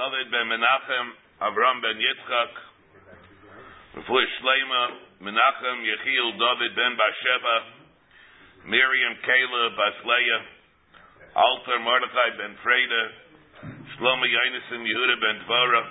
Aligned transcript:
David 0.00 0.32
ben 0.32 0.48
Menachem, 0.48 1.06
Avram 1.44 1.84
ben 1.84 2.00
Yitzchak, 2.00 2.52
Refuah 4.00 4.28
Shleima, 4.40 4.82
Menachem, 5.20 5.76
Yechiel, 5.84 6.40
David 6.40 6.72
ben 6.72 6.96
Basheva, 6.96 7.56
Miriam, 8.64 9.14
Caleb, 9.28 9.76
Basleya, 9.76 10.38
Alter, 11.36 11.78
Mordechai 11.84 12.30
ben 12.40 12.56
Freda, 12.64 13.02
Shlomo 13.92 14.24
Yonason, 14.24 14.88
Yehuda 14.88 15.16
ben 15.20 15.36
Dvora, 15.44 15.82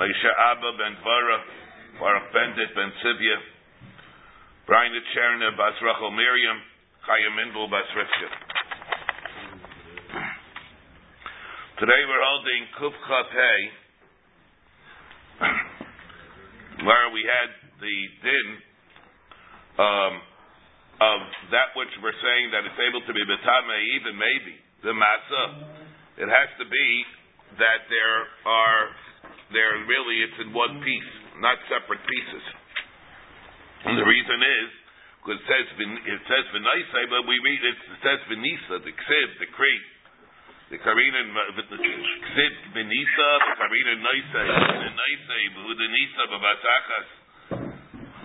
Moshe 0.00 0.30
Abba 0.40 0.70
ben 0.80 0.96
Dvora, 1.04 1.38
Baruch 2.00 2.32
Bendit 2.32 2.72
ben 2.72 2.90
Sivya, 3.04 3.36
Brian 4.64 4.96
Cherna, 5.12 5.54
Bas 5.58 5.76
Rachel 5.82 6.10
Miriam, 6.12 6.56
Chaya 7.04 7.28
Mindel, 7.36 7.68
Bas 7.68 7.84
Rivka. 7.92 8.49
Today 11.80 12.04
we're 12.04 12.20
holding 12.20 12.62
Kuf 12.76 12.92
Hey, 12.92 13.60
where 16.84 17.08
we 17.08 17.24
had 17.24 17.48
the 17.80 17.96
din 18.20 18.48
um, 19.80 20.14
of 21.00 21.18
that 21.56 21.72
which 21.80 21.88
we're 22.04 22.20
saying 22.20 22.52
that 22.52 22.68
it's 22.68 22.76
able 22.84 23.00
to 23.00 23.12
be 23.16 23.24
betame, 23.24 23.76
even 23.96 24.12
maybe 24.12 24.60
the 24.84 24.92
masa. 24.92 25.72
It 26.20 26.28
has 26.28 26.52
to 26.60 26.68
be 26.68 26.88
that 27.56 27.88
there 27.88 28.20
are 28.44 28.82
there 29.56 29.80
really 29.88 30.20
it's 30.20 30.36
in 30.36 30.52
one 30.52 30.84
piece, 30.84 31.12
not 31.40 31.56
separate 31.72 32.04
pieces. 32.04 32.44
And 33.88 33.96
the 33.96 34.04
reason 34.04 34.36
is 34.36 34.68
because 35.24 35.40
it 35.40 35.48
says 35.48 35.64
it 35.80 36.22
says 36.28 36.44
v'naisei, 36.52 37.04
but 37.08 37.24
we 37.24 37.40
read 37.40 37.62
it, 37.64 37.78
it 37.88 38.00
says 38.04 38.20
v'nisa, 38.28 38.84
the 38.84 38.92
ksiv, 38.92 39.26
the 39.40 39.48
creed. 39.56 39.89
The 40.70 40.78
karina 40.78 41.18
ksiv 41.26 42.54
v'nisa, 42.78 43.30
the 43.42 43.54
karina 43.58 43.94
naisei, 44.06 44.46
the 44.54 44.90
naisei, 44.94 45.42
the 45.50 45.88
nisa 45.90 46.24
b'batachas. 46.30 47.10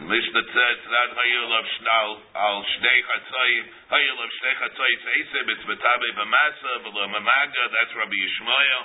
Mishnah 0.06 0.46
says 0.54 0.80
that 0.94 1.10
hayil 1.18 1.50
of 1.58 1.66
shnal 1.66 2.22
al 2.38 2.62
shnei 2.62 3.02
chatzayim 3.02 3.66
hayil 3.90 4.18
of 4.22 4.30
shnei 4.30 4.54
chatzayim 4.62 5.00
seisim 5.10 5.50
it's 5.58 5.66
betabe 5.66 6.10
b'masa 6.22 6.86
v'lo 6.86 7.10
mamaga 7.18 7.66
that's 7.74 7.98
Rabbi 7.98 8.14
Yishmael. 8.14 8.82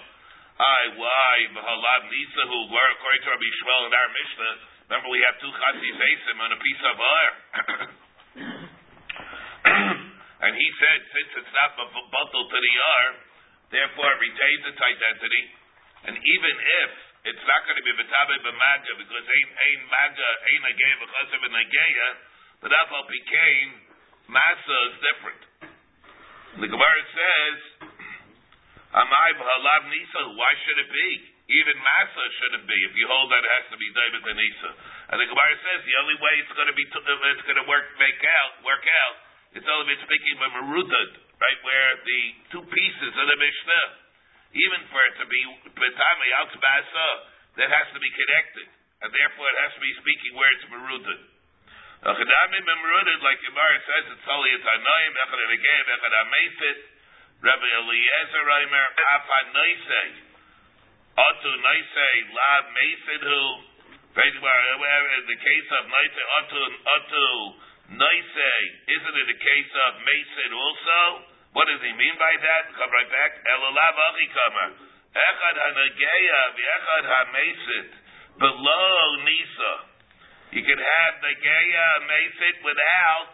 I 0.57 0.97
why 0.97 1.37
b'halav 1.53 2.09
nisa 2.09 2.43
who 2.49 2.61
were 2.73 2.91
according 2.97 3.23
to 3.29 3.29
Rabbi 3.29 3.45
Yishmael 3.45 3.83
in 3.85 3.93
our 3.93 4.09
Mishnah. 4.09 4.55
Remember 4.89 5.09
we 5.13 5.21
have 5.21 5.37
two 5.37 5.53
chatzis 5.53 6.01
seisim 6.01 6.37
on 6.41 6.49
a 6.49 6.59
piece 6.65 6.81
of 6.89 6.97
iron. 6.97 7.37
and 10.49 10.53
he 10.57 10.69
said 10.81 11.01
since 11.13 11.45
it's 11.45 11.53
not 11.53 11.77
bottled 11.77 12.49
to 12.49 12.57
the 12.57 12.73
yar, 12.73 13.29
therefore 13.71 14.11
it 14.15 14.21
retains 14.21 14.63
its 14.71 14.81
identity. 14.81 15.45
And 16.11 16.15
even 16.17 16.55
if 16.55 16.91
it's 17.29 17.45
not 17.45 17.61
going 17.69 17.77
to 17.77 17.85
be 17.85 17.93
betabe 17.93 18.35
b'maga 18.41 18.93
because 18.97 19.25
ain't 19.29 19.53
ain't 19.53 19.85
maga 19.93 20.31
ain't 20.55 20.65
ageya 20.73 20.97
v'chasav 21.05 21.41
and 21.45 21.57
ageya, 21.61 22.09
but 22.65 22.73
afal 22.73 23.05
became 23.13 23.69
masa 24.33 24.77
is 24.89 24.97
different. 25.05 25.43
The 26.65 26.69
Gemara 26.73 27.03
says, 27.13 27.59
"Amai 28.97 29.31
b'halav 29.37 29.83
nisa." 29.93 30.21
Why 30.33 30.53
should 30.65 30.79
it 30.81 30.91
be? 30.91 31.11
Even 31.51 31.77
masa 31.77 32.25
shouldn't 32.41 32.65
be. 32.65 32.79
If 32.89 32.95
you 32.97 33.05
hold 33.05 33.29
that, 33.37 33.45
it 33.45 33.53
has 33.53 33.67
to 33.75 33.79
be 33.79 33.89
david 33.93 34.25
and 34.25 34.39
nisa. 34.41 34.71
And 35.13 35.17
the 35.21 35.29
Gemara 35.29 35.55
says 35.61 35.85
the 35.85 35.97
only 36.01 36.17
way 36.25 36.35
it's 36.41 36.55
going 36.57 36.71
to 36.73 36.79
be 36.79 36.89
it's 36.89 37.45
going 37.45 37.61
to 37.61 37.69
work 37.69 37.87
make 38.01 38.23
out 38.25 38.65
work 38.65 38.85
out. 39.05 39.17
It's 39.61 39.69
only 39.69 39.93
been 39.93 40.03
speaking 40.09 40.41
of 40.41 40.51
merutad, 40.57 41.11
right, 41.41 41.61
where 41.65 41.91
the 42.05 42.21
two 42.53 42.65
pieces 42.69 43.13
of 43.17 43.27
the 43.27 43.39
Mishnah 43.41 44.01
even 44.51 44.81
for 44.91 44.99
it 45.07 45.15
to 45.23 45.27
be 45.31 45.41
betame 45.63 46.29
out 46.43 46.51
basa, 46.59 47.09
that 47.59 47.71
has 47.71 47.87
to 47.95 48.01
be 48.03 48.11
connected, 48.15 48.67
and 49.03 49.11
therefore 49.15 49.47
it 49.47 49.59
has 49.63 49.73
to 49.79 49.83
be 49.83 49.93
speaking 50.03 50.35
where 50.35 50.51
it's 50.59 50.67
meruded. 50.71 51.21
Achadamim 52.03 52.67
meruded, 52.67 53.19
like 53.23 53.39
Gemara 53.45 53.79
says, 53.87 54.05
it's 54.11 54.27
only 54.27 54.51
it's 54.57 54.67
anoim, 54.67 55.13
echad 55.15 55.39
anegev, 55.39 55.85
echad 55.87 56.15
amesit, 56.19 56.79
Rabbi 57.41 57.69
Eliezer 57.73 58.45
Reimer, 58.45 58.87
afa 59.17 59.39
noisei, 59.55 60.11
otu 61.15 61.51
noisei, 61.55 62.17
la 62.35 62.53
mesit 62.75 63.23
hu, 63.23 63.43
in 64.11 65.25
the 65.31 65.39
case 65.39 65.69
of 65.79 65.83
noisei, 65.87 66.27
otu, 66.43 66.59
otu 66.59 67.27
noisei, 67.95 68.63
isn't 68.99 69.15
it 69.15 69.29
a 69.31 69.39
case 69.39 69.73
of 69.87 69.93
mesit 70.03 70.53
also? 70.59 71.30
What 71.53 71.67
does 71.67 71.83
he 71.83 71.93
mean 71.99 72.15
by 72.15 72.35
that? 72.39 72.63
Come 72.79 72.91
right 72.91 73.11
back. 73.11 73.33
Elalav 73.43 73.97
achikama. 73.99 74.67
Echad 75.11 75.57
hanageya 75.59 76.41
v'echad 76.55 77.05
hamesit. 77.11 77.91
Below 78.39 79.17
Nisa. 79.27 79.73
You 80.51 80.63
can 80.67 80.79
have 80.79 81.15
the 81.23 81.35
geya 81.39 81.89
mesit 82.11 82.57
without 82.67 83.31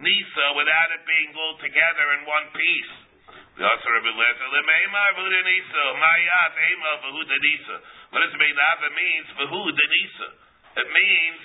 Nisa, 0.00 0.46
without 0.56 0.90
it 0.96 1.04
being 1.06 1.30
all 1.36 1.56
together 1.60 2.06
in 2.18 2.24
one 2.24 2.48
piece. 2.56 2.92
What 3.54 3.70
does 3.70 3.86
it 8.34 8.42
mean? 8.42 8.74
It 8.74 8.92
means 8.96 9.26
Nisa. 9.38 10.28
It 10.74 10.88
means 10.90 11.40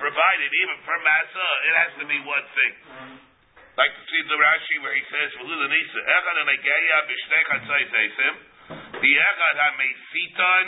provided 0.00 0.50
even 0.62 0.76
for 0.84 0.96
Masa, 1.00 1.48
it 1.66 1.74
has 1.76 1.92
to 2.00 2.06
be 2.06 2.18
one 2.22 2.46
thing. 2.54 3.29
Like 3.78 3.94
to 3.94 4.02
see 4.02 4.22
the 4.26 4.34
Rashi 4.34 4.76
where 4.82 4.94
he 4.98 5.04
says, 5.06 5.30
"V'lu 5.38 5.66
nisa 5.70 6.00
echad 6.02 6.36
anegeya 6.42 6.98
b'shnei 7.06 7.42
chatzayis 7.54 7.92
esim, 8.02 8.34
the 8.98 9.12
echad 9.14 9.56
hamesiton 9.62 10.66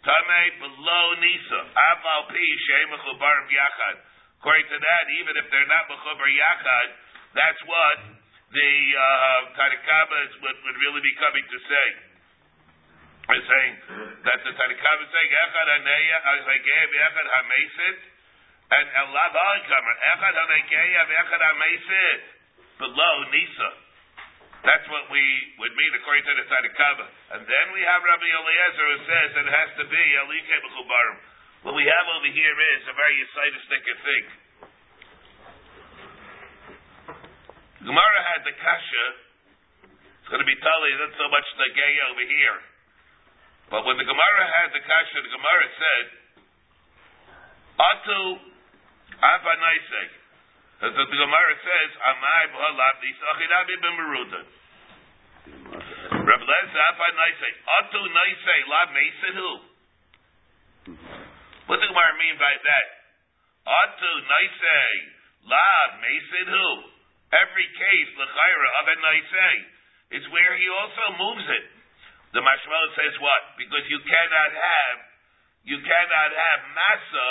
tamei 0.00 0.48
below 0.64 1.06
nisa 1.20 1.60
aval 1.92 2.22
pi 2.32 2.46
sheim 2.66 2.88
mechubarim 2.96 3.46
yachad." 3.52 3.96
According 4.40 4.68
to 4.74 4.78
that, 4.80 5.04
even 5.22 5.34
if 5.38 5.46
they're 5.52 5.70
not 5.70 5.86
mechubar 5.92 6.30
yachad, 6.32 6.88
that's 7.36 7.62
what 7.68 7.98
the 8.52 8.72
uh, 8.96 9.40
Tanna 9.54 9.78
Kamma 9.84 10.20
would, 10.42 10.58
would 10.66 10.78
really 10.82 11.02
be 11.04 11.14
coming 11.20 11.44
to 11.46 11.58
say. 11.68 11.88
Is 13.22 13.44
saying 13.46 13.74
that 14.24 14.38
the 14.42 14.52
Tanna 14.56 14.76
Kamma 14.80 15.02
is 15.04 15.10
saying 15.12 15.30
echad 15.30 15.68
aneya 15.68 16.16
anegeya 16.32 16.84
v'echad 16.96 17.28
hamesit. 17.28 18.11
And 18.72 18.86
Elav 18.88 19.34
Alikamer, 19.36 19.94
Echad 20.16 20.32
HaNegeya 20.32 21.02
v'Echad 21.04 21.42
HaMeisit, 21.44 22.20
below 22.80 23.14
Nisa. 23.28 23.70
That's 24.64 24.86
what 24.88 25.10
we 25.12 25.20
would 25.58 25.74
mean 25.76 25.92
according 25.98 26.24
to 26.24 26.34
the 26.38 26.44
Tzadikaba. 26.48 27.06
And 27.36 27.42
then 27.44 27.66
we 27.74 27.82
have 27.84 28.00
Rabbi 28.00 28.24
Eliezer 28.24 28.86
who 28.86 28.98
says 29.04 29.28
that 29.36 29.44
it 29.44 29.52
has 29.52 29.70
to 29.82 29.84
be 29.90 30.04
Elike 30.24 30.54
B'chubarim. 30.64 31.18
What 31.68 31.74
we 31.76 31.84
have 31.84 32.06
over 32.16 32.30
here 32.32 32.56
is 32.78 32.82
a 32.88 32.94
very 32.96 33.14
Yisaitistic 33.20 33.84
thing. 34.06 34.26
Gemara 37.82 38.20
had 38.34 38.46
the 38.46 38.54
kasha. 38.54 39.06
It's 40.22 40.30
going 40.30 40.40
to 40.40 40.46
be 40.46 40.54
tali, 40.62 40.90
not 41.02 41.12
so 41.18 41.26
much 41.28 41.46
the 41.58 41.70
gay 41.74 41.94
over 42.08 42.24
here. 42.24 42.58
But 43.74 43.82
when 43.84 43.98
the 43.98 44.06
Gemara 44.06 44.44
had 44.62 44.70
the 44.70 44.80
kasha, 44.86 45.18
the 45.26 45.34
Gemara 45.34 45.66
said, 45.76 46.04
Atu 47.82 48.51
Avanaisek. 49.22 50.10
As 50.82 50.92
the 50.98 51.06
Gemara 51.06 51.54
says, 51.62 51.90
Amai 51.94 52.42
b'halav 52.50 52.94
nisachinabi 52.98 53.74
b'meruda. 53.78 54.40
Rabbi 56.26 56.44
Lezer 56.46 56.82
Avanaisek. 56.90 57.54
Atu 57.78 58.02
naisei 58.02 58.62
la 58.66 58.82
mesidu. 58.90 59.52
What 61.70 61.78
does 61.78 61.86
the 61.86 61.90
Gemara 61.94 62.14
mean 62.18 62.34
by 62.34 62.50
that? 62.50 62.88
Atu 63.62 64.10
naisei 64.26 64.94
la 65.46 65.70
mesidu. 66.02 66.90
Every 67.32 67.68
case, 67.78 68.10
l'chayra 68.18 68.68
of 68.82 68.86
a 68.90 68.96
naisei, 69.06 69.56
is 70.18 70.24
where 70.34 70.54
he 70.58 70.66
also 70.68 71.04
moves 71.16 71.46
it. 71.46 71.66
The 72.34 72.42
Mashmal 72.42 72.86
says 72.98 73.14
what? 73.22 73.54
Because 73.56 73.86
you 73.86 74.02
cannot 74.02 74.50
have, 74.50 74.98
you 75.62 75.78
cannot 75.78 76.30
have 76.34 76.60
masa 76.74 77.28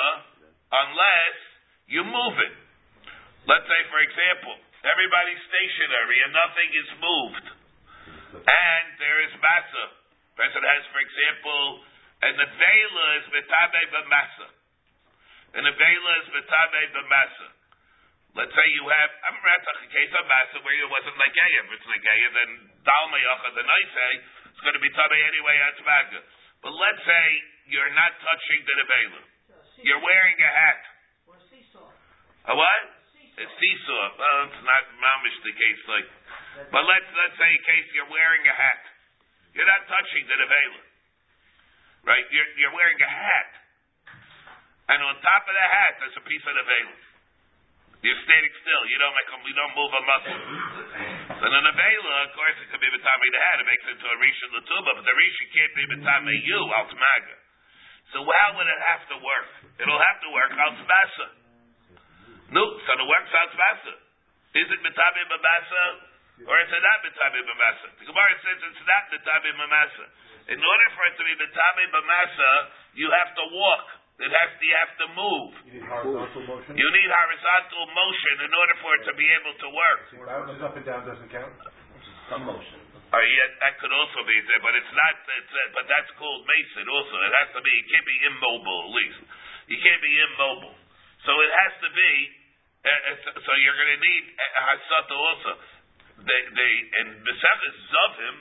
unless 0.72 1.51
you 1.92 2.08
move 2.08 2.36
it. 2.40 2.56
Let's 3.52 3.68
say, 3.68 3.82
for 3.92 4.00
example, 4.00 4.56
everybody's 4.88 5.44
stationary 5.44 6.18
and 6.24 6.32
nothing 6.32 6.70
is 6.72 6.90
moved, 7.04 7.48
and 8.40 8.86
there 8.96 9.20
is 9.28 9.34
masa. 9.44 9.86
Person 10.40 10.64
has, 10.64 10.84
for 10.96 11.02
example, 11.04 11.84
and 12.24 12.34
the 12.40 12.48
vela 12.48 13.06
is 13.20 13.26
metabe 13.36 13.82
b'masa. 13.92 14.48
And 15.52 15.68
the 15.68 15.76
vela 15.76 16.12
is 16.24 16.28
metabe 16.32 16.82
b'masa. 16.96 17.50
Let's 18.32 18.56
say 18.56 18.68
you 18.72 18.88
have 18.88 19.12
I'm 19.28 19.36
a 19.44 19.90
case 19.92 20.14
of 20.16 20.24
masa 20.32 20.64
where 20.64 20.72
it 20.72 20.88
wasn't 20.88 21.20
like 21.20 21.36
If 21.36 21.68
it's 21.76 21.88
like 21.92 22.06
then 22.08 22.52
dalmayacha 22.88 23.50
the 23.60 23.66
nice 23.68 23.94
it's 24.48 24.62
going 24.64 24.80
to 24.80 24.84
be 24.84 24.88
tabe 24.96 25.20
anyway 25.20 25.60
at 25.60 25.76
But 26.64 26.72
let's 26.72 27.04
say 27.04 27.26
you're 27.68 27.92
not 27.92 28.16
touching 28.24 28.64
the 28.64 28.76
nevela. 28.80 29.22
You're 29.84 30.00
wearing 30.00 30.40
a 30.40 30.52
hat. 30.56 30.91
A 32.50 32.54
what? 32.58 32.82
A 33.38 33.46
seesaw. 33.46 34.06
Well, 34.18 34.38
it's 34.50 34.64
not 34.66 34.84
mamish 34.98 35.38
the 35.46 35.54
case 35.54 35.82
like. 35.86 36.10
But 36.74 36.84
let's 36.84 37.10
let's 37.14 37.38
say 37.38 37.50
in 37.54 37.62
case 37.64 37.88
you're 37.94 38.10
wearing 38.10 38.44
a 38.50 38.56
hat, 38.56 38.82
You're 39.54 39.68
not 39.68 39.84
touching 39.88 40.24
the 40.26 40.38
nevela. 40.40 40.82
Right? 42.02 42.26
You're, 42.34 42.50
you're 42.58 42.74
wearing 42.74 42.98
a 42.98 43.12
hat. 43.12 43.52
And 44.90 45.00
on 45.06 45.14
top 45.22 45.44
of 45.46 45.54
the 45.54 45.68
hat, 45.70 45.94
there's 46.02 46.18
a 46.18 46.26
piece 46.26 46.46
of 46.50 46.54
nevela. 46.58 46.98
You're 48.02 48.22
standing 48.26 48.54
still. 48.66 48.84
You 48.90 48.98
don't 48.98 49.14
make 49.14 49.30
a, 49.30 49.38
you 49.46 49.54
don't 49.54 49.76
move 49.78 49.92
a 49.94 50.02
muscle. 50.02 50.42
So 51.38 51.46
the 51.46 51.62
nevela, 51.62 52.14
of 52.26 52.32
course, 52.34 52.58
it 52.58 52.68
could 52.74 52.82
be 52.82 52.90
betame 52.90 53.28
the 53.30 53.42
hat. 53.46 53.62
It 53.62 53.68
makes 53.70 53.86
it 53.86 53.94
into 54.02 54.08
a 54.10 54.18
risha 54.18 54.46
latuba, 54.58 54.90
but 54.98 55.06
the 55.06 55.14
risha 55.14 55.44
can't 55.54 55.74
be 55.78 55.84
betame 55.94 56.34
you 56.42 56.60
altmaga. 56.74 57.38
So 58.12 58.26
how 58.26 58.58
would 58.58 58.68
it 58.68 58.82
have 58.90 59.04
to 59.14 59.18
work? 59.22 59.50
It'll 59.78 60.02
have 60.02 60.20
to 60.26 60.30
work 60.34 60.52
al 60.58 60.74
No, 62.52 62.64
so 62.84 62.92
the 63.00 63.08
works 63.08 63.32
al 63.32 63.48
Is 64.60 64.68
it 64.68 64.82
betame 64.84 65.22
babasa 65.32 66.12
or 66.42 66.56
is 66.58 66.72
it 66.74 66.82
not 66.82 67.00
betame 67.06 67.40
babasa? 67.46 67.88
The 68.02 68.06
Gemara 68.10 68.34
says 68.42 68.58
it's 68.60 68.84
not 68.84 69.04
betame 69.14 69.52
babasa. 69.56 70.06
In 70.52 70.60
order 70.60 70.88
for 70.98 71.04
it 71.06 71.16
to 71.16 71.24
be 71.24 71.34
betame 71.38 71.84
babasa, 71.94 72.52
you 72.98 73.08
have 73.08 73.32
to 73.38 73.44
walk. 73.56 73.86
It 74.22 74.30
has 74.30 74.50
to, 74.54 74.62
you 74.62 74.78
have 74.78 74.94
to 75.02 75.08
move. 75.18 75.52
You 75.66 75.82
need 75.82 75.88
horizontal 75.90 76.44
motion. 76.46 76.72
You 76.78 76.88
need 76.94 77.10
horizontal 77.10 77.86
motion 77.90 78.36
in 78.46 78.52
order 78.54 78.76
for 78.78 78.92
it 79.00 79.04
to 79.10 79.14
be 79.18 79.28
able 79.34 79.56
to 79.58 79.68
work. 79.74 80.02
So 80.14 80.22
up 80.62 80.76
and 80.78 80.86
down 80.86 81.02
doesn't 81.10 81.32
count. 81.34 81.50
Some 82.30 82.46
motion. 82.46 82.78
Uh, 83.12 83.20
yeah, 83.20 83.50
that 83.66 83.76
could 83.82 83.92
also 83.92 84.24
be 84.24 84.38
there, 84.46 84.62
but 84.64 84.72
it's 84.78 84.94
not. 84.94 85.16
It's, 85.26 85.52
uh, 85.52 85.60
but 85.76 85.84
that's 85.90 86.12
called 86.16 86.48
mason. 86.48 86.86
Also, 86.88 87.16
it 87.18 87.34
has 87.44 87.50
to 87.60 87.62
be. 87.66 87.74
It 87.76 87.86
can't 87.92 88.08
be 88.08 88.18
immobile. 88.30 88.82
At 88.88 88.94
least 88.96 89.20
you 89.68 89.78
can't 89.84 90.00
be 90.00 90.14
immobile. 90.16 90.76
So 91.28 91.32
it 91.42 91.52
has 91.52 91.74
to 91.86 91.90
be. 91.92 92.41
Uh, 92.82 93.38
so 93.46 93.52
you're 93.62 93.78
going 93.78 93.94
to 93.94 94.02
need 94.02 94.26
hasata 94.38 95.14
also. 95.14 95.52
They, 96.22 96.42
they 96.54 96.72
in 97.02 97.08
Mesechus 97.22 97.78
Zavim, 97.90 98.38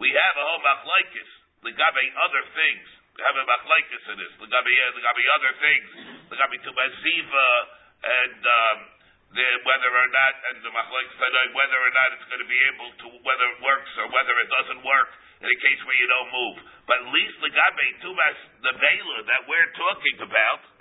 we 0.00 0.12
have 0.12 0.34
a 0.36 0.44
whole 0.44 0.62
machlekes 0.64 1.30
legabe 1.64 2.04
other 2.20 2.44
things 2.52 2.88
have 3.24 3.36
a 3.36 3.44
machlekes 3.48 4.04
in 4.12 4.16
this. 4.20 4.32
Legabi, 4.36 4.72
legabi 4.92 5.24
other 5.40 5.52
things. 5.56 5.88
Legabi 6.28 6.56
tubaziva 6.60 7.48
and 7.96 8.40
um, 8.44 8.78
the, 9.32 9.46
whether 9.64 9.90
or 9.90 10.08
not 10.12 10.32
and 10.52 10.56
the 10.60 10.72
machlekes 10.72 11.16
whether 11.16 11.78
or 11.80 11.92
not 11.96 12.08
it's 12.12 12.28
going 12.28 12.44
to 12.44 12.50
be 12.50 12.60
able 12.68 12.90
to 13.00 13.06
whether 13.24 13.46
it 13.56 13.60
works 13.64 13.92
or 13.96 14.06
whether 14.12 14.34
it 14.36 14.48
doesn't 14.52 14.82
work 14.84 15.10
in 15.40 15.48
a 15.48 15.58
case 15.64 15.80
where 15.88 15.96
you 15.96 16.08
don't 16.08 16.30
move. 16.32 16.56
But 16.84 17.08
at 17.08 17.08
least 17.12 17.40
legabi 17.40 17.88
tubas 18.04 18.38
the 18.68 18.74
vela 18.76 19.18
that 19.32 19.42
we're 19.48 19.72
talking 19.80 20.16
about. 20.28 20.75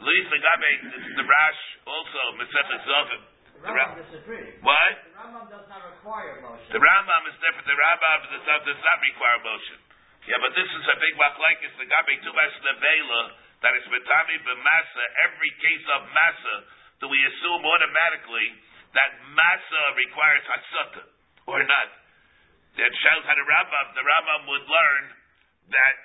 At 0.00 0.08
least 0.08 0.32
legabi 0.32 0.72
the 1.12 1.26
Rash 1.28 1.60
also 1.84 2.20
Mesechus 2.40 2.82
Zovim. 2.88 3.22
The 3.60 3.68
Rambam 3.68 4.00
disagrees. 4.00 4.56
What? 4.64 4.92
The 5.04 5.12
Rambam 5.20 5.44
does 5.52 5.68
not 5.68 5.84
require 5.84 6.40
motion. 6.40 6.72
The 6.72 6.80
Rambam 6.80 7.22
is 7.28 7.36
different. 7.44 7.68
The 7.68 7.76
Rambam 7.76 8.18
does 8.32 8.44
not, 8.48 8.60
does 8.64 8.80
not 8.80 8.98
require 9.04 9.38
motion. 9.44 9.78
Yeah, 10.24 10.40
but 10.40 10.56
this 10.56 10.64
is 10.72 10.84
a 10.88 10.96
big 10.96 11.14
machlekes. 11.20 11.68
The 11.76 11.84
gabi 11.84 12.16
tumas 12.24 12.54
nevela 12.64 13.22
that 13.60 13.76
is 13.76 13.84
betami 13.92 14.40
b'masa. 14.40 15.04
Every 15.28 15.52
case 15.60 15.84
of 15.92 16.08
masa, 16.08 16.54
do 17.04 17.12
we 17.12 17.20
assume 17.20 17.60
automatically 17.60 18.48
that 18.96 19.20
masa 19.36 19.80
requires 20.00 20.44
hasata 20.48 21.04
or 21.44 21.60
not? 21.60 21.88
That 22.80 22.92
shows 23.04 23.22
how 23.28 23.36
the 23.36 23.44
Rambam, 23.44 23.86
the 23.92 24.04
Rambam 24.08 24.40
would 24.48 24.64
learn 24.64 25.04
that 25.76 25.96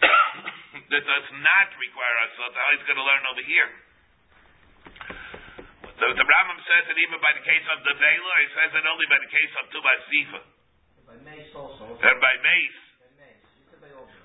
that 0.92 1.04
does 1.04 1.28
not 1.40 1.68
require 1.76 2.16
hasata. 2.26 2.56
How 2.56 2.68
he's 2.76 2.86
going 2.88 3.00
to 3.00 3.06
learn 3.06 3.24
over 3.28 3.44
here? 3.44 3.70
So 6.00 6.04
the 6.16 6.24
Rambam 6.24 6.58
says 6.64 6.88
that 6.88 6.96
even 6.96 7.20
by 7.20 7.36
the 7.36 7.44
case 7.44 7.66
of 7.76 7.84
the 7.84 7.92
Vela, 7.92 8.34
he 8.40 8.48
says 8.56 8.70
that 8.72 8.84
only 8.88 9.04
by 9.12 9.20
the 9.20 9.28
case 9.28 9.52
of 9.60 9.68
Tubas 9.68 10.02
Zifa. 10.08 10.40
By 11.04 11.16
mace 11.20 11.52
also. 11.52 11.84
And 12.00 12.18
by 12.24 12.34
Mace. 12.40 12.80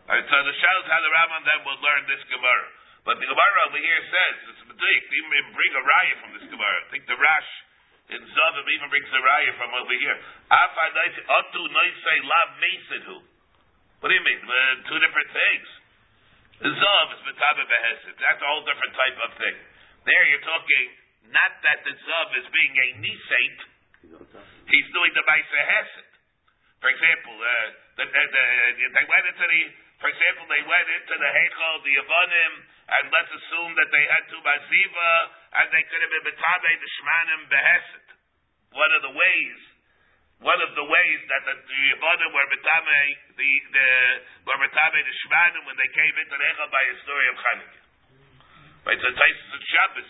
Alright, 0.06 0.22
so 0.30 0.38
the 0.38 0.54
shows 0.54 0.83
how 0.86 1.01
the 1.01 1.12
Rambam 1.12 1.42
then 1.50 1.60
will 1.66 1.81
learn 1.81 2.06
this 2.06 2.22
Gemara. 2.30 2.68
But 3.10 3.18
the 3.18 3.25
Gemara 3.25 3.60
over 3.69 3.81
here 3.81 4.01
says, 4.06 4.36
it's 4.54 4.62
a 4.62 4.68
mistake, 4.69 5.04
even 5.10 5.50
bring 5.54 5.74
a 5.74 5.83
raya 5.83 6.13
from 6.22 6.31
this 6.38 6.45
Gemara. 6.45 6.77
I 6.86 6.88
think 6.94 7.10
the 7.10 7.18
Rash 7.18 7.51
in 8.13 8.22
Zavim 8.22 8.66
even 8.69 8.88
brings 8.94 9.10
a 9.10 9.18
raya 9.18 9.51
from 9.57 9.74
over 9.74 9.95
here. 9.98 10.18
Atu 10.54 11.62
noisei 11.74 12.19
lav 12.22 12.50
mesidhu. 12.62 13.18
What 14.06 14.13
do 14.13 14.22
you 14.22 14.28
mean? 14.30 14.38
Uh, 14.38 14.86
two 14.86 15.02
different 15.02 15.34
things. 15.34 15.68
Zav 16.62 17.06
is 17.10 17.22
metabe 17.25 17.66
behesit. 17.66 18.13
That's 18.22 18.38
a 18.38 18.46
whole 18.54 18.62
different 18.62 18.94
type 18.94 19.18
of 19.18 19.34
thing. 19.34 19.57
There 20.06 20.25
you're 20.30 20.46
talking, 20.46 20.86
not 21.34 21.57
that 21.66 21.81
the 21.90 21.90
Zav 21.90 22.30
is 22.38 22.46
being 22.54 22.69
a 22.69 22.88
nisate, 23.02 23.62
he's 24.69 24.90
doing 24.94 25.10
the 25.10 25.25
Maisa 25.25 25.57
Hesed. 25.57 26.10
For 26.86 26.94
example, 26.94 27.34
uh, 27.34 27.50
the, 27.98 28.06
the, 28.06 28.24
the, 28.30 28.46
they 28.94 29.06
went 29.10 29.25
into 29.25 29.42
the 29.42 29.62
for 29.98 30.13
example, 30.13 30.46
they 30.54 30.62
went 30.69 30.86
into 31.01 31.16
the 31.18 31.31
Heichel, 31.42 31.74
the 31.81 31.94
Yavanim, 31.98 32.54
and 32.62 33.04
let's 33.10 33.31
assume 33.42 33.74
that 33.74 33.90
they 33.90 34.06
had 34.06 34.22
two 34.30 34.38
Baziva, 34.46 35.12
and 35.50 35.66
they 35.74 35.81
could 35.81 36.01
have 36.06 36.13
been 36.13 36.30
Betabe, 36.30 36.72
the 36.78 36.90
Shmanim, 37.01 37.42
Beheset. 37.50 38.08
One 38.69 38.92
of 39.01 39.01
the 39.01 39.13
ways, 39.18 39.60
one 40.44 40.60
of 40.60 40.72
the 40.76 40.84
ways 40.84 41.20
that 41.32 41.42
the, 41.48 41.56
Yavanim 41.96 42.32
were 42.36 42.48
Betame, 42.52 43.02
the, 43.40 43.50
the, 43.72 43.88
were 44.44 44.60
Betame, 44.60 45.00
the 45.00 45.16
Shmanim, 45.26 45.64
when 45.64 45.78
they 45.80 45.92
came 45.96 46.16
into 46.20 46.36
the 46.36 46.44
Heichel 46.44 46.70
by 46.72 46.84
a 46.84 46.96
story 47.08 47.28
of 47.32 47.36
Chanukah. 47.40 47.84
Right, 48.86 49.00
so 49.02 49.10
Taisus 49.10 49.50
and 49.56 49.66
Shabbos 49.66 50.10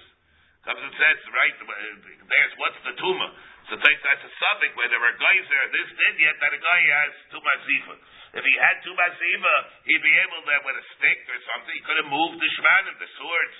comes 0.65 0.81
and 0.81 0.93
says, 0.97 1.17
right, 1.31 1.55
there's 1.61 2.53
what's 2.57 2.81
the 2.83 2.95
tumor. 2.97 3.31
So 3.69 3.77
that's 3.81 4.25
a 4.25 4.33
subject 4.37 4.77
where 4.77 4.89
there 4.93 5.01
were 5.01 5.15
guys 5.17 5.45
there, 5.49 5.65
this 5.73 5.89
did 5.93 6.15
yet 6.21 6.37
that 6.37 6.53
a 6.53 6.61
guy 6.61 6.81
has 6.85 7.11
tumor 7.33 7.57
ziva. 7.65 7.95
If 8.35 8.43
he 8.43 8.55
had 8.59 8.83
two 8.83 8.91
Basiva, 8.91 9.55
he'd 9.87 10.03
be 10.03 10.15
able 10.27 10.43
to, 10.43 10.53
with 10.67 10.75
a 10.75 10.85
stick 10.99 11.19
or 11.31 11.39
something, 11.55 11.71
he 11.71 11.81
could 11.87 11.97
have 12.03 12.11
moved 12.11 12.35
the 12.35 12.49
Shmanim, 12.59 12.93
the 12.99 13.09
swords. 13.15 13.55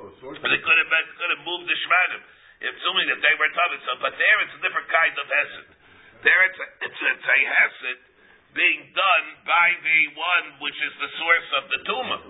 oh, 0.00 0.08
swords? 0.24 0.40
But 0.40 0.56
he 0.56 0.58
could 0.64 0.78
have, 0.80 0.88
could 0.88 1.32
have 1.36 1.44
moved 1.44 1.68
the 1.68 1.76
Shmanim, 1.76 2.22
assuming 2.62 3.06
that 3.12 3.20
they 3.20 3.34
were. 3.36 3.50
So, 3.52 3.92
but 4.00 4.14
there 4.16 4.38
it's 4.44 4.54
a 4.56 4.62
different 4.62 4.88
kind 4.88 5.14
of 5.16 5.26
Hesed. 5.28 5.68
There 6.24 6.42
it's 6.48 6.60
a, 6.60 6.66
it's 6.86 7.00
a, 7.00 7.08
it's 7.16 7.28
a 7.28 7.40
Hesed 7.44 8.00
being 8.56 8.88
done 8.96 9.26
by 9.44 9.68
the 9.84 10.00
one 10.16 10.46
which 10.64 10.78
is 10.80 10.94
the 10.96 11.10
source 11.20 11.48
of 11.60 11.64
the 11.68 11.80
tumor. 11.84 12.22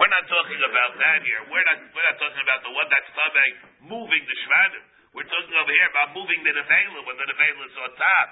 We're 0.00 0.08
not 0.08 0.24
talking 0.32 0.60
about 0.64 0.96
that 0.96 1.20
here. 1.20 1.42
We're 1.52 1.66
not, 1.66 1.78
we're 1.92 2.06
not 2.08 2.16
talking 2.16 2.40
about 2.40 2.64
the 2.64 2.72
one 2.72 2.88
that's 2.88 3.10
Tavit 3.12 3.54
moving 3.84 4.22
the 4.24 4.36
Shmanim. 4.48 4.84
We're 5.12 5.28
talking 5.28 5.56
over 5.58 5.72
here 5.74 5.88
about 5.92 6.16
moving 6.16 6.40
the 6.40 6.54
Nevela 6.56 7.04
when 7.04 7.16
the 7.20 7.26
Nevela 7.28 7.62
is 7.68 7.76
on 7.76 7.92
top 7.98 8.28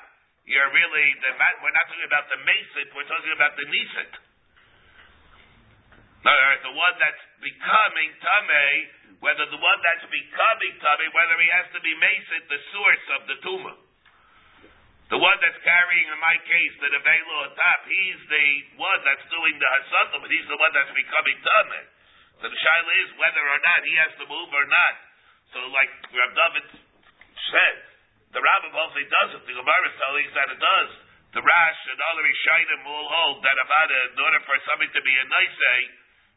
you're 0.48 0.72
really 0.72 1.06
the 1.20 1.30
we're 1.60 1.76
not 1.76 1.86
talking 1.92 2.08
about 2.08 2.24
the 2.32 2.40
mesit, 2.40 2.88
we're 2.96 3.04
talking 3.04 3.32
about 3.36 3.52
the 3.60 3.68
nisit. 3.68 4.12
The 6.28 6.74
one 6.76 6.96
that's 7.00 7.24
becoming 7.40 8.10
tame, 8.20 8.80
whether 9.24 9.48
the 9.48 9.56
one 9.56 9.80
that's 9.80 10.04
becoming 10.12 10.74
tame, 10.76 11.08
whether 11.16 11.36
he 11.40 11.48
has 11.48 11.66
to 11.72 11.80
be 11.80 11.92
mesit, 11.96 12.44
the 12.52 12.60
source 12.74 13.06
of 13.16 13.20
the 13.32 13.36
tumor. 13.40 13.76
The 15.08 15.16
one 15.16 15.38
that's 15.40 15.56
carrying, 15.64 16.04
in 16.04 16.20
my 16.20 16.36
case, 16.44 16.74
the 16.84 16.92
nevelo 16.92 17.48
on 17.48 17.56
top, 17.56 17.80
he's 17.88 18.20
the 18.28 18.46
one 18.76 19.00
that's 19.08 19.24
doing 19.32 19.56
the 19.56 19.68
hasatam, 19.72 20.20
but 20.20 20.28
he's 20.28 20.44
the 20.52 20.60
one 20.60 20.72
that's 20.76 20.92
becoming 20.92 21.38
tame. 21.40 21.80
So 22.44 22.52
the 22.52 22.60
shaila 22.60 22.92
is 23.08 23.10
whether 23.16 23.44
or 23.48 23.60
not 23.64 23.80
he 23.88 23.94
has 23.96 24.12
to 24.20 24.24
move 24.28 24.50
or 24.52 24.66
not. 24.68 24.94
So, 25.56 25.64
like 25.64 25.92
Rav 26.12 26.32
David 26.36 26.66
said, 27.48 27.76
the 28.36 28.40
Rambam 28.44 28.76
also 28.76 29.00
does 29.00 29.30
it. 29.32 29.42
The 29.48 29.56
Gemara 29.56 29.86
is 29.88 29.96
telling 29.96 30.24
us 30.28 30.34
that 30.36 30.48
it 30.52 30.60
does. 30.60 30.90
The 31.32 31.40
Rash 31.40 31.80
and 31.88 31.98
all 32.04 32.16
the 32.20 32.28
will 32.84 33.08
hold 33.08 33.40
that 33.40 33.58
about 33.64 33.88
it, 33.88 34.12
in 34.12 34.20
order 34.20 34.40
for 34.44 34.56
something 34.68 34.92
to 34.92 35.00
be 35.00 35.14
a 35.16 35.24
nice 35.24 35.56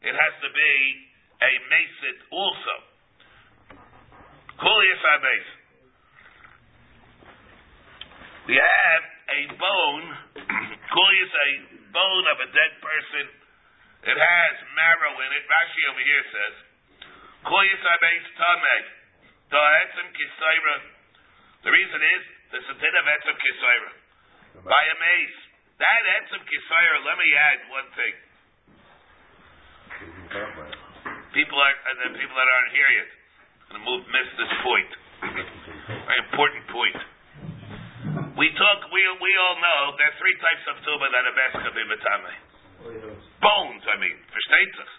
it 0.01 0.13
has 0.17 0.33
to 0.41 0.49
be 0.49 0.73
a 1.41 1.51
mesit 1.69 2.19
also. 2.33 2.75
Kulias 4.57 5.03
mesit. 5.21 5.59
We 8.49 8.57
have 8.57 9.03
a 9.29 9.39
bone, 9.57 10.05
kulias 10.93 11.33
a 11.33 11.49
bone 11.93 12.25
of 12.33 12.37
a 12.41 12.49
dead 12.49 12.73
person. 12.81 13.25
It 14.01 14.17
has 14.17 14.53
marrow 14.73 15.13
in 15.21 15.29
it. 15.37 15.45
Rashi 15.45 15.81
over 15.93 16.01
here 16.01 16.25
says, 16.33 16.55
kulias 17.45 17.85
mesit 17.85 18.33
tameh. 18.37 18.85
Da'etzim 19.51 20.07
kisaira. 20.15 20.77
The 21.61 21.71
reason 21.75 21.99
is 22.01 22.21
there's 22.49 22.69
a 22.71 22.77
din 22.79 22.95
of 22.95 23.35
kisaira 23.37 23.91
by 24.63 24.83
a 24.89 24.95
mace. 24.97 25.39
That 25.77 26.03
etzem 26.21 26.41
kisaira. 26.45 26.97
Let 27.05 27.17
me 27.17 27.29
add 27.35 27.59
one 27.69 27.89
thing. 27.93 28.15
People 31.31 31.57
are 31.59 31.75
and 31.91 31.95
then 32.01 32.11
people 32.19 32.35
that 32.35 32.49
aren't 32.49 32.73
here 32.75 32.91
yet 32.91 33.11
going 33.71 33.79
to 33.79 33.85
move 33.87 34.03
miss 34.11 34.27
this 34.35 34.53
point. 34.67 34.91
Very 35.21 36.19
important 36.27 36.63
point. 36.67 36.99
We 38.35 38.47
talk. 38.57 38.79
We 38.91 39.01
we 39.21 39.31
all 39.37 39.57
know 39.61 39.79
there 39.95 40.09
are 40.11 40.17
three 40.19 40.37
types 40.41 40.63
of 40.71 40.75
tuba 40.83 41.05
that 41.07 41.23
are 41.23 41.37
best 41.37 41.53
could 41.61 41.75
be. 41.77 41.85
Bones. 43.39 43.83
I 43.85 43.95
mean, 44.01 44.17
versteht 44.33 44.71
sich. 44.75 44.91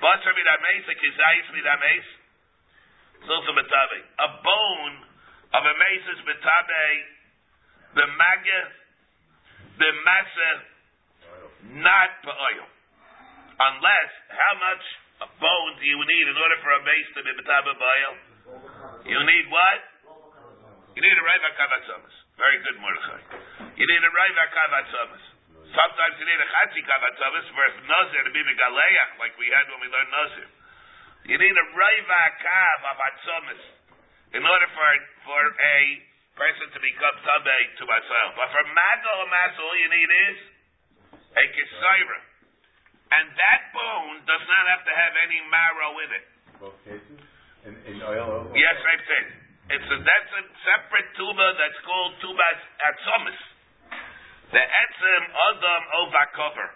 Basar 0.00 0.32
midameis, 0.32 0.88
a 0.88 0.94
kizayis. 0.96 2.06
It's 3.20 3.28
also 3.28 3.52
betame. 3.52 4.00
A 4.00 4.28
bone 4.40 4.96
of 5.52 5.62
a 5.66 5.74
meses 5.76 6.18
betabe 6.24 6.84
the 7.94 8.06
maga 8.16 8.60
b'masa, 9.76 10.50
not 11.84 12.10
ba'oil. 12.24 12.79
Unless, 13.60 14.10
how 14.32 14.54
much 14.56 14.84
bone 15.36 15.72
do 15.76 15.84
you 15.84 16.00
need 16.00 16.26
in 16.32 16.36
order 16.40 16.56
for 16.64 16.72
a 16.72 16.80
base 16.80 17.08
to 17.12 17.20
be 17.20 17.32
betaba 17.36 17.76
ba'oil? 17.76 18.14
You 19.04 19.20
need 19.20 19.46
what? 19.52 19.80
You 20.96 21.04
need 21.04 21.12
a 21.12 21.24
raiva 21.28 21.50
kavatzomas. 21.60 22.16
Very 22.40 22.58
good, 22.64 22.76
Mordechai. 22.80 23.20
You 23.76 23.84
need 23.84 24.00
a 24.00 24.12
raiva 24.16 24.44
kavatzomas. 24.48 25.24
Sometimes 25.76 26.14
you 26.18 26.26
need 26.26 26.40
a 26.40 26.48
chatzi 26.48 26.80
kavatzomas 26.88 27.46
for 27.52 27.66
nazir 27.84 28.22
to 28.24 28.32
be 28.32 28.40
megaleach, 28.48 29.12
like 29.20 29.36
we 29.36 29.52
had 29.52 29.68
when 29.68 29.84
we 29.84 29.88
learned 29.92 30.08
nazir. 30.08 30.48
You 31.28 31.36
need 31.36 31.52
a 31.52 31.66
raiva 31.76 32.22
kav 32.40 32.78
avatzomas 32.96 33.62
in 34.40 34.42
order 34.42 34.68
for 34.72 34.88
for 35.28 35.42
a 35.52 35.78
person 36.32 36.66
to 36.72 36.78
become 36.80 37.16
tabe 37.28 37.60
to 37.76 37.84
myself. 37.84 38.28
But 38.40 38.48
for 38.56 38.64
magal 38.72 39.28
all 39.28 39.76
you 39.76 39.90
need 39.92 40.10
is 40.32 40.38
a 41.36 41.44
kisaira. 41.44 42.29
And 43.10 43.26
that 43.34 43.62
bone 43.74 44.22
does 44.22 44.44
not 44.46 44.64
have 44.70 44.82
to 44.86 44.92
have 44.94 45.14
any 45.26 45.40
marrow 45.50 45.92
in 45.98 46.10
it. 46.14 46.26
Both 46.62 46.78
cases? 46.86 47.18
In, 47.66 47.74
in 47.90 47.98
oil? 48.06 48.46
oil? 48.46 48.54
Yes, 48.54 48.74
same 48.86 49.02
thing. 49.02 49.26
It's 49.70 49.86
a, 49.86 49.98
that's 50.02 50.32
a 50.34 50.42
separate 50.66 51.10
tuba 51.14 51.46
that's 51.58 51.80
called 51.86 52.12
tubas 52.22 52.60
atzomis. 52.82 53.40
The 54.50 54.58
etzem 54.58 55.24
adam 55.30 55.82
ovakover. 56.02 56.68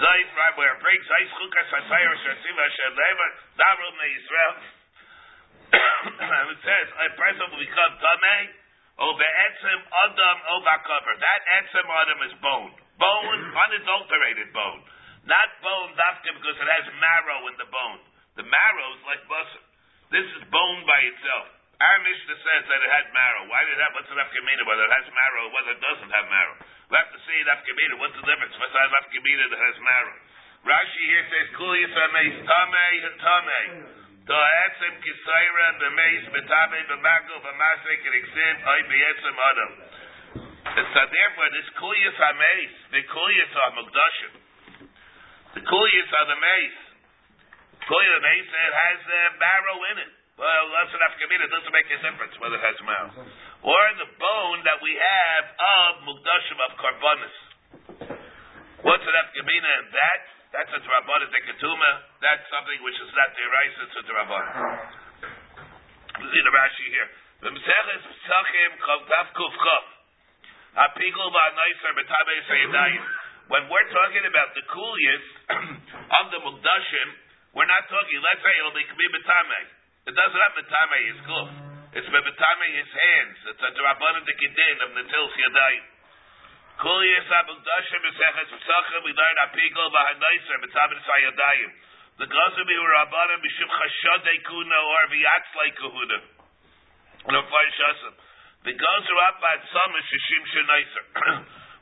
Zayis, 0.00 0.30
right, 0.34 0.54
where 0.58 0.74
it 0.74 0.80
brings 0.82 1.04
Zayis 1.06 1.30
chukas 1.30 1.68
hasayir 1.70 2.14
shasiva 2.26 2.64
shaleva 2.74 3.26
daru 3.54 3.88
me 3.98 4.06
Yisrael. 4.18 4.56
It 6.50 6.60
says, 6.66 6.88
a 6.90 7.08
person 7.14 7.44
will 7.54 7.62
become 7.62 7.92
tamei 8.02 8.42
over 8.98 9.28
etzem 9.46 9.80
adam 9.84 10.38
ovakover. 10.58 11.12
That 11.22 11.40
etzem 11.62 11.86
adam 11.86 12.18
is 12.26 12.34
bone. 12.42 12.79
Bone, 13.00 13.42
unadulterated 13.48 14.52
bone. 14.52 14.84
Not 15.24 15.48
bone 15.64 15.96
dafka 15.96 16.36
because 16.36 16.56
it 16.60 16.68
has 16.68 16.84
marrow 17.00 17.48
in 17.48 17.56
the 17.56 17.68
bone. 17.72 18.00
The 18.36 18.44
marrow 18.44 18.88
is 18.96 19.02
like 19.08 19.24
busser. 19.24 19.64
This 20.12 20.28
is 20.36 20.42
bone 20.52 20.80
by 20.84 21.00
itself. 21.08 21.48
Our 21.80 21.98
Mishnah 22.04 22.36
says 22.44 22.62
that 22.68 22.80
it 22.84 22.92
had 22.92 23.08
marrow. 23.16 23.48
Why 23.48 23.64
did 23.64 23.72
it 23.72 23.80
have, 23.80 23.96
what's 23.96 24.10
the 24.12 24.18
nafkamina, 24.20 24.68
whether 24.68 24.84
it 24.84 24.92
has 25.00 25.08
marrow 25.16 25.48
or 25.48 25.52
whether 25.56 25.72
it 25.72 25.80
doesn't 25.80 26.12
have 26.12 26.28
marrow? 26.28 26.56
We 26.60 26.94
have 27.00 27.08
to 27.08 27.20
see 27.24 27.38
nafkamina. 27.48 27.96
What's 28.04 28.20
the 28.20 28.26
difference? 28.28 28.52
What's 28.60 28.76
the 28.76 28.84
nafkamina 28.84 29.44
that 29.48 29.60
has 29.64 29.76
marrow? 29.80 30.16
Rashi 30.60 31.04
here 31.08 31.24
says, 31.24 31.46
Kul 31.56 31.72
yisameis 31.72 32.36
tamei 32.44 32.96
tamei. 33.16 33.66
Da 34.28 34.40
etzem 34.68 34.94
kisayra 35.00 35.68
b'meis 35.80 36.24
b'tamei 36.36 36.82
b'magel 36.84 37.38
b'masek 37.48 38.00
and 38.04 38.16
exim 38.20 38.56
oy 38.60 38.80
b'yetzem 38.92 39.36
adam. 39.40 39.70
So 40.60 41.00
therefore, 41.08 41.48
this 41.56 41.68
kulyas 41.80 42.16
hameis, 42.20 42.74
the 42.92 43.02
kulyas 43.08 43.52
are 43.56 43.72
mukdashim. 43.80 44.32
The 45.56 45.62
kulyas 45.64 46.10
are 46.14 46.28
the 46.30 46.38
mace. 46.38 46.82
Kulyas 47.88 48.20
mace 48.20 48.50
it 48.50 48.74
has 48.76 49.00
a 49.00 49.22
marrow 49.40 49.78
in 49.94 49.96
it. 50.04 50.12
Well, 50.40 50.64
that's 50.72 50.94
enough 50.96 51.16
kamina. 51.20 51.44
It 51.48 51.52
doesn't 51.52 51.74
make 51.74 51.88
a 51.92 51.98
difference 52.00 52.34
whether 52.40 52.56
it 52.56 52.64
has 52.64 52.76
a 52.80 52.86
marrow. 52.86 53.12
Or 53.60 53.82
the 54.00 54.08
bone 54.16 54.60
that 54.64 54.80
we 54.80 54.92
have 54.96 55.44
of 55.52 55.90
mukdashim 56.08 56.58
of 56.64 56.72
karbonis. 56.80 57.36
What's 58.80 59.04
an 59.04 59.16
afkamina 59.20 59.70
in 59.84 59.86
that? 59.92 60.22
That's 60.50 60.72
a 60.72 60.80
drabana 60.80 61.28
de 61.28 61.40
ketuma. 61.44 61.90
That's 62.24 62.42
something 62.48 62.80
which 62.82 62.96
is 62.96 63.12
not 63.12 63.30
the 63.36 63.44
rice, 63.52 63.76
it's 63.84 63.96
a 64.00 64.04
drabana. 64.08 64.52
See 66.20 66.42
the 66.44 66.52
Rashi 66.52 66.86
here. 66.88 67.08
The 67.40 67.50
Meseches 67.52 68.02
Pesachim 68.04 68.70
Chav 68.80 69.00
Daf 69.08 69.28
Kuf 69.36 69.54
Chav. 69.56 69.99
When 73.50 73.66
we're 73.66 73.90
talking 73.90 74.22
about 74.22 74.54
the 74.54 74.62
kulias 74.70 75.26
of 76.22 76.30
the 76.30 76.38
mukdashim, 76.46 77.08
we're 77.50 77.66
not 77.66 77.90
talking. 77.90 78.22
Let's 78.22 78.38
say 78.38 78.54
it'll 78.62 78.70
be 78.78 78.86
kmi. 78.86 79.62
It 80.06 80.14
doesn't 80.14 80.38
have 80.38 80.54
b'tamei 80.54 81.02
his 81.10 81.20
kuf. 81.26 81.50
It's 81.98 82.06
b'tamei 82.06 82.70
his 82.78 82.86
hands. 82.86 83.36
It's 83.50 83.58
a 83.66 83.70
drabanan 83.74 84.22
de 84.22 84.34
kidin 84.38 84.78
of 84.86 84.94
netil's 84.94 85.34
yadayim. 85.34 85.84
Kulias 86.78 87.26
mukdashim 87.50 88.00
b'seches 88.06 88.54
b'sachim 88.54 89.02
we 89.02 89.10
learn 89.10 89.36
apigul 89.50 89.90
va'naiser 89.90 90.56
b'tabei 90.70 91.02
sayidayim. 91.02 91.70
The 92.22 92.30
gazim 92.30 92.66
be 92.70 92.78
rabbanim 92.78 93.42
b'shim 93.42 93.66
chashadei 93.66 94.38
kuna 94.46 94.78
or 94.86 95.02
v'yatzlei 95.10 95.70
kahuna. 95.82 96.18
And 97.26 97.34
a 97.34 97.42
fire 97.42 97.72
shasim. 97.74 98.29
The 98.60 98.76
are 98.76 99.20
up 99.24 99.40
at 99.40 99.60
some 99.72 99.92
shishim 99.96 100.42
shenaiser. 100.52 101.04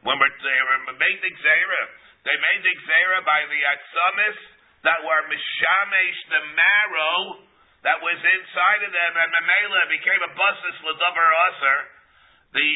When 0.07 0.15
they 0.15 0.61
were 0.63 0.95
made 0.95 1.19
the 1.19 1.33
gzera, 1.35 1.83
they 2.23 2.37
made 2.39 2.63
the 2.63 2.75
gzera 2.79 3.19
by 3.27 3.41
the 3.51 3.61
atzamis 3.67 4.39
that 4.87 5.03
were 5.03 5.23
mishamesh 5.27 6.19
the 6.31 6.43
marrow 6.55 7.43
that 7.83 7.99
was 7.99 8.15
inside 8.15 8.83
of 8.87 8.93
them, 8.95 9.13
and 9.19 9.27
memela 9.27 9.91
became 9.91 10.23
a 10.23 10.31
busis 10.39 10.79
ledavar 10.87 11.31
aser. 11.51 11.79
The 12.55 12.69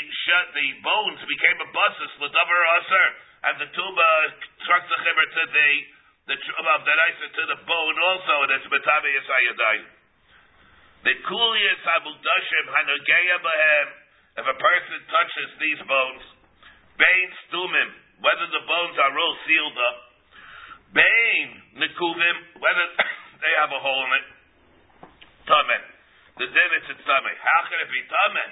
the 0.51 0.69
bones 0.83 1.23
became 1.23 1.59
a 1.63 1.69
busis 1.71 2.13
ledavar 2.19 2.63
aser, 2.83 3.07
and 3.47 3.55
the 3.63 3.69
tuba 3.71 4.11
struck 4.67 4.83
the 4.83 4.99
to 4.99 5.45
the 5.47 5.71
the 6.27 6.37
of 6.43 6.81
the 6.83 6.95
to 7.39 7.43
the 7.55 7.59
bone 7.71 7.99
also, 8.03 8.35
and 8.47 8.51
it's 8.59 8.67
betabe 8.67 9.09
yisayadayim. 9.15 10.02
The 11.03 11.15
abudashim 11.19 12.65
hanageya 12.71 13.39
bahem. 13.43 13.89
If 14.33 14.47
a 14.47 14.57
person 14.57 14.99
touches 15.11 15.51
these 15.59 15.83
bones, 15.85 16.25
bain 16.97 17.29
stumim, 17.51 17.91
whether 18.23 18.47
the 18.49 18.63
bones 18.65 18.97
are 18.97 19.13
all 19.13 19.37
sealed 19.45 19.77
up, 19.77 19.99
bain 20.95 21.47
nekuvim, 21.83 22.37
whether 22.63 22.87
they 23.43 23.53
have 23.61 23.75
a 23.75 23.81
hole 23.83 24.09
in 24.09 24.13
it, 24.15 24.27
tamen. 25.51 25.83
The 26.39 26.47
din 26.47 26.71
it's 26.81 26.91
a 26.95 26.97
tamen. 27.03 27.37
How 27.37 27.61
can 27.67 27.79
it 27.83 27.91
be 27.91 28.03
tamen? 28.07 28.51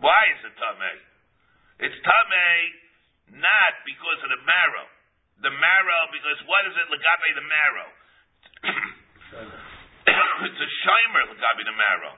Why 0.00 0.20
is 0.32 0.40
it 0.48 0.54
tamen? 0.56 0.98
It's 1.86 1.98
tamen 2.00 3.36
not 3.36 3.72
because 3.84 4.20
of 4.24 4.30
the 4.32 4.42
marrow. 4.48 4.88
The 5.44 5.52
marrow, 5.52 6.02
because 6.08 6.40
what 6.48 6.64
is 6.72 6.74
it 6.74 6.86
legabe 6.88 7.28
the 7.36 7.46
marrow? 7.46 7.88
it's 10.48 10.60
a 10.60 10.70
shimer 10.84 11.22
legabe 11.32 11.64
the 11.64 11.76
marrow. 11.76 12.14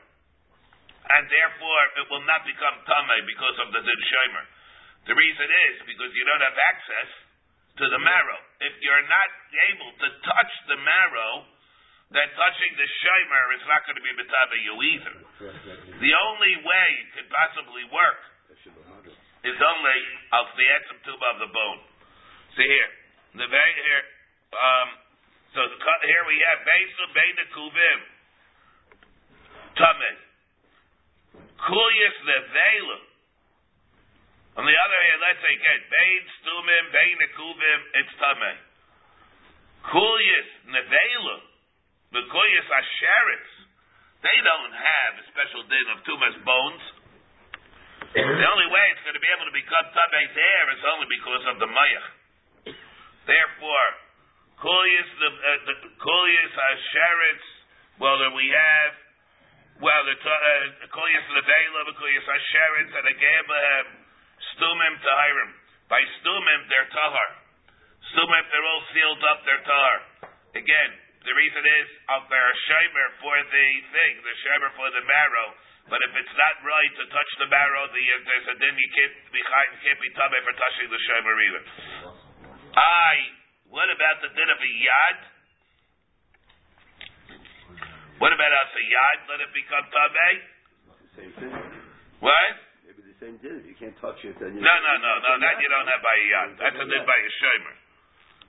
And 1.06 1.22
therefore, 1.30 1.82
it 2.02 2.06
will 2.10 2.26
not 2.26 2.42
become 2.42 2.82
tamei 2.82 3.22
because 3.30 3.56
of 3.62 3.70
the 3.70 3.80
shimer. 3.80 4.44
The 5.06 5.14
reason 5.14 5.48
is 5.70 5.74
because 5.86 6.10
you 6.18 6.26
don't 6.26 6.42
have 6.42 6.58
access 6.58 7.10
to 7.78 7.84
the 7.86 8.00
marrow. 8.02 8.40
If 8.58 8.74
you're 8.82 9.06
not 9.06 9.30
able 9.70 9.90
to 10.02 10.08
touch 10.26 10.52
the 10.66 10.78
marrow, 10.82 11.46
then 12.10 12.26
touching 12.34 12.72
the 12.74 12.88
shimer 13.02 13.44
is 13.54 13.64
not 13.70 13.86
going 13.86 13.98
to 13.98 14.04
be 14.04 14.12
betabe 14.18 14.56
you 14.66 14.74
either. 14.98 15.16
The 16.02 16.12
only 16.26 16.54
way 16.66 16.88
it 17.06 17.08
could 17.14 17.28
possibly 17.30 17.86
work 17.94 18.20
is 19.46 19.58
only 19.62 20.00
of 20.34 20.46
the 20.58 20.66
etzim 20.74 20.98
tuba 21.06 21.26
of 21.34 21.38
the 21.38 21.50
bone. 21.54 21.80
See 22.58 22.66
here, 22.66 22.90
the 23.42 23.46
very 23.46 23.74
here. 23.78 24.04
Um, 24.54 24.88
so 25.56 25.64
here 25.64 26.24
we 26.28 26.36
have 26.52 26.60
Beisa 26.68 27.04
Beina 27.16 27.44
Kuvim. 27.56 28.00
Tameh. 29.72 30.16
Kulyas 31.64 32.18
Nevela. 32.28 32.98
On 34.60 34.64
the 34.68 34.76
other 34.76 35.00
hand, 35.00 35.18
let's 35.24 35.40
say 35.40 35.52
again, 35.56 35.80
Bein 35.88 36.22
Stumim, 36.44 36.84
Bein 36.92 37.20
Kuvim, 37.40 37.80
it's 37.96 38.14
Tameh. 38.20 38.56
Kulyas 39.96 40.50
Nevela. 40.76 41.36
The 42.12 42.22
Kulyas 42.28 42.68
Asheretz. 42.76 43.52
They 44.28 44.38
don't 44.44 44.76
have 44.76 45.12
a 45.20 45.24
special 45.32 45.64
din 45.72 45.86
of 45.96 46.04
Tumas 46.04 46.36
bones. 46.44 46.84
The 48.12 48.48
only 48.52 48.68
way 48.68 48.84
it's 48.92 49.04
going 49.08 49.16
to 49.16 49.24
be 49.24 49.32
able 49.32 49.48
to 49.48 49.56
become 49.56 49.88
Tameh 49.88 50.28
there 50.36 50.66
is 50.76 50.84
only 50.84 51.08
because 51.08 51.44
of 51.48 51.56
the 51.64 51.68
Mayach. 51.72 52.08
Therefore, 53.24 54.05
Kulius 54.56 55.10
the 55.20 55.30
uh, 55.30 55.72
Kulius 56.00 56.54
Hasheretz. 56.56 57.46
Well, 58.00 58.16
then 58.20 58.32
we 58.32 58.48
have 58.48 58.92
well 59.84 60.02
the 60.08 60.16
uh, 60.16 60.88
Kulius 60.88 61.26
Levela, 61.36 61.80
the 61.92 61.96
Kulius 62.00 62.24
Hasheretz, 62.24 62.92
and 62.96 63.06
again 63.12 63.44
um, 63.44 63.86
Stumim 64.56 64.94
Tahirim. 65.04 65.50
By 65.92 66.00
Stumim, 66.18 66.60
they're 66.72 66.90
Tahar. 66.90 67.30
Stumim, 68.10 68.44
they're 68.48 68.68
all 68.68 68.84
sealed 68.90 69.22
up. 69.28 69.38
They're 69.44 69.66
Tahar. 69.68 69.98
Again, 70.56 70.90
the 71.22 71.34
reason 71.36 71.62
is 71.62 71.86
they're 72.32 72.50
a 72.50 72.58
shimer 72.66 73.08
for 73.20 73.36
the 73.36 73.66
thing, 73.92 74.12
the 74.24 74.34
shimer 74.40 74.70
for 74.74 74.88
the 74.90 75.04
marrow. 75.04 75.48
But 75.86 76.02
if 76.02 76.12
it's 76.18 76.34
not 76.34 76.54
right 76.66 76.92
to 76.98 77.04
touch 77.14 77.30
the 77.38 77.46
marrow, 77.46 77.86
the, 77.92 78.02
uh, 78.02 78.16
there's 78.26 78.48
a 78.50 78.56
din 78.58 78.74
you 78.74 78.90
can't 78.90 79.14
be 79.30 79.38
you 79.38 79.78
can't 79.86 80.00
be 80.02 80.10
tummy 80.18 80.40
for 80.42 80.54
touching 80.58 80.88
the 80.90 81.00
shimer 81.06 81.34
either. 81.44 81.62
I. 82.74 83.45
What 83.70 83.88
about 83.90 84.16
the 84.22 84.30
din 84.30 84.48
of 84.48 84.60
a 84.62 84.70
yad? 84.82 85.18
What 88.16 88.32
about 88.32 88.52
us 88.52 88.72
a 88.72 88.84
yad? 88.86 89.18
Let 89.28 89.38
it 89.44 89.52
become 89.52 89.84
tamei. 89.92 90.34
Same 91.16 91.32
thing. 91.36 91.52
What? 92.20 92.54
Maybe 92.86 93.02
the 93.04 93.16
same 93.20 93.36
din. 93.42 93.60
If 93.60 93.66
you 93.68 93.76
can't 93.76 93.96
touch 94.00 94.20
it, 94.24 94.36
then 94.40 94.56
you 94.56 94.60
No, 94.62 94.74
no, 94.80 94.92
no, 95.02 95.12
no. 95.20 95.30
That 95.42 95.60
you 95.60 95.68
don't 95.68 95.88
have 95.88 96.00
by 96.00 96.16
a 96.16 96.26
yad. 96.30 96.48
That's 96.56 96.80
a 96.80 96.86
din 96.86 97.04
by 97.04 97.18
a 97.18 97.30
shomer. 97.42 97.74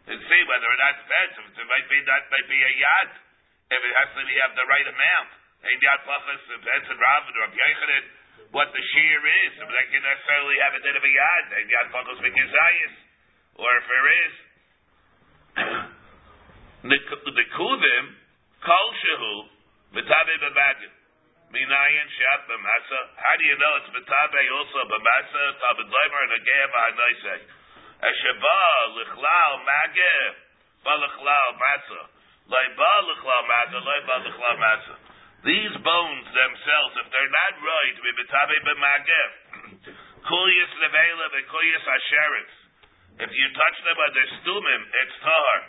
And 0.07 0.17
see 0.23 0.41
whether 0.47 0.69
or 0.71 0.77
not 0.79 0.95
it's 0.95 1.03
expensive. 1.03 1.59
It 1.59 1.67
might 1.67 1.87
be 1.91 1.99
that 2.07 2.23
might 2.31 2.47
be 2.47 2.59
a 2.63 2.73
yad 2.79 3.09
if 3.67 3.81
it 3.83 3.93
has 3.99 4.09
to 4.15 4.23
be 4.23 4.35
have 4.39 4.55
the 4.55 4.67
right 4.71 4.87
amount. 4.87 5.29
Ein 5.67 5.79
yad 5.83 5.99
pachas 6.07 6.41
depends 6.47 6.87
on 6.87 6.95
Rav 6.95 7.23
or 7.27 7.51
Yechanan 7.51 8.05
what 8.55 8.71
the 8.71 8.79
shear 8.79 9.19
is. 9.19 9.51
If 9.59 9.67
they 9.67 9.85
can 9.91 10.03
necessarily 10.07 10.55
have 10.63 10.79
a 10.79 10.81
din 10.85 10.95
of 10.95 11.03
a 11.03 11.11
yad. 11.11 11.45
Ein 11.51 11.67
yad 11.67 11.87
pachas 11.91 12.19
v'kizayis. 12.23 12.95
Or 13.59 13.67
if 13.67 13.85
there 13.91 14.07
is. 14.23 14.46
the 16.89 16.97
the 17.33 17.45
kuvim 17.57 18.05
kol 18.61 18.87
shehu 19.01 19.33
v'tabe 19.97 20.35
b'magim. 20.37 20.93
Minayin 21.49 22.07
shat 22.13 22.45
b'masa. 22.45 22.99
How 23.17 23.35
do 23.41 23.43
you 23.47 23.57
know 23.57 23.73
it's 23.81 23.89
v'tabe 23.89 24.41
also 24.53 24.79
b'masa? 24.85 25.43
Tabed 25.57 25.89
leimer 25.89 26.21
and 26.29 26.33
a 26.37 26.39
geya 26.45 26.67
b'hanoisei. 26.69 27.41
Esheba 28.05 28.61
lichlal 29.01 29.53
magim. 29.65 30.33
Ba 30.85 30.93
lichlal 31.01 31.49
masa. 31.57 32.01
Loi 32.53 32.67
ba 32.77 32.93
lichlal 33.09 33.43
masa. 33.49 33.77
Loi 33.81 34.01
ba 34.05 34.15
masa. 34.61 34.95
These 35.41 35.75
bones 35.81 36.27
themselves, 36.33 36.93
if 37.01 37.07
they're 37.09 37.33
not 37.33 37.55
right, 37.65 37.95
be 37.97 38.11
v'tabe 38.13 38.57
b'magim. 38.61 39.29
Kulyas 40.29 40.73
nevela 40.85 41.25
v'kulyas 41.33 41.85
asheretz. 41.97 42.56
If 43.17 43.31
you 43.33 43.47
touch 43.49 43.77
them 43.81 43.97
when 43.97 44.11
they're 44.13 44.33
stumim, 44.45 44.81
it's 44.93 45.17
tahar. 45.25 45.61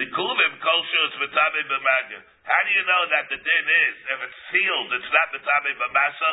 Nikuvim 0.00 0.52
kosher 0.64 1.02
is 1.12 1.14
v'tabe 1.20 1.60
b'maga. 1.68 2.18
How 2.24 2.60
do 2.64 2.70
you 2.72 2.84
know 2.88 3.02
that 3.12 3.24
the 3.28 3.36
din 3.36 3.66
is? 3.68 3.96
If 4.08 4.18
it's 4.24 4.40
sealed, 4.48 4.88
it's 4.96 5.10
not 5.12 5.28
v'tabe 5.36 5.70
b'masa? 5.76 6.30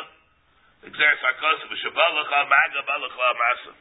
Exeris 0.88 1.20
hakos 1.20 1.60
v'shabalach 1.68 2.32
al-maga 2.32 2.80
balach 2.88 3.12
al-masa. 3.12 3.72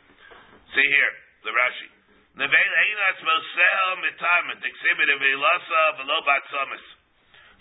See 0.76 0.88
here, 0.92 1.14
the 1.48 1.56
Rashi. 1.56 1.88
Nevein 2.36 2.72
einas 2.84 3.20
mosel 3.24 3.90
mitamit, 4.04 4.60
exhibit 4.60 5.08
of 5.08 5.22
ilasa 5.24 5.82
v'lo 6.04 6.18
batzomis. 6.28 6.86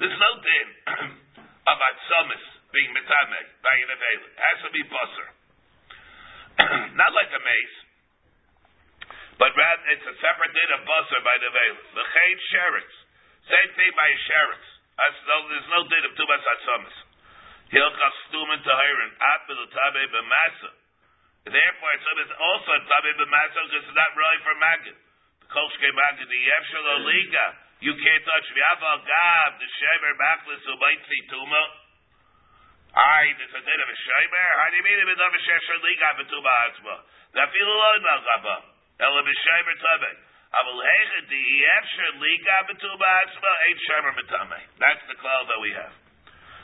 There's 0.03 0.19
no 0.19 0.31
din 0.43 0.69
of 1.71 1.79
atzomis 1.79 2.45
being 2.75 2.91
mitame 2.91 3.41
by 3.63 3.75
an 3.87 3.91
avail. 3.95 4.21
It 4.35 4.41
has 4.43 4.59
to 4.67 4.71
be 4.75 4.83
busser. 4.91 5.29
not 6.99 7.15
like 7.15 7.31
a 7.31 7.43
mace. 7.45 7.86
But 9.37 9.53
rather, 9.53 9.87
it's 9.93 10.07
a 10.09 10.17
separate 10.17 10.53
din 10.57 10.71
of 10.81 10.89
basar 10.89 11.21
by 11.21 11.37
the 11.45 11.51
veil. 11.53 11.77
The 11.93 12.05
chayt 12.09 12.39
sheretz. 12.49 12.95
Same 13.53 13.71
thing 13.77 13.93
by 13.93 14.09
sheretz. 14.25 14.69
As 14.97 15.15
though 15.29 15.45
there's 15.53 15.69
no 15.77 15.81
din 15.93 16.05
of 16.09 16.13
tubas 16.17 16.41
atzamas. 16.41 16.97
Hilchas 17.69 18.17
stumen 18.33 18.65
tahirin. 18.65 19.13
At 19.21 19.45
tabe 19.45 20.03
b'masa. 20.09 20.71
Therefore, 21.53 21.93
it's 22.01 22.37
also 22.41 22.73
tabe 22.81 23.13
b'masa 23.13 23.59
because 23.61 23.73
it's 23.77 23.93
not 23.93 24.11
really 24.17 24.41
for 24.41 24.57
magid. 24.57 24.97
The 25.45 25.49
kolshke 25.53 25.89
magid, 25.93 26.29
the 26.33 26.41
yevshel 26.41 27.05
liga. 27.05 27.47
You 27.85 27.93
can't 27.93 28.25
touch 28.25 28.49
the 28.57 28.63
aval 28.73 29.05
gav, 29.05 29.61
the 29.61 29.69
shemer 29.69 30.17
machlis 30.17 30.65
ubaitzi 30.65 31.19
tuma. 31.29 31.63
Aye, 32.97 33.37
there's 33.37 33.53
a 33.53 33.61
din 33.61 33.81
of 33.85 33.89
a 33.93 33.99
shemer. 34.01 34.49
How 34.65 34.69
do 34.73 34.77
you 34.81 34.85
mean 34.89 34.97
it 34.97 35.07
with 35.13 35.21
a 35.21 35.29
shemer 35.45 35.77
liga 35.85 36.09
b'tuma 36.25 36.55
atzma? 36.73 36.97
That 37.37 37.53
feel 37.53 37.69
alone, 37.69 38.01
Malgabah. 38.01 38.76
Ela 38.97 39.21
b'shaymer 39.21 39.77
tabei. 39.77 40.17
Avol 40.57 40.81
hecha 40.81 41.21
di 41.29 41.43
efsher 41.69 42.13
liga 42.17 42.57
b'tuba 42.71 43.09
atzma 43.23 43.53
eight 43.69 43.81
shamer 43.85 44.13
b'tamei. 44.17 44.65
That's 44.81 45.05
the 45.09 45.17
cloud 45.21 45.47
that 45.53 45.61
we 45.61 45.71
have. 45.77 45.95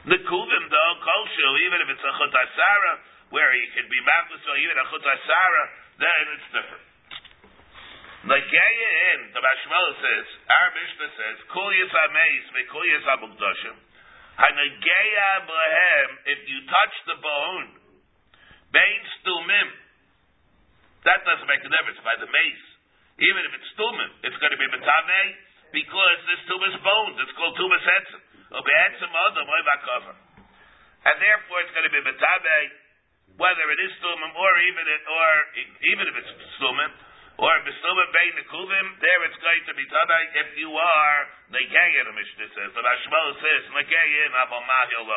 The 0.08 0.18
kuvim 0.24 0.64
though, 0.72 0.94
kolshu, 1.04 1.46
even 1.68 1.78
if 1.84 1.88
it's 1.92 2.02
a 2.02 2.12
chut 2.16 2.32
asara, 2.32 2.92
where 3.30 3.52
you 3.54 3.68
can 3.76 3.84
be 3.84 4.00
maflis 4.00 4.44
or 4.48 4.56
even 4.58 4.76
a 4.80 4.84
chut 4.88 5.04
asara, 5.04 5.64
then 6.00 6.24
it's 6.32 6.48
different. 6.56 6.86
Nageya 8.22 8.90
in, 9.12 9.21
the 9.34 9.42
Bashmal 9.42 9.88
says, 9.99 10.26
our 10.47 10.68
Mishnah 10.78 11.10
says, 11.18 11.36
kul 11.50 11.71
yis 11.75 11.90
ameis 11.90 12.45
v'kul 12.54 12.86
yis 12.86 13.04
abukdoshim. 13.12 13.76
Hanageya 14.38 15.30
bohem, 15.45 16.10
if 16.32 16.40
you 16.47 16.58
touch 16.64 16.95
the 17.10 17.18
bone, 17.18 17.68
bein 18.73 19.02
stumim, 19.21 19.68
that 21.02 21.21
doesn't 21.26 21.49
make 21.50 21.62
a 21.67 21.71
difference 21.71 21.99
by 22.06 22.15
the 22.23 22.30
mace. 22.30 22.67
Even 23.19 23.43
if 23.47 23.52
it's 23.58 23.71
tumim, 23.76 24.10
it's 24.23 24.38
going 24.38 24.54
to 24.54 24.60
be 24.60 24.69
metame 24.71 25.23
because 25.75 26.19
this 26.30 26.41
tumas 26.47 26.76
bones. 26.80 27.17
It's 27.23 27.34
called 27.34 27.58
tumas 27.58 27.82
etzim. 27.82 28.23
And 31.02 31.17
therefore, 31.19 31.58
it's 31.65 31.75
going 31.75 31.88
to 31.88 31.95
be 31.95 32.02
metame 32.06 32.60
whether 33.41 33.65
it 33.73 33.80
is 33.80 33.93
tumim 34.04 34.32
or 34.36 34.52
even 34.69 34.84
it, 34.86 35.02
or 35.08 35.30
even 35.88 36.04
if 36.06 36.15
it's 36.21 36.32
tumim 36.60 36.93
or 37.41 37.52
bestumim 37.65 38.08
bein 38.12 38.36
the. 38.38 38.86
There, 39.00 39.23
it's 39.26 39.41
going 39.41 39.65
to 39.67 39.75
be 39.75 39.84
tame 39.88 40.26
if 40.38 40.49
you 40.60 40.71
are 40.71 41.19
negeyin. 41.50 42.04
The 42.06 42.15
Mishnah 42.15 42.49
says 42.52 42.71
the 42.76 42.82
Rashmal 42.84 43.26
says 43.41 43.62
mahil. 43.73 45.10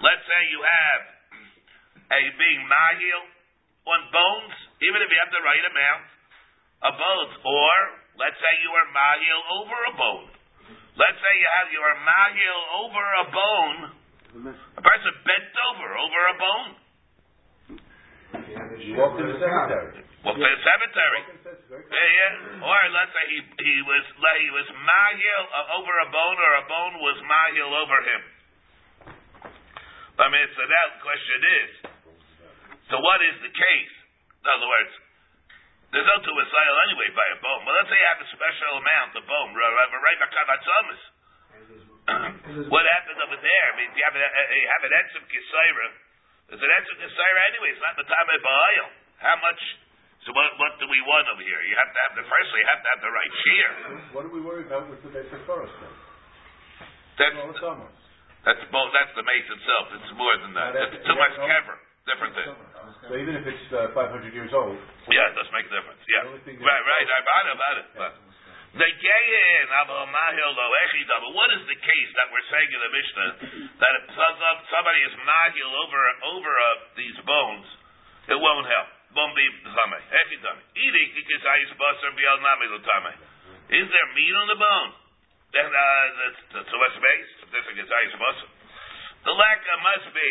Let's 0.00 0.24
say 0.26 0.40
you 0.50 0.60
have 0.64 1.02
a 2.10 2.20
being 2.40 2.62
mahil 2.66 3.20
on 3.86 4.00
bones, 4.10 4.56
even 4.82 4.98
if 5.00 5.08
you 5.08 5.18
have 5.20 5.32
the 5.32 5.44
right 5.44 5.64
amount 5.72 6.04
of 6.84 6.92
bones. 7.00 7.32
Or, 7.40 7.76
let's 8.20 8.36
say 8.36 8.52
you 8.60 8.70
are 8.72 8.88
mahil 8.92 9.40
over 9.62 9.78
a 9.88 9.94
bone. 9.96 10.28
Let's 10.96 11.18
say 11.20 11.32
you 11.36 11.48
have 11.60 11.68
you 11.72 11.82
are 11.84 11.96
mahil 12.00 12.58
over 12.84 13.04
a 13.04 13.26
bone. 13.32 13.80
A 14.76 14.82
person 14.84 15.12
bent 15.24 15.54
over 15.72 15.88
over 15.96 16.20
a 16.28 16.36
bone. 16.36 16.70
Walked 18.36 19.20
in 19.20 19.26
the 19.32 19.38
cemetery. 19.40 20.04
Well, 20.24 20.34
for 20.34 20.42
the 20.42 20.60
cemetery. 20.60 21.20
Yeah, 21.70 22.08
yeah. 22.18 22.64
Or 22.66 22.80
let's 22.92 23.12
say 23.14 23.24
he 23.32 23.38
he 23.62 23.76
was 23.86 24.04
he 24.12 24.48
was 24.52 24.66
mahil 24.72 25.42
uh, 25.54 25.76
over 25.80 25.94
a 26.04 26.08
bone, 26.12 26.36
or 26.36 26.52
a 26.60 26.64
bone 26.68 26.94
was 27.00 27.16
mahil 27.24 27.70
over 27.72 27.98
him. 28.04 28.22
I 30.16 30.26
mean, 30.32 30.48
so 30.56 30.62
that 30.64 30.88
question 31.00 31.40
is. 31.44 31.70
So 32.92 33.00
what 33.00 33.20
is 33.24 33.36
the 33.40 33.52
case? 33.52 33.95
In 34.46 34.48
other 34.54 34.70
words, 34.70 34.92
there's 35.90 36.06
no 36.06 36.18
two 36.22 36.30
sale 36.30 36.76
anyway 36.86 37.10
by 37.18 37.26
a 37.34 37.38
bone. 37.42 37.66
Well, 37.66 37.74
let's 37.74 37.90
say 37.90 37.98
you 37.98 38.10
have 38.14 38.22
a 38.22 38.30
special 38.30 38.72
amount 38.78 39.10
of 39.18 39.26
bone, 39.26 39.50
right 39.58 40.18
bakavatzomis. 40.22 41.02
What 42.70 42.86
happens 42.86 43.18
over 43.26 43.34
there? 43.42 43.64
I 43.66 43.74
mean, 43.74 43.90
you 43.90 44.04
have, 44.06 44.14
a, 44.14 44.22
you 44.22 44.68
have 44.70 44.84
an 44.86 44.94
uh, 44.94 45.00
etzim 45.02 45.24
kisaira. 45.26 45.86
There's 46.46 46.62
an 46.62 46.72
etzim 46.78 46.94
kisaira 46.94 47.40
anyway. 47.50 47.74
It's 47.74 47.82
not 47.82 47.98
the 47.98 48.06
time 48.06 48.26
of 48.30 48.38
ba'ayil. 48.38 48.86
How 49.18 49.36
much? 49.42 49.58
So 50.22 50.30
what, 50.30 50.46
what 50.62 50.78
do 50.78 50.86
we 50.86 51.02
want 51.02 51.26
over 51.26 51.42
here? 51.42 51.58
You 51.66 51.74
have 51.74 51.90
to 51.90 52.00
have 52.06 52.12
the 52.14 52.22
firstly, 52.22 52.62
you 52.62 52.68
have 52.70 52.82
to 52.86 52.90
have 52.94 53.02
the 53.02 53.10
right 53.10 53.32
shear. 53.42 53.68
What 54.14 54.30
are 54.30 54.34
we 54.34 54.38
worried 54.46 54.70
about 54.70 54.86
with 54.86 55.02
the 55.02 55.10
basic 55.10 55.42
forest 55.42 55.74
then? 55.82 55.90
That's 57.18 57.34
it's 57.34 57.62
that's 58.46 58.62
both. 58.70 58.94
That's 58.94 59.10
the 59.18 59.26
mace 59.26 59.48
itself. 59.50 59.90
It's 59.98 60.12
more 60.14 60.36
than 60.38 60.54
that. 60.54 60.70
Now, 60.70 60.86
that- 60.86 60.94
It's 60.94 61.02
too 61.02 61.18
much 61.18 61.34
kever. 61.34 61.82
Different 62.06 62.32
thing. 62.38 62.46
So 63.06 63.14
even 63.14 63.38
if 63.38 63.46
it's 63.46 63.66
uh, 63.70 63.94
500 63.94 64.34
years 64.34 64.50
old, 64.50 64.74
Yeah, 65.06 65.30
it 65.30 65.34
does 65.38 65.46
make 65.54 65.70
a 65.70 65.74
difference. 65.78 66.02
Yeah. 66.10 66.26
The 66.26 66.30
only 66.34 66.42
thing 66.42 66.58
that- 66.58 66.66
Right, 66.66 66.82
right. 66.82 67.06
I 67.06 67.20
bought 67.22 67.46
it, 67.46 67.54
about 67.54 67.76
it. 67.78 67.86
But 67.94 68.12
the 68.82 68.90
gayin 68.98 69.66
abel 69.70 70.06
mahil 70.10 70.50
lo. 70.58 70.66
What 71.30 71.50
is 71.54 71.62
the 71.70 71.78
case 71.78 72.10
that 72.18 72.26
we're 72.34 72.48
saying 72.50 72.70
in 72.74 72.80
the 72.82 72.90
Mishnah 72.90 73.30
that 73.78 73.92
if 74.02 74.04
some- 74.10 74.64
somebody 74.74 75.00
is 75.06 75.14
mahil 75.22 75.70
over 75.86 76.00
over 76.34 76.50
uh, 76.50 76.68
these 76.98 77.18
bones, 77.22 77.66
it 78.26 78.38
won't 78.42 78.66
help. 78.66 78.88
Won't 79.14 79.34
be 79.38 79.46
zame. 79.70 79.98
Echidam. 80.10 80.56
Eating 80.74 81.08
kikisayis 81.14 81.72
basar 81.78 82.10
bial 82.10 82.38
nami 82.42 82.66
lotame. 82.74 83.12
Is 83.70 83.86
there 83.86 84.08
meat 84.18 84.34
on 84.34 84.46
the 84.50 84.58
bone? 84.58 84.90
Then 85.54 85.70
uh, 85.70 86.04
that's, 86.18 86.40
that's 86.58 86.70
so 86.74 86.78
much 86.82 86.94
space. 86.98 87.28
If 87.46 87.48
there's 87.54 87.70
a 87.70 87.74
the 89.26 89.32
leka 89.34 89.74
must 89.82 90.10
be 90.10 90.30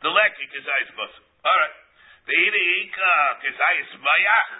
the 0.00 0.08
leka 0.08 0.32
kikisayis 0.40 0.92
basar. 0.96 1.23
All 1.44 1.58
right. 1.60 1.76
The 2.24 2.32
ika 2.32 3.12
kikisayis 3.44 3.90
mayach. 4.00 4.50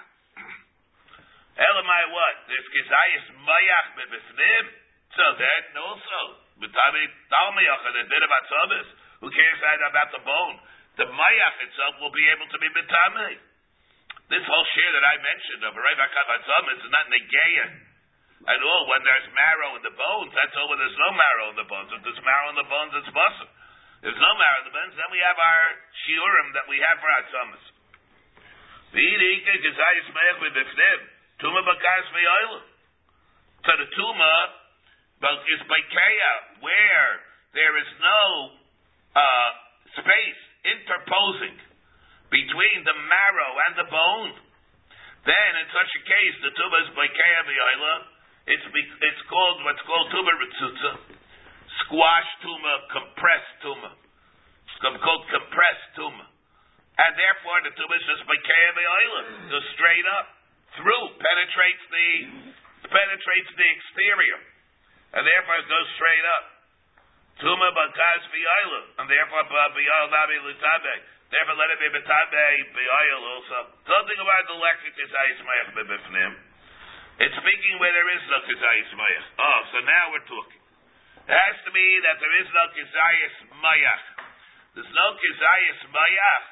Elamai 1.57 2.03
what? 2.13 2.35
There's 2.45 2.67
kizayis 2.69 3.25
mayach 3.41 3.87
bebifnim. 3.97 4.65
So 5.17 5.25
then 5.39 5.63
also, 5.81 6.19
b'tami 6.61 7.03
talmayach 7.33 7.83
and 7.89 7.97
a 7.99 8.05
bit 8.05 8.21
about 8.21 8.43
sabis. 8.45 8.87
Who 9.25 9.33
cares 9.33 9.59
about 9.89 10.09
the 10.13 10.21
bone? 10.21 10.57
The 11.01 11.07
mayach 11.09 11.55
itself 11.65 11.93
will 12.05 12.13
be 12.13 12.25
able 12.29 12.45
to 12.53 12.57
be 12.61 12.69
b'tami. 12.69 13.33
This 14.29 14.45
whole 14.45 14.67
share 14.77 14.91
that 14.93 15.05
I 15.05 15.15
mentioned 15.21 15.61
of 15.65 15.73
Rav 15.77 15.99
Akavatzam 16.01 16.63
is 16.73 16.81
not 16.89 17.05
negayin 17.09 17.71
at 18.45 18.61
all. 18.61 18.83
When 18.89 19.01
there's 19.05 19.27
marrow 19.33 19.77
in 19.77 19.83
the 19.85 19.93
bones, 19.93 20.33
that's 20.33 20.53
all. 20.57 20.69
When 20.69 20.81
there's 20.81 20.97
no 20.97 21.11
marrow 21.13 21.45
in 21.53 21.57
the 21.61 21.69
bones, 21.69 21.89
if 21.93 22.01
there's 22.05 22.21
marrow 22.25 22.49
in 22.53 22.57
the 22.57 22.69
bones, 22.69 22.91
it's 22.93 23.09
muscle. 23.13 23.49
There's 24.05 24.21
no 24.21 24.33
bones, 24.37 24.93
then 25.01 25.09
we 25.09 25.17
have 25.17 25.33
our 25.33 25.63
shiurim 26.05 26.53
that 26.53 26.69
we 26.69 26.77
have 26.77 27.01
for 27.01 27.09
our 27.09 27.25
mayach 30.13 30.45
b'bifnim. 30.45 30.99
Tuma 31.41 31.65
bakas 31.65 32.05
v'yoyla. 32.13 32.61
So 33.65 33.71
the 33.81 33.89
tuma 33.97 34.33
is 35.25 35.61
bakeya, 35.65 36.33
where 36.61 37.09
there 37.57 37.73
is 37.81 37.89
no 37.97 38.21
uh, 39.17 39.49
space 39.97 40.41
interposing 40.69 41.57
between 42.29 42.85
the 42.85 42.93
marrow 43.09 43.51
and 43.57 43.73
the 43.73 43.87
bone, 43.89 44.33
then 45.25 45.51
in 45.65 45.67
such 45.73 45.91
a 45.97 46.01
case, 46.05 46.35
the 46.45 46.53
tuba 46.53 46.77
is 46.85 46.89
boikeya 46.93 47.41
b'yoila. 47.41 47.95
It's 48.53 48.67
be, 48.69 48.81
it's 48.85 49.23
called 49.33 49.65
what's 49.65 49.81
called 49.89 50.13
tuba 50.13 50.29
ritzutza, 50.29 50.91
squash 51.83 52.29
tumor, 52.39 52.77
compressed 52.93 53.55
tumor. 53.65 53.93
It's 53.95 54.77
called 55.03 55.25
compressed 55.27 55.89
tumor. 55.99 56.27
and 56.95 57.11
therefore 57.19 57.59
the 57.67 57.73
tumor 57.75 57.97
is 57.99 58.05
just 58.07 58.23
boikeya 58.23 58.69
b'yoila, 58.71 59.21
goes 59.51 59.67
straight 59.75 60.07
up 60.15 60.27
through, 60.79 61.05
penetrates 61.19 61.85
the 61.91 62.07
penetrates 62.87 63.51
the 63.55 63.67
exterior, 63.67 64.39
and 65.19 65.23
therefore 65.27 65.55
it 65.59 65.67
goes 65.67 65.87
straight 65.99 66.27
up. 66.39 66.45
Tuma 67.43 67.67
bakas 67.75 68.23
b'yoila, 68.31 68.81
and 69.03 69.05
therefore 69.11 69.43
b'yoil 69.51 70.07
nabi 70.11 70.39
lutabe. 70.39 70.95
Therefore, 71.25 71.57
let 71.57 71.73
it 71.73 71.79
be 71.81 71.89
betabe 71.89 72.45
b'yoil 72.71 73.21
also. 73.35 73.59
Something 73.83 74.19
about 74.21 74.43
the 74.47 74.55
electric 74.55 74.93
kizayis 74.95 75.39
mayach 75.43 75.69
b'bifnim. 75.75 76.31
It's 77.27 77.35
speaking 77.35 77.75
where 77.79 77.91
there 77.91 78.09
is 78.13 78.23
no 78.31 78.39
kizayis 78.45 78.91
mayach. 78.95 79.27
Oh, 79.39 79.59
so 79.73 79.77
now 79.83 80.03
we're 80.15 80.27
talking. 80.31 80.63
It 81.25 81.33
has 81.33 81.57
to 81.65 81.71
be 81.73 81.87
that 82.05 82.21
there 82.21 82.35
is 82.41 82.47
no 82.53 82.63
kizayis 82.73 83.35
mayach. 83.57 84.03
There's 84.77 84.93
no 84.93 85.07
kizayis 85.17 85.79
mayach. 85.89 86.45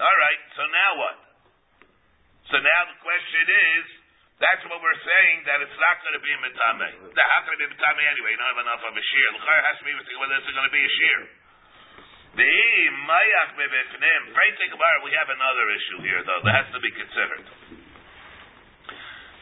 All 0.00 0.18
right. 0.24 0.40
So 0.56 0.62
now 0.68 0.90
what? 0.98 1.16
So 2.48 2.56
now 2.60 2.80
the 2.88 2.98
question 3.04 3.44
is. 3.44 4.04
That's 4.34 4.66
what 4.66 4.82
we're 4.82 5.02
saying, 5.06 5.46
that 5.46 5.62
it's 5.62 5.78
not 5.78 6.02
going 6.02 6.18
to 6.18 6.24
be 6.24 6.34
mitame. 6.42 6.90
How 6.90 7.40
can 7.46 7.54
it 7.54 7.60
be 7.62 7.70
mitame 7.70 8.02
anyway? 8.02 8.34
You 8.34 8.38
don't 8.42 8.50
have 8.50 8.66
enough 8.66 8.82
of 8.82 8.90
a 8.90 8.98
shear. 8.98 9.30
The 9.30 9.38
has 9.38 9.78
to 9.78 9.86
be 9.86 9.94
whether 9.94 10.34
it's 10.42 10.50
going 10.50 10.66
to 10.66 10.74
be 10.74 10.82
a 10.82 10.90
shear. 10.90 11.30
Great 14.34 14.54
thing 14.58 14.74
about 14.74 14.92
it, 14.98 15.06
we 15.06 15.14
have 15.14 15.30
another 15.30 15.70
issue 15.70 16.02
here, 16.02 16.18
though, 16.26 16.42
that 16.42 16.66
has 16.66 16.68
to 16.74 16.82
be 16.82 16.90
considered. 16.98 17.46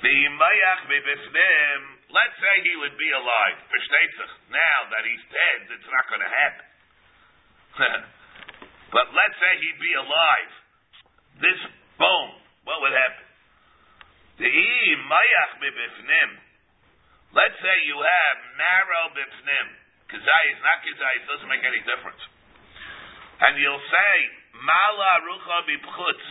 The 0.04 0.16
mayach 0.28 0.92
bebefnim. 0.92 2.01
Let's 2.12 2.36
say 2.44 2.54
he 2.68 2.76
would 2.76 2.92
be 3.00 3.08
alive. 3.16 3.56
Now 4.52 4.78
that 4.92 5.02
he's 5.08 5.24
dead, 5.32 5.58
it's 5.72 5.88
not 5.88 6.04
going 6.12 6.20
to 6.20 6.28
happen. 6.28 6.66
but 8.94 9.06
let's 9.16 9.36
say 9.40 9.52
he'd 9.64 9.80
be 9.80 9.96
alive. 9.96 10.52
This 11.40 11.56
bone, 11.96 12.36
what 12.68 12.84
would 12.84 12.92
happen? 12.92 13.24
Let's 17.32 17.56
say 17.64 17.74
you 17.88 17.96
have 17.96 18.36
marrow 18.60 19.16
befnim. 19.16 19.68
Kazayis, 20.12 20.58
not 20.60 20.84
kazayis, 20.84 21.24
doesn't 21.24 21.48
make 21.48 21.64
any 21.64 21.80
difference. 21.88 22.20
And 23.40 23.56
you'll 23.56 23.80
say, 23.88 24.12
Mala 24.60 25.12
rucha 25.24 25.64
bipchutz. 25.64 26.24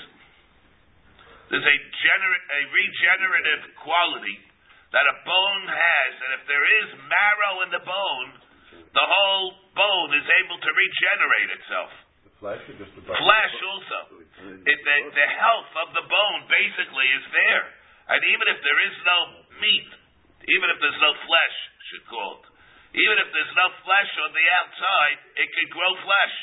There's 1.49 1.65
a, 1.65 1.77
gener- 1.89 2.45
a 2.53 2.61
regenerative 2.69 3.73
quality 3.81 4.50
that 4.91 5.05
a 5.07 5.15
bone 5.23 5.65
has, 5.71 6.11
and 6.19 6.31
if 6.35 6.43
there 6.51 6.65
is 6.83 6.87
marrow 7.07 7.55
in 7.63 7.69
the 7.71 7.83
bone, 7.83 8.29
the 8.91 9.07
whole 9.07 9.47
bone 9.71 10.11
is 10.19 10.27
able 10.43 10.59
to 10.59 10.71
regenerate 10.71 11.49
itself. 11.55 11.91
The 12.27 12.33
flesh 12.43 12.63
or 12.67 12.75
just 12.75 12.93
the 12.99 13.03
bone? 13.07 13.15
Flesh 13.15 13.55
also. 13.63 13.99
It, 14.67 14.79
the, 14.83 14.95
the 15.15 15.29
health 15.39 15.71
of 15.79 15.95
the 15.95 16.03
bone 16.03 16.41
basically 16.51 17.07
is 17.07 17.25
there. 17.31 17.65
And 18.11 18.19
even 18.19 18.45
if 18.51 18.59
there 18.59 18.79
is 18.83 18.95
no 19.07 19.19
meat, 19.63 19.89
even 20.51 20.67
if 20.75 20.77
there's 20.83 20.99
no 20.99 21.13
flesh, 21.23 21.57
should 21.87 22.05
call 22.11 22.43
it, 22.43 22.51
even 22.91 23.15
if 23.23 23.31
there's 23.31 23.55
no 23.55 23.71
flesh 23.87 24.11
on 24.27 24.35
the 24.35 24.45
outside, 24.59 25.17
it 25.39 25.47
can 25.47 25.67
grow 25.71 25.91
flesh. 26.03 26.35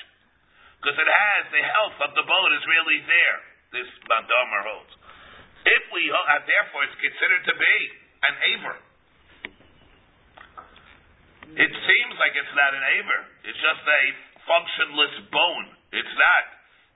Because 0.80 0.96
it 0.96 1.10
has, 1.10 1.42
the 1.52 1.60
health 1.60 1.98
of 2.00 2.10
the 2.16 2.24
bone 2.24 2.52
is 2.56 2.64
really 2.64 3.04
there, 3.04 3.38
this 3.76 3.90
Bandomer 4.08 4.62
holds. 4.72 4.94
If 5.68 5.82
we, 5.92 6.08
therefore, 6.08 6.88
it's 6.88 6.96
considered 6.96 7.44
to 7.52 7.54
be 7.58 7.76
an 8.24 8.34
aver. 8.54 8.76
It 11.58 11.72
seems 11.72 12.14
like 12.20 12.34
it's 12.36 12.54
not 12.54 12.72
an 12.76 12.84
aver. 13.00 13.20
It's 13.48 13.60
just 13.62 13.84
a 13.84 14.02
functionless 14.44 15.14
bone. 15.32 15.66
It's 15.96 16.14
not. 16.18 16.44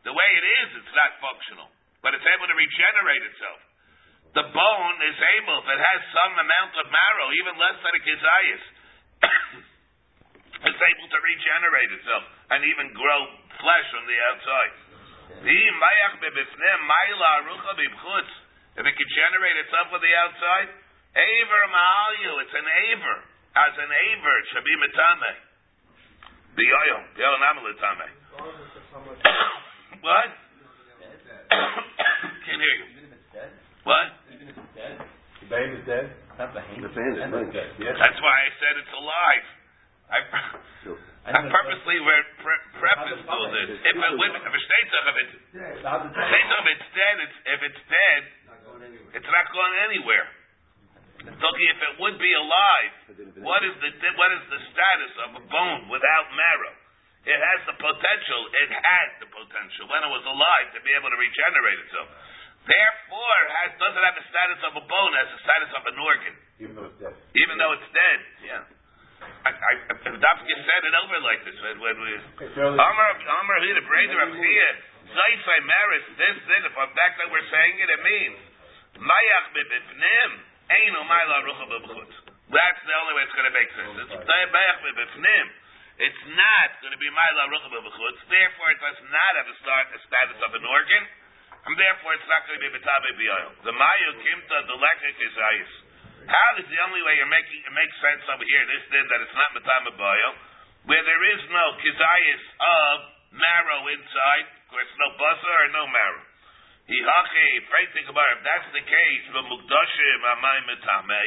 The 0.05 0.13
way 0.13 0.29
it 0.37 0.45
is, 0.45 0.69
it's 0.83 0.95
not 0.95 1.11
functional. 1.23 1.69
But 2.03 2.19
it's 2.19 2.27
able 2.27 2.51
to 2.51 2.57
regenerate 2.59 3.25
itself. 3.33 3.61
The 4.33 4.47
bone 4.49 4.99
is 5.05 5.19
able, 5.41 5.61
if 5.61 5.69
it 5.69 5.77
has 5.77 6.01
some 6.09 6.35
amount 6.41 6.73
of 6.81 6.89
marrow, 6.89 7.29
even 7.37 7.55
less 7.61 7.79
than 7.85 7.93
a 7.93 8.01
kizayis, 8.01 8.65
it's 10.73 10.83
able 10.89 11.09
to 11.13 11.19
regenerate 11.21 11.91
itself 12.01 12.25
and 12.49 12.65
even 12.65 12.97
grow 12.97 13.21
flesh 13.61 13.89
on 13.93 14.05
the 14.09 14.19
outside. 14.33 14.73
If 18.73 18.89
it 18.89 18.95
can 18.97 19.11
generate 19.13 19.57
itself 19.69 19.93
on 19.93 20.01
the 20.01 20.15
outside, 20.17 20.69
aver 21.17 21.63
ma'alyu, 21.73 22.33
it's 22.43 22.57
an 22.57 22.69
aver. 22.69 23.19
As 23.53 23.75
an 23.77 23.91
aver, 23.93 24.35
it 24.41 24.47
should 24.53 24.65
be 24.65 24.75
metame. 24.81 25.33
Biyoyo, 26.57 26.97
biyoyo 27.17 27.37
namalutame. 27.41 28.09
What? 30.01 30.31
Can't 32.49 32.61
hear 32.61 32.77
you. 32.81 32.89
What? 33.85 34.09
The 35.43 35.47
bane 35.49 35.73
is 35.77 35.85
dead? 35.87 36.07
The 36.39 36.91
fan 36.97 37.13
is 37.13 37.21
right. 37.29 37.53
Yes. 37.77 37.97
That's 38.01 38.21
why 38.25 38.37
I 38.41 38.49
said 38.57 38.75
it's 38.81 38.95
alive. 38.97 39.47
I, 40.13 40.19
I 41.29 41.41
purposely 41.49 41.99
re- 42.03 42.31
pre- 42.41 42.67
prefaced 42.81 43.29
all 43.29 43.47
this. 43.53 43.69
If 43.79 43.97
it 43.97 44.13
would, 44.17 44.33
if 44.33 44.53
it 44.53 44.65
states 44.65 44.93
of 44.97 45.05
it, 45.13 45.29
states 45.53 46.53
of 46.57 46.65
it's 46.73 46.89
dead. 46.97 47.17
It's, 47.21 47.39
if 47.53 47.61
it's 47.69 47.83
dead, 47.89 48.23
it's 49.21 49.31
not 49.31 49.47
going 49.53 49.75
anywhere. 49.93 50.27
Talking 51.23 51.67
if 51.71 51.81
it 51.83 51.95
would 52.03 52.17
be 52.19 52.33
alive, 52.35 52.93
what 53.47 53.63
is 53.63 53.75
the 53.79 53.91
what 54.19 54.31
is 54.35 54.43
the 54.51 54.61
status 54.75 55.13
of 55.27 55.31
a 55.39 55.43
bone 55.47 55.87
without 55.91 56.27
marrow? 56.35 56.75
It 57.23 57.39
has 57.39 57.61
the 57.71 57.77
potential. 57.79 58.41
It 58.67 58.71
had 58.75 59.09
the 59.23 59.29
potential 59.31 59.87
when 59.87 60.03
it 60.03 60.11
was 60.11 60.27
alive 60.27 60.75
to 60.75 60.81
be 60.83 60.91
able 60.99 61.07
to 61.07 61.19
regenerate 61.19 61.79
itself. 61.87 62.11
Therefore, 62.67 63.37
it 63.47 63.53
has, 63.59 63.71
doesn't 63.79 64.03
have 64.03 64.17
the 64.19 64.27
status 64.31 64.61
of 64.67 64.73
a 64.79 64.85
bone, 64.87 65.13
has 65.19 65.31
the 65.35 65.41
status 65.43 65.71
of 65.75 65.83
an 65.87 65.99
organ, 65.99 66.35
Even 66.63 66.75
though 66.79 66.87
it's 66.91 66.99
dead. 66.99 67.15
even 67.35 67.55
though 67.59 67.73
it's 67.75 67.91
dead. 67.91 68.19
Yeah. 68.47 68.63
I, 69.47 69.51
I, 69.51 69.73
Dafka 70.19 70.55
said 70.67 70.83
it 70.87 70.95
over 70.99 71.19
like 71.23 71.43
this. 71.47 71.59
When, 71.63 71.79
when 71.79 71.97
we. 71.99 72.11
Amar, 72.59 73.11
Amar, 73.19 73.57
Hida, 73.63 73.83
Breder, 73.83 74.19
Abchia, 74.31 74.71
Zaifai, 75.11 75.59
Maris, 75.63 76.07
this, 76.19 76.37
this, 76.47 76.63
if 76.67 76.75
I'm 76.79 76.91
back 76.95 77.19
that 77.19 77.31
we're 77.31 77.47
saying 77.51 77.75
it, 77.83 77.91
it 77.91 78.03
means, 78.03 78.39
Mayach 78.99 79.47
bebifnim, 79.55 80.31
Einu 80.73 81.01
Mayla 81.05 81.37
Rucha 81.45 81.65
bebchutz. 81.69 82.15
That's 82.49 82.83
the 82.85 82.95
only 82.97 83.13
way 83.17 83.23
it's 83.29 83.37
going 83.37 83.49
to 83.49 83.57
make 83.57 83.71
sense. 83.77 83.93
It's. 84.09 84.17
It's 86.03 86.25
not 86.35 86.71
going 86.83 86.91
to 86.91 86.99
be 86.99 87.07
Mayla 87.13 87.43
Rucha 87.53 87.69
bebchutz. 87.69 88.19
Therefore, 88.27 88.69
it 88.73 88.81
does 88.81 89.01
not 89.13 89.33
have 89.37 89.49
a, 89.53 89.57
start, 89.61 89.87
a 89.93 90.01
status 90.09 90.39
of 90.43 90.51
an 90.57 90.65
organ, 90.65 91.03
and 91.69 91.79
therefore 91.79 92.17
it's 92.17 92.27
not 92.27 92.43
going 92.49 92.59
to 92.59 92.65
be 92.65 92.73
Betabe 92.75 93.11
B'yoil. 93.21 93.51
The 93.63 93.75
Mayu 93.77 94.11
Kimta, 94.25 94.59
the 94.67 94.77
Lekik 94.81 95.17
is 95.21 95.35
Ayis. 95.37 95.73
How 96.27 96.51
is 96.59 96.67
the 96.67 96.81
only 96.89 97.03
way 97.07 97.19
you're 97.21 97.31
making 97.31 97.55
it 97.63 97.75
makes 97.75 97.95
sense 98.03 98.25
over 98.33 98.43
here? 98.43 98.65
This 98.67 98.85
did 98.91 99.05
that 99.15 99.21
it's 99.23 99.37
not 99.37 99.55
Matama 99.55 99.95
B'yoil, 99.95 100.35
where 100.91 101.05
there 101.07 101.25
is 101.37 101.43
no 101.55 101.65
kizayis 101.79 102.45
of 102.59 102.97
marrow 103.39 103.87
inside, 103.93 104.47
of 104.49 104.65
course, 104.75 104.91
no 104.99 105.09
buzzer 105.21 105.55
or 105.55 105.69
no 105.71 105.85
marrow. 105.87 106.25
Hihachi, 106.83 107.49
think 107.95 108.11
about 108.11 108.27
it. 108.35 108.37
If 108.39 108.43
that's 108.43 108.69
the 108.75 108.83
case, 108.83 109.25
the 109.31 109.43
mukdashim 109.47 110.21
amay 110.35 110.59
metame. 110.67 111.25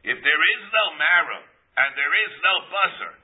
If 0.00 0.18
there 0.26 0.42
is 0.42 0.62
no 0.74 0.84
marrow 0.98 1.42
and 1.78 1.88
there 1.94 2.14
is 2.26 2.32
no 2.42 2.54
buzzer, 2.66 3.14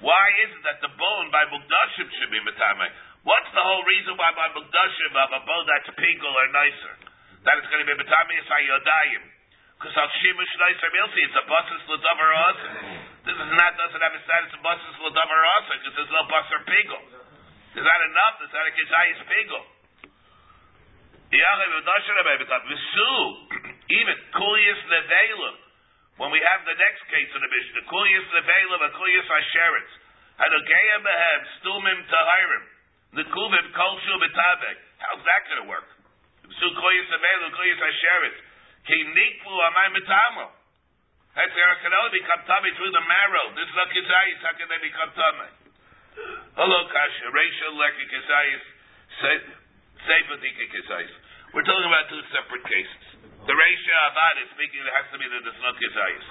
why 0.00 0.24
is 0.48 0.50
it 0.56 0.62
that 0.64 0.80
the 0.80 0.92
bone 0.96 1.28
by 1.28 1.44
mukdashim 1.52 2.08
should 2.08 2.32
be 2.32 2.40
metame? 2.40 2.88
What's 3.22 3.52
the 3.52 3.60
whole 3.60 3.84
reason 3.84 4.16
why 4.16 4.32
by 4.32 4.48
mukdashim 4.56 5.12
of 5.12 5.30
a 5.36 5.42
bone 5.44 5.66
that's 5.68 5.92
pinkle 5.92 6.32
or 6.32 6.48
nicer? 6.56 6.94
That 7.44 7.60
it's 7.60 7.68
going 7.68 7.84
to 7.84 7.88
be 7.88 8.00
metame 8.00 8.32
is 8.32 8.48
hayodayim. 8.48 9.22
Because 9.76 9.92
al 9.98 10.08
shimush 10.24 10.54
nicer 10.56 10.88
milsi, 10.88 11.20
it's 11.20 11.36
a 11.36 11.44
buses 11.44 11.82
l'davar. 11.84 12.32
This 13.28 13.36
is 13.36 13.50
not 13.54 13.76
doesn't 13.76 14.00
have 14.02 14.14
a 14.16 14.22
status 14.24 14.56
of 14.56 14.62
buses 14.64 14.94
l'davar 15.04 15.42
because 15.68 15.94
there's 16.00 16.14
no 16.16 16.24
bus 16.32 16.48
or 16.48 16.64
pinkle. 16.64 17.21
Is 17.72 17.80
that 17.80 18.00
enough? 18.04 18.36
Is 18.44 18.52
that 18.52 18.64
a 18.68 18.72
kizayis 18.76 19.20
pinkle? 19.24 19.64
Even 23.96 24.16
kulius 24.36 24.80
nevelim. 24.92 25.56
When 26.20 26.28
we 26.28 26.44
have 26.44 26.60
the 26.68 26.76
next 26.76 27.08
case 27.08 27.32
in 27.32 27.40
the 27.40 27.48
Mishnah, 27.48 27.88
kulius 27.88 28.28
nevelim 28.36 28.80
and 28.84 28.92
kulius 28.92 29.24
asheretz. 29.24 29.92
Hadogeya 30.36 31.00
behem 31.00 31.40
stumim 31.56 31.98
tahirim. 32.12 32.64
Nekuvim 33.16 33.66
kolshu 33.72 34.14
b'tabek. 34.20 34.76
How's 35.00 35.24
that 35.24 35.40
going 35.48 35.64
to 35.64 35.68
work? 35.72 35.88
Su 36.52 36.68
kulius 36.76 37.08
nevelim, 37.08 37.56
kulius 37.56 37.80
asheretz. 37.80 38.36
Ki 38.84 39.00
nikvu 39.16 39.52
amay 39.72 39.96
mitamo. 39.96 40.52
That's 41.32 41.48
there 41.56 41.72
can 41.80 41.96
only 41.96 42.20
become 42.20 42.44
tummy 42.44 42.68
through 42.76 42.92
the 42.92 43.00
marrow. 43.08 43.56
This 43.56 43.64
is 43.64 43.72
not 43.72 43.88
kizayis. 43.88 44.44
How 44.44 44.52
can 44.60 44.68
they 44.68 44.84
become 44.84 45.08
tummy? 45.16 45.61
Hello, 46.12 46.78
Kasha. 46.92 47.26
Rachel 47.32 47.72
Leki 47.80 48.04
Kesayis. 48.12 48.64
Sefer 49.22 50.36
Dika 50.42 50.64
Kesayis. 50.68 51.14
We're 51.54 51.64
talking 51.64 51.88
about 51.88 52.08
two 52.08 52.22
separate 52.32 52.64
cases. 52.64 53.04
The 53.44 53.54
Reisha 53.54 53.94
Avad 54.08 54.34
is 54.44 54.48
speaking, 54.56 54.80
it 54.82 54.92
has 54.92 55.06
to 55.12 55.18
be 55.18 55.26
that 55.26 55.42
it's 55.42 55.62
not 55.62 55.74
Kesayis. 55.76 56.26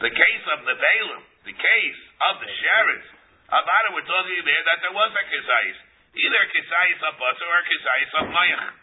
The 0.00 0.12
case 0.14 0.44
of 0.56 0.64
the 0.64 0.74
Balaam, 0.74 1.22
the 1.44 1.52
case 1.52 2.00
of 2.30 2.40
the 2.40 2.48
Sheretz, 2.48 3.08
Avada, 3.50 3.88
we're 3.92 4.06
talking 4.06 4.40
there 4.46 4.64
that 4.70 4.78
there 4.80 4.94
was 4.94 5.10
a 5.10 5.24
Kesayis. 5.26 5.78
Either 6.14 6.42
Kesayis 6.54 7.00
of 7.02 7.14
Basar 7.18 7.46
or 7.50 7.62
Kesayis 7.66 8.12
of 8.14 8.26
Mayach. 8.30 8.74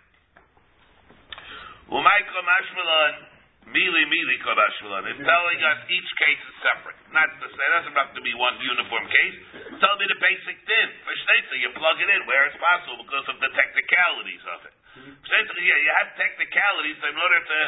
Umayko 1.88 2.40
Mashmalon, 2.44 3.13
Mili 3.67 4.03
Mili. 4.08 4.38
It's 4.38 5.23
telling 5.23 5.60
us 5.60 5.80
each 5.91 6.10
case 6.19 6.41
is 6.41 6.56
separate. 6.63 6.99
Not 7.12 7.27
the 7.39 7.51
same. 7.51 7.67
It 7.67 7.73
doesn't 7.84 7.97
have 7.99 8.12
to 8.15 8.23
be 8.23 8.32
one 8.36 8.56
uniform 8.63 9.06
case. 9.12 9.36
Telling 9.80 9.99
me 9.99 10.08
the 10.08 10.19
basic 10.23 10.58
din. 10.63 10.89
For 11.03 11.12
Shnetza, 11.12 11.56
you 11.60 11.69
plug 11.75 11.97
it 11.99 12.10
in 12.12 12.21
where 12.27 12.47
it's 12.47 12.60
possible 12.60 13.03
because 13.03 13.27
of 13.27 13.38
the 13.43 13.51
technicalities 13.51 14.43
of 14.47 14.60
it. 14.67 14.75
Mm-hmm. 14.75 15.13
Shnetza, 15.19 15.51
yeah, 15.60 15.80
you 15.84 15.91
have 15.99 16.10
technicalities 16.15 16.99
in 17.03 17.15
order 17.19 17.39
to, 17.43 17.60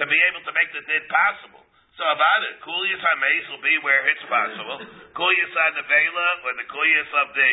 to 0.00 0.04
be 0.08 0.18
able 0.32 0.42
to 0.44 0.52
make 0.56 0.70
the 0.72 0.84
din 0.88 1.04
possible. 1.08 1.64
So 2.00 2.08
about 2.08 2.40
it, 2.48 2.64
Kulias 2.64 3.02
HaMeis 3.04 3.44
will 3.52 3.64
be 3.64 3.76
where 3.84 4.02
it's 4.08 4.24
possible. 4.24 4.80
Kulias 5.18 5.52
HaNevela, 5.52 6.28
or 6.48 6.52
the 6.56 6.66
Kulias 6.72 7.10
of 7.12 7.28
the 7.36 7.52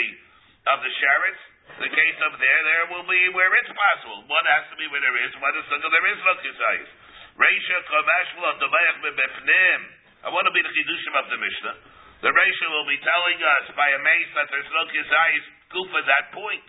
of 0.68 0.78
the 0.84 0.92
Sheretz, 0.92 1.42
the 1.80 1.92
case 1.92 2.20
of 2.28 2.36
there, 2.36 2.62
there 2.68 2.86
will 2.92 3.08
be 3.08 3.22
where 3.32 3.52
it's 3.64 3.72
possible. 3.72 4.28
One 4.28 4.46
has 4.52 4.68
to 4.72 4.76
be 4.76 4.86
where 4.92 5.00
there 5.00 5.18
is, 5.24 5.32
one 5.40 5.56
is 5.56 5.66
there 5.68 6.08
is 6.12 6.20
no 6.20 6.34
Kisayis. 6.44 6.92
Reisha 7.40 7.78
Komash 7.88 8.32
V'Lotabayach 8.36 9.00
B'Befnim. 9.00 9.82
I 10.28 10.30
want 10.36 10.44
to 10.44 10.52
be 10.52 10.60
the 10.60 10.76
Chidushim 10.76 11.16
of 11.16 11.32
the 11.32 11.40
Mishnah. 11.40 11.76
The 12.20 12.36
Reisha 12.36 12.68
will 12.68 12.84
be 12.84 13.00
telling 13.00 13.40
us 13.40 13.66
by 13.80 13.88
a 13.96 14.00
mace 14.04 14.32
that 14.36 14.52
there's 14.52 14.68
no 14.76 14.84
Kisayis 14.92 15.46
goof 15.72 15.88
at 16.04 16.04
that 16.04 16.36
point. 16.36 16.68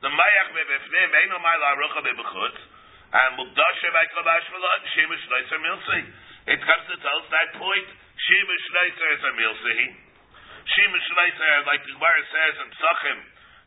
The 0.00 0.08
Mayach 0.08 0.56
B'Befnim, 0.56 1.08
Eino 1.12 1.36
Mayla 1.44 1.76
Arucha 1.76 2.00
B'Bechutz, 2.00 2.60
and 3.12 3.44
Mukdasha 3.44 3.88
by 3.92 4.04
Komash 4.16 4.48
V'Lot, 4.48 4.82
Shemesh 4.96 5.24
Neitzer 5.28 5.60
Milsi. 5.68 6.00
It 6.48 6.64
comes 6.64 6.84
to 6.88 6.96
tell 7.04 7.20
us 7.20 7.28
that 7.36 7.60
point. 7.60 7.88
Shemesh 8.24 8.66
Neitzer 8.72 9.08
is 9.20 9.20
a 9.20 9.32
Milsi. 9.36 9.80
Shemesh 10.64 11.08
Neitzer, 11.12 11.68
like 11.68 11.84
the 11.84 11.92
Gemara 11.92 12.24
says 12.24 12.54
in 12.56 12.68
Psachim, 12.72 13.18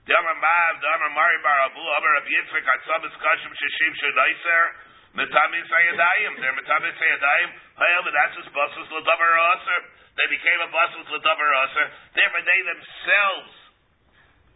the 0.09 0.17
Amar 0.17 0.37
Mav, 0.41 0.81
the 0.81 0.89
Amar 0.97 1.13
Mari 1.13 1.37
Bar 1.45 1.69
Abu, 1.69 1.77
Amar 1.77 2.11
Rav 2.17 2.25
Yitzchak, 2.25 2.65
Atzabes 2.65 3.13
Kashim 3.21 3.53
Sheshim 3.53 3.93
Shedaiser, 4.01 4.92
Metamis 5.13 5.69
Hayadayim. 5.69 6.33
They're 6.41 6.57
Metamis. 6.57 6.97
However, 6.97 8.09
that's 8.09 8.35
his 8.41 8.49
buses 8.49 8.87
Ladavar 8.89 9.33
Aser. 9.53 9.81
They 10.17 10.27
became 10.29 10.59
a 10.65 10.69
buses 10.73 11.05
Ladavar 11.05 11.49
Aser. 11.69 11.87
Therefore, 12.17 12.41
they 12.41 12.59
themselves, 12.65 13.53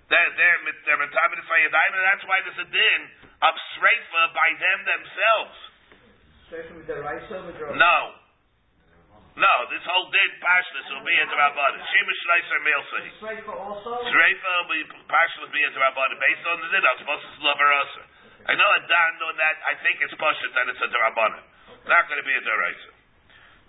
they're, 0.10 0.32
they're, 0.34 0.60
they're 0.90 1.02
Metamis 1.02 1.46
Hayadayim, 1.46 1.94
and 1.94 2.06
that's 2.10 2.26
why 2.26 2.38
there's 2.42 2.62
a 2.66 2.70
din 2.74 3.02
of 3.46 3.54
Sreifa 3.78 4.22
by 4.34 4.50
them 4.58 4.80
themselves. 4.82 5.58
Sreifa 6.50 6.74
with 6.74 6.88
the 6.90 6.98
rice 7.06 7.30
over 7.30 7.54
the 7.54 7.78
No. 7.78 7.98
No, 9.38 9.54
this 9.70 9.86
whole 9.86 10.10
din 10.10 10.32
Pashtus 10.42 10.90
will 10.90 11.06
be 11.06 11.14
at 11.22 11.30
the 11.30 11.38
Rabbanim. 11.38 11.86
Shemesh 11.86 12.24
Leiser 12.26 12.60
Milsi. 12.66 13.02
Sreifa 13.22 13.54
also? 13.54 14.02
Sreifa 14.10 14.50
will 14.66 14.74
be 14.74 14.82
will 14.90 15.54
be 15.54 15.62
at 15.62 15.74
the 15.78 15.82
Rabbanim. 15.86 16.18
Based 16.18 16.46
on 16.50 16.58
the 16.66 16.70
din, 16.74 16.82
I'm 16.82 16.98
supposed 17.06 17.22
Ladavar 17.46 17.70
Aser. 17.86 18.17
I 18.48 18.56
know 18.56 18.70
a 18.80 18.82
Dan 18.88 19.14
on 19.28 19.36
that. 19.36 19.56
I 19.68 19.76
think 19.84 20.00
it's 20.00 20.16
Pashut 20.16 20.52
that 20.56 20.66
it's 20.72 20.80
a 20.80 20.90
Darabanan. 20.92 21.44
It's 21.84 21.92
not 21.92 22.08
going 22.08 22.20
to 22.20 22.28
be 22.28 22.32
a 22.32 22.44
Daraisa. 22.48 22.92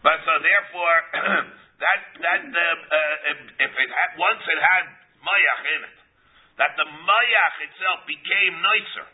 But 0.07 0.23
so 0.23 0.33
therefore, 0.39 0.97
that 1.83 2.01
that 2.23 2.43
uh, 2.47 2.63
uh, 2.63 3.31
if, 3.35 3.39
if 3.59 3.73
it 3.75 3.91
had, 3.91 4.11
once 4.15 4.43
it 4.47 4.61
had 4.63 4.85
Mayach 5.19 5.63
in 5.67 5.81
it, 5.83 5.99
that 6.63 6.79
the 6.79 6.87
Mayach 6.87 7.57
itself 7.67 8.07
became 8.07 8.55
nicer, 8.63 9.07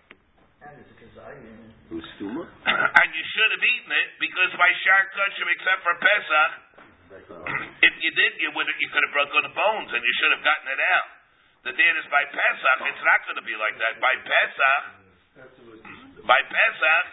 And 0.69 0.75
it's 0.85 0.93
a 0.93 0.97
Kazayim. 1.01 1.65
Ustuma? 1.93 2.45
and 3.01 3.09
you 3.13 3.25
should 3.33 3.51
have 3.57 3.65
eaten 3.65 3.93
it 3.93 4.09
because 4.21 4.53
by 4.61 4.69
Shar 4.85 5.03
Kachim, 5.17 5.49
except 5.49 5.81
for 5.85 5.95
Pesach, 5.97 6.53
if 7.81 7.95
you 8.05 8.11
did, 8.13 8.33
you 8.41 8.53
would 8.53 8.69
you 8.69 8.89
could 8.93 9.05
have 9.05 9.15
broken 9.17 9.49
the 9.49 9.55
bones 9.57 9.89
and 9.93 10.03
you 10.05 10.15
should 10.21 10.33
have 10.37 10.45
gotten 10.45 10.69
it 10.69 10.83
out. 10.93 11.09
The 11.65 11.73
din 11.73 11.95
is 11.97 12.09
by 12.13 12.25
Pesach. 12.29 12.79
It's 12.93 13.05
not 13.05 13.25
going 13.25 13.41
to 13.41 13.47
be 13.47 13.57
like 13.57 13.77
that. 13.81 13.97
By 13.97 14.13
Pesach, 14.21 15.04
by 16.25 16.41
Pesach, 16.49 17.07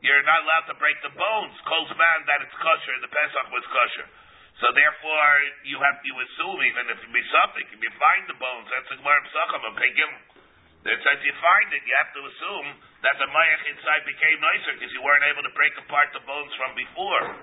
you're 0.00 0.24
not 0.24 0.40
allowed 0.44 0.66
to 0.72 0.76
break 0.80 0.96
the 1.04 1.12
bones. 1.12 1.52
Close 1.68 1.92
man 1.96 2.18
that 2.28 2.40
it's 2.44 2.56
kosher. 2.56 2.96
The 3.04 3.12
Pesach 3.12 3.46
was 3.52 3.64
kosher. 3.68 4.08
So 4.60 4.68
therefore, 4.76 5.32
you 5.64 5.80
have 5.80 6.04
you 6.04 6.12
assume 6.20 6.60
even 6.68 6.84
if 6.92 7.00
it 7.00 7.12
be 7.12 7.24
something, 7.32 7.64
if 7.64 7.80
you 7.80 7.92
find 7.96 8.28
the 8.28 8.36
bones, 8.36 8.68
that's 8.68 8.92
a 8.92 8.96
gemara 9.00 9.24
psachim 9.24 9.62
and 9.64 9.76
pegim. 9.76 10.12
That 10.84 10.96
says 11.00 11.20
you 11.24 11.32
find 11.40 11.68
it, 11.76 11.84
you 11.84 11.96
have 11.96 12.12
to 12.16 12.22
assume 12.24 12.68
that 13.04 13.16
the 13.20 13.28
mayach 13.28 13.62
inside 13.72 14.04
became 14.04 14.36
nicer 14.40 14.72
because 14.76 14.92
you 14.96 15.04
weren't 15.04 15.24
able 15.28 15.44
to 15.44 15.52
break 15.52 15.76
apart 15.80 16.12
the 16.12 16.24
bones 16.24 16.52
from 16.56 16.72
before. 16.76 17.36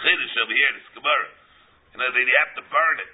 Chiddush 0.00 0.36
over 0.44 0.52
here, 0.52 0.72
this 0.76 0.88
gemara. 0.96 1.28
You 1.92 2.04
know, 2.04 2.08
that 2.12 2.20
you 2.20 2.36
have 2.44 2.54
to 2.60 2.64
burn 2.68 2.96
it, 3.00 3.12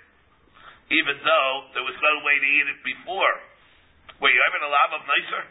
even 0.98 1.14
though 1.22 1.54
there 1.78 1.86
was 1.86 1.94
no 1.98 2.14
way 2.26 2.34
to 2.38 2.46
eat 2.46 2.66
it 2.74 2.80
before. 2.82 3.34
Were 4.18 4.30
you 4.30 4.42
ever 4.50 4.58
allowed 4.66 4.92
of 4.98 5.02
nicer? 5.06 5.42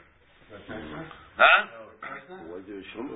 Huh? 1.39 1.80
Why 2.11 2.59
do 2.65 2.71
you 2.75 2.85
show 2.91 3.03
me? 3.03 3.15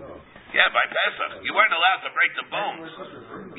Yeah, 0.55 0.71
by 0.71 0.85
Pesach. 0.87 1.43
You 1.43 1.51
weren't 1.51 1.75
allowed 1.75 2.01
to 2.07 2.11
break 2.15 2.31
the 2.39 2.47
bones. 2.47 2.89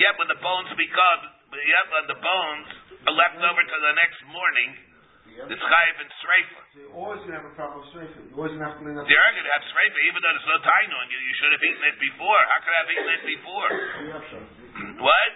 Yeah, 0.01 0.17
when 0.17 0.29
the 0.33 0.41
bones 0.41 0.71
become, 0.77 1.21
yeah, 1.53 1.85
when 1.93 2.05
the 2.09 2.19
bones 2.21 2.69
are 3.05 3.17
left 3.17 3.39
over 3.41 3.63
to 3.63 3.77
the 3.85 3.93
next 4.01 4.21
morning, 4.33 4.71
it's 5.37 5.61
chayiv 5.61 5.97
and 6.01 6.11
sreifa. 6.25 6.61
So 6.73 6.77
you're 6.81 6.97
always 6.97 7.21
going 7.29 7.37
to 7.37 7.45
have 7.45 7.49
a 7.53 7.55
problem 7.55 7.85
with 7.85 7.93
Sreifa. 7.93 8.19
You're 8.25 8.41
always 8.41 8.57
going 8.57 8.65
to 8.65 8.69
have 8.73 8.81
to 8.81 8.85
clean 8.89 8.97
up. 8.97 9.05
You're 9.05 9.33
going 9.37 9.45
to 9.45 9.53
have 9.53 9.65
sreifa, 9.69 9.99
even 10.09 10.19
though 10.25 10.33
there's 10.33 10.49
no 10.49 10.59
tainu 10.65 10.97
on 10.97 11.09
you. 11.13 11.21
You 11.21 11.35
should 11.37 11.53
have 11.53 11.65
eaten 11.65 11.85
it 11.85 11.99
before. 12.01 12.41
How 12.49 12.59
could 12.65 12.73
I 12.73 12.81
have 12.81 12.91
eaten 12.97 13.11
it 13.13 13.25
before? 13.37 13.71
What? 15.05 15.31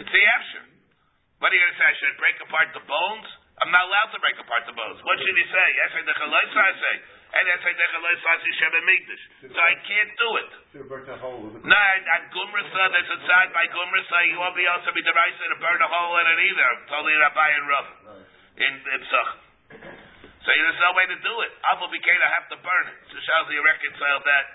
It's 0.00 0.12
the 0.12 0.24
efsher. 0.40 0.64
What 1.44 1.52
are 1.52 1.56
you 1.56 1.60
going 1.60 1.76
to 1.76 1.80
say? 1.80 1.88
I 1.92 1.96
should 2.00 2.16
break 2.16 2.36
apart 2.40 2.72
the 2.72 2.84
bones? 2.88 3.28
I'm 3.60 3.70
not 3.70 3.84
allowed 3.84 4.10
to 4.16 4.20
break 4.24 4.34
apart 4.40 4.64
the 4.64 4.74
bones. 4.74 4.98
What 5.04 5.20
should 5.20 5.36
he 5.36 5.46
say? 5.46 5.66
Yes, 5.76 5.92
the 6.00 6.16
chalaisa 6.16 6.58
I 6.58 6.72
say. 6.72 6.94
And 7.34 7.44
yes, 7.50 7.60
I 7.66 7.74
So 9.50 9.58
I 9.58 9.74
can't 9.82 10.12
do 10.14 10.28
it. 10.38 10.50
Should 10.70 10.82
have 10.86 10.90
burnt 10.90 11.10
a 11.10 11.18
hole 11.18 11.40
with 11.50 11.58
it. 11.58 11.66
No, 11.66 11.74
at 11.74 12.22
Gumrasa, 12.30 12.82
there's 12.94 13.10
a 13.10 13.20
side 13.26 13.50
by 13.50 13.66
Gumrasa, 13.74 14.18
you 14.30 14.38
won't 14.38 14.54
be 14.54 14.62
able 14.62 14.86
to 14.86 14.92
be 14.94 15.02
the 15.02 15.14
right 15.14 15.34
to 15.34 15.58
burn 15.58 15.80
a 15.82 15.90
hole 15.90 16.14
in 16.14 16.26
it 16.30 16.40
either. 16.46 16.70
Totally 16.94 17.14
Rabbi 17.18 17.48
and 17.58 17.66
Rav. 17.66 17.86
In, 18.54 18.72
in 18.86 19.00
Psach. 19.02 19.30
So 20.46 20.48
there's 20.52 20.78
no 20.78 20.92
way 20.94 21.06
to 21.10 21.18
do 21.26 21.34
it. 21.42 21.52
Abu 21.74 21.90
became 21.90 22.20
I 22.22 22.30
have 22.38 22.46
to 22.54 22.58
burn 22.62 22.84
it. 22.92 22.98
So 23.10 23.16
shall 23.18 23.50
you 23.50 23.64
reconcile 23.66 24.20
that 24.22 24.46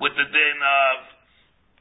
with 0.00 0.14
the 0.16 0.26
din 0.30 0.58
of 0.62 0.96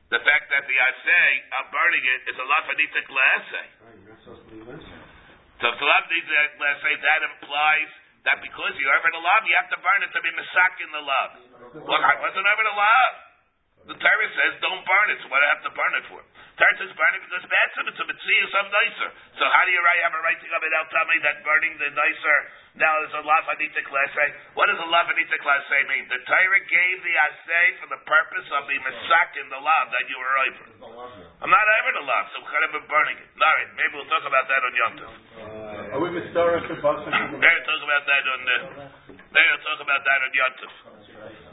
the 0.10 0.20
fact 0.24 0.50
that 0.52 0.64
the 0.66 0.78
assay 0.80 1.32
of 1.62 1.64
burning 1.72 2.04
it 2.04 2.22
is 2.32 2.36
a 2.36 2.46
lafanitik 2.48 3.08
la'asay. 3.12 3.68
Right, 3.84 4.00
you're 4.02 4.12
not 4.12 4.20
supposed 4.24 4.44
to 4.48 4.56
leave 4.56 4.68
this. 4.68 4.84
So 5.62 5.66
if 5.72 5.78
the 5.78 5.88
lafanitik 5.88 6.52
la'asay, 6.58 6.96
that 7.00 7.22
implies 7.32 7.92
that 8.28 8.44
because 8.44 8.74
you're 8.76 8.92
over 8.92 9.10
the 9.10 9.24
lav, 9.24 9.42
you 9.48 9.56
have 9.56 9.72
to 9.72 9.80
burn 9.80 10.00
it 10.04 10.12
to 10.12 10.20
be 10.20 10.32
misak 10.36 10.74
in 10.84 10.90
the 10.92 11.04
lav. 11.04 11.30
Well, 11.88 12.04
I 12.04 12.16
wasn't 12.20 12.44
over 12.44 12.64
the 12.68 12.76
lav. 12.76 13.27
The 13.88 13.96
Torah 13.96 14.30
says 14.36 14.52
don't 14.60 14.84
burn 14.84 15.08
it, 15.16 15.18
so 15.24 15.32
what 15.32 15.40
do 15.40 15.48
I 15.48 15.52
have 15.56 15.64
to 15.64 15.72
burn 15.72 15.94
it 15.96 16.06
for? 16.12 16.20
Torah 16.60 16.76
says 16.76 16.92
burn 16.92 17.14
it 17.16 17.22
because 17.24 17.46
b'etzim 17.48 17.88
it's 17.88 18.02
a 18.04 18.06
mitzvah 18.06 18.48
some 18.52 18.68
nicer. 18.68 19.10
So 19.40 19.48
how 19.48 19.64
do 19.64 19.72
you 19.72 19.80
have 19.80 20.12
a 20.12 20.22
right 20.28 20.36
to 20.36 20.48
come 20.52 20.60
and 20.60 20.76
tell 20.92 21.08
me 21.08 21.18
that 21.24 21.40
burning 21.48 21.74
the 21.80 21.90
nicer 21.96 22.38
now 22.76 22.94
is 23.08 23.16
a 23.16 23.24
love 23.24 23.48
lafanitik 23.48 23.88
la'asay? 23.88 24.30
What 24.60 24.68
does 24.68 24.82
a 24.84 24.90
lafanitik 24.92 25.40
la'asay 25.40 25.82
mean? 25.88 26.04
The 26.12 26.20
Torah 26.20 26.64
gave 26.68 26.98
the 27.00 27.16
assay 27.16 27.66
for 27.80 27.88
the 27.96 28.02
purpose 28.04 28.48
of 28.60 28.68
the 28.68 28.76
misak 28.76 29.30
in 29.40 29.48
the 29.56 29.62
lav 29.64 29.86
that 29.96 30.06
you 30.12 30.18
were 30.20 30.36
over. 30.52 30.66
I'm 31.40 31.54
not 31.54 31.68
over 31.80 31.92
the 31.96 32.06
lav, 32.12 32.24
so 32.36 32.44
kind 32.44 32.66
of 32.68 32.72
been 32.76 32.88
burning 32.92 33.18
it. 33.24 33.30
All 33.40 33.56
right, 33.56 33.72
maybe 33.72 33.94
we'll 33.96 34.12
talk 34.12 34.26
about 34.28 34.46
that 34.52 34.62
on 34.68 34.74
Yom 34.76 34.94
Tov. 35.00 35.12
Uh, 35.16 35.96
are 35.96 36.02
we 36.04 36.12
Mitzvah 36.12 36.68
to 36.68 36.74
Boston? 36.84 37.16
Maybe 37.40 37.56
we'll 37.56 37.72
talk 37.72 37.82
about 37.88 38.04
that 38.04 38.24
on 38.36 38.40
the. 38.44 38.58
We'll 39.16 39.64
talk 39.64 39.80
about 39.80 40.02
that 40.04 40.20
on 40.28 40.32
Yom 40.36 40.54
Tov. 40.60 40.74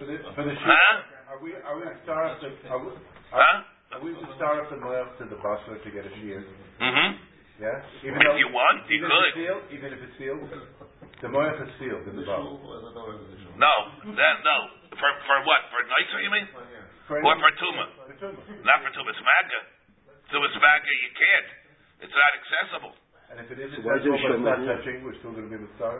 For 0.02 0.06
the, 0.10 0.14
for 0.34 0.42
the 0.42 0.54
Huh? 0.58 1.13
Are 1.34 1.42
we, 1.42 1.50
are 1.50 1.74
we 1.74 1.82
Mitzvah 1.82 2.38
to, 2.46 2.48
are 2.70 2.78
we, 2.78 2.94
Huh? 3.34 3.42
are 3.90 3.98
we 4.06 4.14
Mitzvah 4.14 4.70
to 4.70 4.76
Moab 4.78 5.18
to 5.18 5.26
the 5.26 5.34
Boston 5.42 5.82
to 5.82 5.88
get 5.90 6.06
a 6.06 6.12
shear? 6.22 6.46
Mm-hmm. 6.78 7.10
Yeah? 7.58 8.06
Even 8.06 8.22
If 8.22 8.38
you 8.38 8.54
want, 8.54 8.86
you 8.86 9.02
even 9.02 9.10
could. 9.10 9.26
if 9.26 9.34
sealed, 9.34 9.64
even 9.74 9.88
if 9.90 9.98
it's 9.98 10.14
sealed? 10.14 10.46
The 10.46 11.26
Moab 11.34 11.58
is 11.58 11.74
sealed 11.82 12.06
in 12.06 12.14
the 12.14 12.22
bowl. 12.22 12.62
No, 13.58 13.74
that 14.14 14.36
no. 14.46 14.56
For 14.94 15.10
for 15.26 15.38
what? 15.42 15.62
For 15.74 15.82
nicer, 15.82 16.22
you 16.22 16.30
mean? 16.30 16.46
For 17.10 17.18
Or 17.18 17.34
for 17.34 17.50
tuma? 17.58 17.84
For 17.98 18.14
tumor. 18.14 18.42
Not 18.62 18.78
for 18.86 18.94
tuma 18.94 19.10
smaga. 19.18 19.60
Tuma 20.30 20.46
smaga, 20.54 20.90
you 21.02 21.10
can't. 21.18 21.48
It's 22.06 22.14
not 22.14 22.30
accessible. 22.38 22.94
And 23.34 23.42
if 23.42 23.50
it 23.50 23.58
is 23.58 23.74
So 23.74 23.82
why 23.82 23.98
do 23.98 24.14
accessible, 24.14 24.38
you 24.38 24.46
but 24.46 24.54
it's 24.54 24.70
not 24.70 24.70
touching, 24.70 25.02
we're 25.02 25.18
still 25.18 25.34
going 25.34 25.50
to 25.50 25.52
be 25.54 25.58
Mitzvah? 25.66 25.98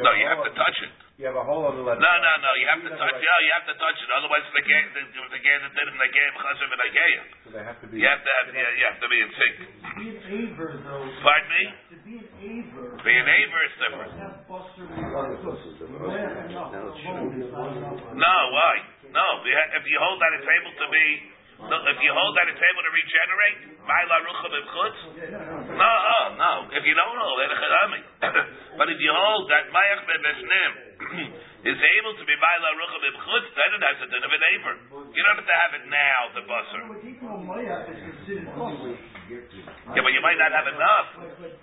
No, 0.00 0.10
you 0.16 0.24
have 0.24 0.40
to 0.40 0.52
touch 0.56 0.78
it. 0.88 1.07
You 1.18 1.26
have 1.26 1.34
a 1.34 1.42
hole 1.42 1.66
on 1.66 1.74
the 1.74 1.82
left. 1.82 1.98
No, 1.98 2.06
no, 2.06 2.30
side. 2.30 2.46
no. 2.46 2.50
You 2.62 2.66
have 2.70 2.82
to 2.86 2.94
touch. 2.94 3.18
Yeah, 3.18 3.38
you 3.42 3.50
have 3.58 3.66
to 3.66 3.74
touch 3.74 3.98
it. 3.98 4.06
Otherwise, 4.06 4.46
the 4.54 4.62
game, 4.62 4.86
the, 4.94 5.02
the 5.34 5.42
game 5.42 5.60
that 5.66 5.74
did 5.74 5.90
it, 5.90 5.98
the 5.98 6.12
game 6.14 6.32
chasav 6.38 6.70
and 6.70 6.78
So 7.42 7.48
they 7.58 7.64
have 7.66 7.78
to 7.82 7.86
be. 7.90 7.98
You 7.98 8.06
have 8.06 8.22
to 8.22 8.32
have. 8.38 8.46
Yeah, 8.54 8.70
you 8.78 8.84
have 8.86 9.02
to 9.02 9.08
be 9.10 9.18
in 9.18 9.30
sync. 9.34 9.54
To 9.58 9.90
be 9.98 10.06
an 10.14 10.18
Aver, 10.30 10.78
though. 10.78 11.10
Pardon 11.26 11.50
me. 11.50 11.64
To 11.90 11.96
be 12.06 12.14
an 12.22 12.28
aver. 12.38 13.02
Be 13.02 13.14
an 13.18 13.26
aver 13.34 13.60
is 13.66 13.74
different. 13.82 14.12
Have 14.14 14.46
buster 14.46 14.86
Other 14.86 15.42
buses, 15.42 15.74
the 15.82 15.90
You 15.90 16.06
might 16.06 16.22
have 16.22 16.38
enough. 16.54 16.70
Now 16.70 16.86
it's 16.86 17.02
Alone 17.02 17.34
showing 17.34 17.42
is 17.42 17.50
not 17.50 17.74
enough. 17.74 17.98
No, 18.14 18.36
why? 18.54 18.74
No, 19.10 19.26
if 19.42 19.50
you 19.50 19.58
if 19.74 19.84
you 19.90 19.98
hold 19.98 20.22
that 20.22 20.38
it's 20.38 20.46
able 20.46 20.70
to 20.70 20.86
be, 20.86 21.06
no, 21.58 21.74
if 21.90 21.98
you 21.98 22.10
hold 22.14 22.32
that 22.38 22.46
it's 22.46 22.62
able 22.62 22.82
to 22.86 22.92
regenerate, 22.94 23.58
no, 25.74 25.94
no. 26.38 26.52
If 26.70 26.86
you 26.86 26.94
don't 26.94 27.18
hold 27.18 27.38
it, 27.42 27.50
but 28.78 28.86
if 28.86 28.98
you 29.02 29.10
hold 29.10 29.50
that 29.50 29.66
Mayach 29.74 30.06
B'Beshnim 30.06 30.72
is 31.74 31.78
able 31.98 32.14
to 32.14 32.24
be 32.24 32.34
Maila 32.38 32.70
Rucha 32.78 32.98
B'Chutz, 33.02 33.46
then 33.58 33.70
it 33.74 33.82
has 33.82 33.98
a 34.02 34.06
din 34.06 34.22
of 34.22 34.30
an 34.30 34.42
aver. 34.54 34.74
You 35.10 35.20
don't 35.26 35.34
have 35.42 35.50
to 35.50 35.58
have 35.58 35.72
it 35.82 35.84
now, 35.90 36.20
the 36.38 36.42
busser. 36.46 36.82
Yeah, 39.98 40.02
but 40.06 40.12
you 40.14 40.22
might 40.22 40.38
not 40.38 40.52
have 40.54 40.68
enough. 40.70 41.08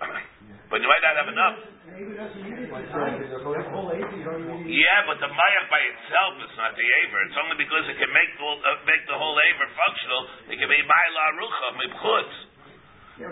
But 0.66 0.82
you 0.82 0.90
might 0.90 1.04
not 1.06 1.14
have 1.22 1.30
enough. 1.30 1.56
Maybe 1.96 2.12
doesn't 2.12 2.44
need 2.44 2.60
it. 2.60 2.68
That 2.68 3.72
whole 3.72 3.88
aver, 3.88 4.16
you 4.20 4.28
don't 4.28 4.44
even 4.44 4.68
need. 4.68 4.84
Yeah, 4.84 5.08
but 5.08 5.16
the 5.24 5.32
mayach 5.32 5.68
by 5.72 5.80
itself 5.80 6.36
is 6.44 6.52
not 6.60 6.76
the 6.76 6.84
aver. 6.84 7.20
It's 7.24 7.40
only 7.40 7.56
because 7.56 7.88
it 7.88 7.96
can 7.96 8.12
make 8.12 8.36
the, 8.36 8.44
uh, 8.44 8.84
make 8.84 9.00
the 9.08 9.16
whole 9.16 9.40
aver 9.40 9.68
functional. 9.80 10.22
It 10.52 10.60
can 10.60 10.68
be 10.68 10.76
ma'ila 10.84 11.26
rucha 11.40 11.68
mibchutz. 11.80 12.36
Yeah, 13.16 13.32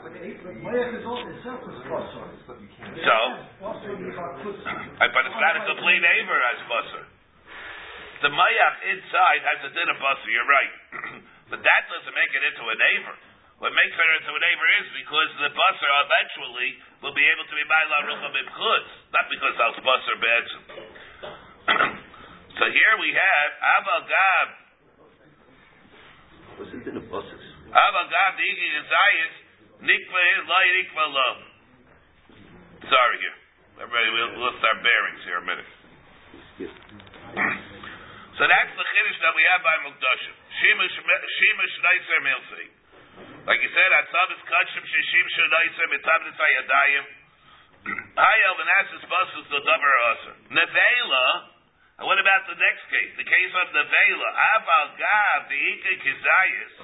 but 0.00 0.16
aver- 0.16 0.64
Maya 0.64 0.96
is 0.96 1.04
all 1.12 1.20
itself 1.28 1.60
is 1.68 1.76
buster. 1.84 2.24
So, 3.04 3.16
Buster 3.60 3.92
is 4.00 4.16
about 4.16 4.40
puts. 4.40 4.64
but 4.64 5.22
it's 5.28 5.40
not 5.44 5.60
a 5.60 5.62
complete 5.68 6.00
aver 6.00 6.40
as 6.40 6.58
busser. 6.64 7.04
The 8.24 8.32
mayach 8.32 8.76
inside 8.96 9.40
has 9.44 9.58
a 9.68 9.70
din 9.76 9.88
of 9.92 10.00
busser. 10.00 10.28
You're 10.32 10.48
right, 10.48 10.72
but 11.52 11.60
that 11.60 11.82
doesn't 11.92 12.16
make 12.16 12.32
it 12.32 12.48
into 12.48 12.64
an 12.64 12.80
aver. 12.96 13.16
What 13.62 13.70
makes 13.70 13.94
it 13.94 14.08
into 14.18 14.32
an 14.34 14.44
aver 14.44 14.68
is 14.82 14.86
because 14.98 15.30
the 15.38 15.50
busser 15.54 15.90
eventually 16.04 16.70
will 17.00 17.14
be 17.14 17.22
able 17.22 17.46
to 17.46 17.54
be 17.54 17.64
ma'ila 17.64 17.98
rucha 18.10 18.28
mibchutz, 18.34 18.90
not 19.14 19.26
because 19.30 19.54
al 19.62 19.74
busser 19.78 20.16
bad. 20.18 20.44
so 22.58 22.64
here 22.66 22.94
we 22.98 23.14
have 23.14 23.50
aval 23.78 24.02
gab. 24.10 24.48
What's 26.58 26.70
it 26.70 26.86
in 26.86 26.94
the 26.98 27.06
buses? 27.10 27.42
Avagav 27.74 28.38
the 28.38 28.46
Igi 28.46 28.68
Gazayas, 28.78 29.34
Nikva 29.82 30.22
Lai 30.46 30.66
Nikva 30.78 31.04
Lo. 31.10 31.30
Sorry 32.86 33.16
here. 33.18 33.38
Everybody, 33.82 34.08
we'll, 34.14 34.32
we'll 34.38 34.58
start 34.62 34.78
bearings 34.86 35.22
here 35.26 35.38
a 35.42 35.46
minute. 35.46 35.70
So 38.34 38.42
that's 38.50 38.74
the 38.74 38.82
Kiddush 38.82 39.18
that 39.22 39.30
we 39.38 39.46
have 39.46 39.62
by 39.62 39.78
Mukdashim. 39.86 40.34
Shima 40.58 40.86
Shima 40.90 41.64
Shneiser 41.70 42.18
Milsi. 42.18 42.66
Like 43.44 43.60
you 43.60 43.68
said, 43.76 43.90
Atzavis 43.92 44.40
Kachim 44.48 44.84
Shishim 44.88 45.26
Shneiser 45.36 45.86
Mitabnit 45.92 46.32
Hayadayim. 46.32 47.04
Hayel 48.16 48.52
Vanasis 48.56 49.04
Basus 49.04 49.44
the 49.52 49.60
Dabar 49.60 49.94
Aser. 50.16 50.34
Nevela. 50.48 51.52
And 52.00 52.08
what 52.08 52.16
about 52.16 52.48
the 52.48 52.56
next 52.56 52.88
case? 52.88 53.12
The 53.20 53.28
case 53.28 53.52
of 53.52 53.68
Nevela. 53.76 54.28
Aval 54.56 54.96
Gav 54.96 55.40
the 55.52 55.60
Ika 55.60 55.92
Kizayas. 56.00 56.74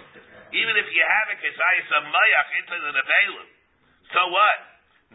Even 0.52 0.76
if 0.76 0.84
you 0.92 1.00
have 1.00 1.26
a 1.32 1.36
Kizayas 1.40 1.88
of 1.96 2.02
Mayach 2.12 2.48
into 2.52 2.76
the 2.76 2.92
Nevela. 2.92 3.44
So 4.12 4.20
what? 4.28 4.60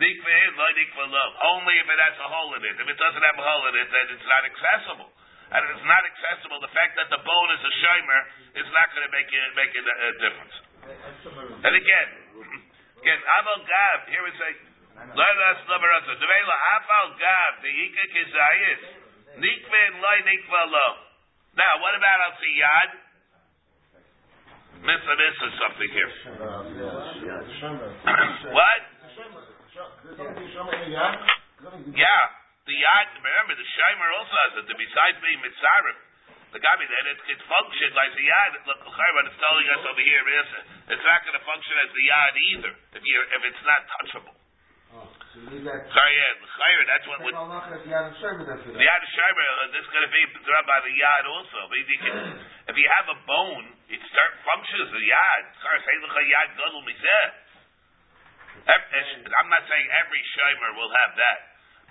Nikva 0.02 0.26
in, 0.26 0.52
lo 0.58 0.68
nikva 0.74 1.06
lo. 1.14 1.26
Only 1.54 1.78
if 1.78 1.86
it 1.86 2.00
has 2.10 2.18
a 2.26 2.28
hole 2.28 2.58
in 2.58 2.66
it. 2.66 2.74
If 2.74 2.90
it 2.90 2.98
doesn't 2.98 3.22
have 3.22 3.38
a 3.38 3.46
hole 3.46 3.70
in 3.70 3.76
it, 3.78 3.88
then 3.94 4.06
it's 4.18 4.26
not 4.26 4.44
accessible. 4.50 5.14
And 5.54 5.62
if 5.62 5.70
it's 5.78 5.86
not 5.86 6.04
accessible, 6.10 6.58
the 6.58 6.74
fact 6.74 6.98
that 6.98 7.14
the 7.14 7.22
bone 7.22 7.50
is 7.54 7.62
a 7.62 7.74
shimer 7.86 8.22
is 8.66 8.68
not 8.74 8.90
going 8.98 9.06
to 9.06 9.14
make 9.14 9.30
it 9.30 9.42
make 9.54 9.74
it 9.78 9.86
a, 9.86 9.94
a 9.94 10.12
difference. 10.26 10.65
And 10.86 11.74
again, 11.74 12.10
again, 13.02 13.22
aval 13.26 13.62
gav. 13.66 13.98
Here 14.06 14.22
we 14.22 14.34
say, 14.38 14.52
let 15.18 15.36
us 15.50 15.60
never 15.66 15.90
us. 15.98 16.06
Devela 16.06 16.58
aval 16.78 17.18
gav. 17.18 17.52
The 17.66 17.72
ika 17.74 18.04
kizayis. 18.14 18.82
Nikva 19.42 19.78
in, 19.90 19.94
lo 20.00 20.12
nikva 20.30 20.62
lo. 20.70 20.88
Now, 21.58 21.74
what 21.82 21.98
about 21.98 22.20
al 22.30 22.34
siyad? 22.38 22.90
Miss 24.86 25.02
this 25.02 25.38
is 25.42 25.54
something 25.58 25.90
here. 25.90 26.12
what? 28.54 28.82
Yeah, 31.96 32.24
the 32.70 32.76
yad. 32.78 33.08
Remember, 33.18 33.58
the 33.58 33.66
shimer 33.66 34.10
also 34.14 34.36
has 34.46 34.62
it. 34.62 34.70
Besides 34.70 35.18
being 35.26 35.42
mitzarim, 35.42 35.98
the 36.56 36.64
gabi 36.64 36.88
that 36.88 37.06
it, 37.12 37.20
it 37.36 37.40
functions 37.52 37.92
like 38.00 38.16
the 38.16 38.24
yad. 38.24 38.56
Look, 38.64 38.80
what 38.88 39.28
it's 39.28 39.40
telling 39.44 39.68
us 39.76 39.84
over 39.92 40.00
here 40.00 40.24
is 40.24 40.48
it's 40.96 41.04
not 41.04 41.20
going 41.28 41.36
to 41.36 41.44
function 41.44 41.76
as 41.84 41.92
the 41.92 42.04
yad 42.08 42.34
either 42.56 42.72
if 42.96 43.04
you 43.04 43.16
if 43.36 43.42
it's 43.44 43.64
not 43.68 43.84
touchable. 44.00 44.36
So 45.36 45.44
you. 45.52 45.60
Sorry, 45.68 46.16
yeah, 46.16 46.48
chayr, 46.48 46.80
that's 46.88 47.04
what. 47.12 47.20
Would, 47.28 47.36
all 47.36 47.52
knock 47.52 47.68
at 47.68 47.84
the 47.84 47.92
Yad 47.92 48.16
Shem 48.24 48.40
then 48.48 48.56
for 48.64 48.72
the 48.72 48.80
that. 48.80 48.88
yad 48.88 49.04
shimer, 49.04 49.44
uh, 49.44 49.76
this 49.76 49.84
is 49.84 49.92
going 49.92 50.08
to 50.08 50.14
be 50.16 50.24
drawn 50.48 50.64
by 50.64 50.80
the 50.80 50.96
yad 50.96 51.28
also. 51.28 51.60
But 51.68 51.76
if 51.76 51.88
you, 51.92 52.00
can, 52.00 52.16
if 52.72 52.76
you 52.80 52.88
have 52.88 53.12
a 53.12 53.20
bone, 53.28 53.68
it 53.92 54.00
start 54.08 54.32
functions 54.48 54.88
as 54.88 54.96
a 54.96 55.04
yad. 55.04 55.44
The 55.60 56.24
yad 56.24 56.50
gadol. 56.56 56.88
I'm 58.64 59.52
not 59.52 59.64
saying 59.68 59.88
every 60.00 60.24
shimer 60.24 60.72
will 60.80 60.92
have 61.04 61.20
that. 61.20 61.40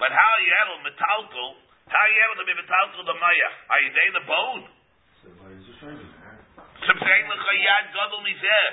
But 0.01 0.11
how 0.11 0.33
able 0.41 0.81
metalkal? 0.89 1.61
How 1.89 2.05
you 2.09 2.19
able 2.25 2.39
to 2.41 2.47
be 2.49 2.55
metalkal 2.57 3.05
the 3.05 3.19
maya? 3.19 3.51
Are 3.69 3.81
you 3.85 3.91
they 3.93 4.09
the 4.17 4.25
bone? 4.25 4.63
Somebody's 5.21 5.65
a 5.69 5.75
Shem. 5.81 6.01
Some 6.85 6.99
saying 7.01 7.25
the 7.29 7.39
chayad 7.39 7.85
gadol 7.93 8.21
mizeh. 8.25 8.69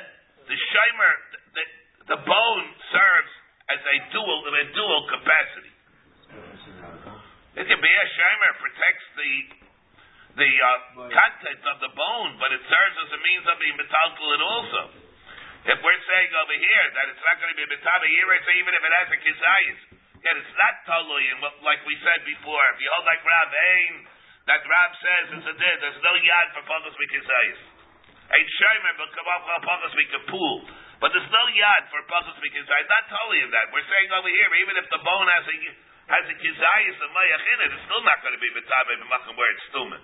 The 0.48 0.58
shimer, 0.58 1.14
the, 1.54 1.64
the 2.12 2.20
bone 2.24 2.66
serves 2.92 3.34
as 3.72 3.80
a 3.80 3.98
dual, 4.12 4.40
in 4.48 4.54
a 4.58 4.66
dual 4.74 5.02
capacity. 5.12 5.74
It 7.56 7.66
can 7.68 7.80
be 7.84 7.92
a 7.92 8.08
shimer 8.16 8.52
protects 8.64 9.08
the 9.16 9.32
the 10.40 10.48
uh, 10.48 11.12
content 11.12 11.60
of 11.68 11.84
the 11.84 11.92
bone, 11.92 12.40
but 12.40 12.56
it 12.56 12.64
serves 12.64 12.96
as 13.04 13.10
a 13.12 13.20
means 13.20 13.44
of 13.52 13.60
being 13.60 13.76
metalkal 13.76 14.28
it 14.32 14.40
also. 14.40 14.82
If 15.68 15.78
we're 15.84 16.04
saying 16.08 16.32
over 16.40 16.56
here 16.56 16.86
that 16.96 17.06
it's 17.12 17.20
not 17.20 17.36
going 17.44 17.52
to 17.52 17.60
be 17.60 17.68
metalkal, 17.68 18.08
here 18.08 18.40
say 18.48 18.56
even 18.56 18.72
if 18.72 18.82
it 18.82 18.94
has 18.96 19.08
a 19.12 19.20
kizayis, 19.20 19.80
yet 20.22 20.36
it's 20.38 20.56
not 20.58 20.76
totally 20.86 21.26
in 21.34 21.38
what, 21.42 21.58
like 21.66 21.82
we 21.86 21.98
said 22.02 22.22
before. 22.26 22.64
If 22.74 22.82
you 22.82 22.90
hold 22.94 23.06
like 23.06 23.22
Rav 23.26 23.50
Ain, 23.50 23.94
that 24.50 24.62
Rav 24.66 24.92
says 24.98 25.24
it's 25.38 25.48
a 25.50 25.56
din. 25.58 25.76
There's 25.82 26.02
no 26.02 26.14
yad 26.18 26.48
for 26.58 26.64
pachas 26.66 26.96
mikizayis. 26.98 27.62
Ein 28.32 28.48
shimer 28.48 28.94
but 28.98 29.10
come 29.14 29.30
up 29.30 29.44
with 29.46 29.66
pachas 29.66 29.94
mikapul. 29.94 30.56
But 31.02 31.14
there's 31.14 31.30
no 31.34 31.44
yad 31.54 31.84
for 31.90 32.02
pachas 32.10 32.38
mikizayis. 32.42 32.88
Not 32.90 33.06
totally 33.10 33.42
in 33.46 33.50
that. 33.54 33.70
We're 33.74 33.86
saying 33.86 34.10
over 34.14 34.30
here, 34.30 34.50
even 34.66 34.76
if 34.82 34.88
the 34.90 35.02
bone 35.02 35.30
has 35.30 35.46
a 35.46 35.56
has 36.12 36.26
a 36.28 36.36
kizayis 36.36 36.98
and 36.98 37.12
mayach 37.14 37.46
in 37.46 37.60
it, 37.66 37.70
it's 37.72 37.86
still 37.88 38.04
not 38.04 38.20
going 38.26 38.36
to 38.36 38.42
be 38.42 38.50
metabe 38.52 38.94
b'macham 39.00 39.34
where 39.38 39.52
it's 39.54 39.66
stumen. 39.72 40.02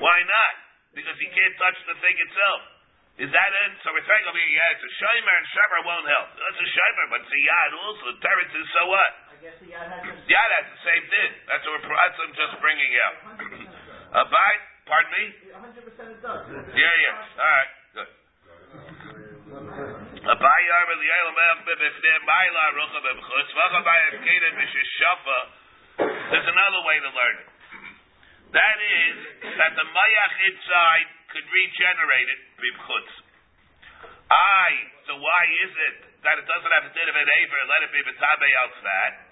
Why 0.00 0.18
not? 0.24 0.54
Because 0.96 1.18
he 1.18 1.28
can't 1.28 1.56
touch 1.58 1.78
the 1.88 1.96
thing 2.00 2.16
itself. 2.16 2.60
Is 3.20 3.28
that 3.28 3.50
in? 3.66 3.70
So 3.84 3.92
we're 3.92 4.08
saying 4.08 4.24
over 4.24 4.40
here, 4.40 4.56
yeah, 4.56 4.72
it's 4.72 4.86
a 4.88 4.92
shimer 4.96 5.34
and 5.36 5.46
shimer 5.52 5.80
won't 5.84 6.08
help. 6.08 6.28
It's 6.32 6.62
a 6.64 6.70
shimer, 6.72 7.04
but 7.12 7.20
it's 7.20 7.34
a 7.36 7.42
yad 7.44 7.70
also. 7.76 8.06
Teretz 8.24 8.52
is 8.56 8.68
so 8.72 8.88
what? 8.88 9.12
I 9.42 9.50
yad 9.66 9.90
has 9.90 10.06
a. 10.06 10.14
Yeah, 10.30 10.46
that's 10.54 10.70
the 10.70 10.82
same 10.86 11.04
thing. 11.10 11.30
That's 11.50 11.66
what, 11.66 11.82
we're, 11.82 11.98
that's 11.98 12.14
what 12.14 12.30
I'm 12.30 12.36
just 12.38 12.54
bringing 12.62 12.92
out. 13.02 13.16
Abai, 14.22 14.52
pardon 14.86 15.10
me? 15.18 15.24
hundred 15.50 15.82
percent 15.82 16.14
it 16.14 16.22
does. 16.22 16.46
Yeah, 16.78 16.94
yeah. 17.02 17.42
All 17.42 17.50
right, 17.50 17.70
good. 17.90 18.10
Abai 20.30 20.60
li'ayel 20.62 21.30
melech 21.34 21.60
bebefnim 21.66 22.20
ma'ila 22.22 22.64
rucha 22.78 23.00
bebchutz 23.02 23.50
v'cha 23.50 23.80
b'ayem 23.82 24.14
keden 24.22 24.52
b'sheshafa. 24.62 25.38
There's 26.06 26.46
another 26.46 26.82
way 26.86 26.96
to 27.02 27.10
learn 27.10 27.36
it. 27.42 27.50
That 28.54 28.78
is 28.78 29.16
that 29.58 29.72
the 29.74 29.86
mayach 29.90 30.34
inside 30.54 31.08
could 31.34 31.46
regenerate 31.50 32.30
it. 32.30 32.40
Aye, 34.30 34.80
so 35.10 35.18
why 35.18 35.42
is 35.66 35.72
it 35.90 35.96
that 36.22 36.38
it 36.38 36.46
doesn't 36.46 36.72
have 36.78 36.86
a 36.86 36.92
din 36.94 37.08
of 37.10 37.16
an 37.18 37.26
aver 37.26 37.60
let 37.66 37.82
it 37.82 37.90
be 37.90 38.00
b'tabe 38.06 38.48
outside? 38.62 39.31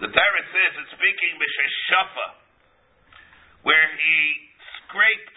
The 0.00 0.08
Torah 0.08 0.44
says 0.48 0.70
it's 0.80 0.92
speaking 0.96 1.32
b'sheshafa, 1.36 2.26
where 3.68 3.88
he 4.00 4.16
scraped 4.80 5.36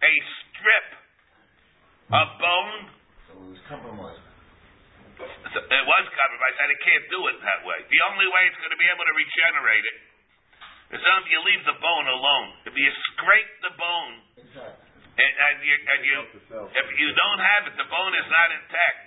a 0.00 0.12
strip 0.40 0.88
of 2.08 2.26
bone. 2.40 2.80
So 3.28 3.32
it 3.36 3.48
was 3.52 3.60
compromised. 3.68 4.24
It 5.20 5.84
was 5.84 6.06
compromised, 6.08 6.56
and 6.56 6.68
it 6.72 6.80
can't 6.88 7.06
do 7.12 7.20
it 7.28 7.36
that 7.44 7.60
way. 7.68 7.76
The 7.92 8.00
only 8.08 8.24
way 8.32 8.42
it's 8.48 8.60
going 8.64 8.72
to 8.72 8.80
be 8.80 8.88
able 8.88 9.04
to 9.04 9.16
regenerate 9.16 9.84
it 9.84 9.98
is 10.96 11.02
if 11.04 11.24
you 11.28 11.38
leave 11.44 11.62
the 11.68 11.76
bone 11.76 12.06
alone. 12.08 12.48
If 12.64 12.72
you 12.72 12.88
scrape 13.12 13.52
the 13.60 13.76
bone 13.76 14.14
and, 14.40 15.32
and 15.36 15.56
you 15.60 15.76
and 15.76 16.00
you 16.00 16.18
if 16.72 16.86
you 16.96 17.08
don't 17.12 17.40
have 17.44 17.62
it, 17.68 17.74
the 17.76 17.88
bone 17.92 18.14
is 18.16 18.28
not 18.32 18.48
intact. 18.56 19.05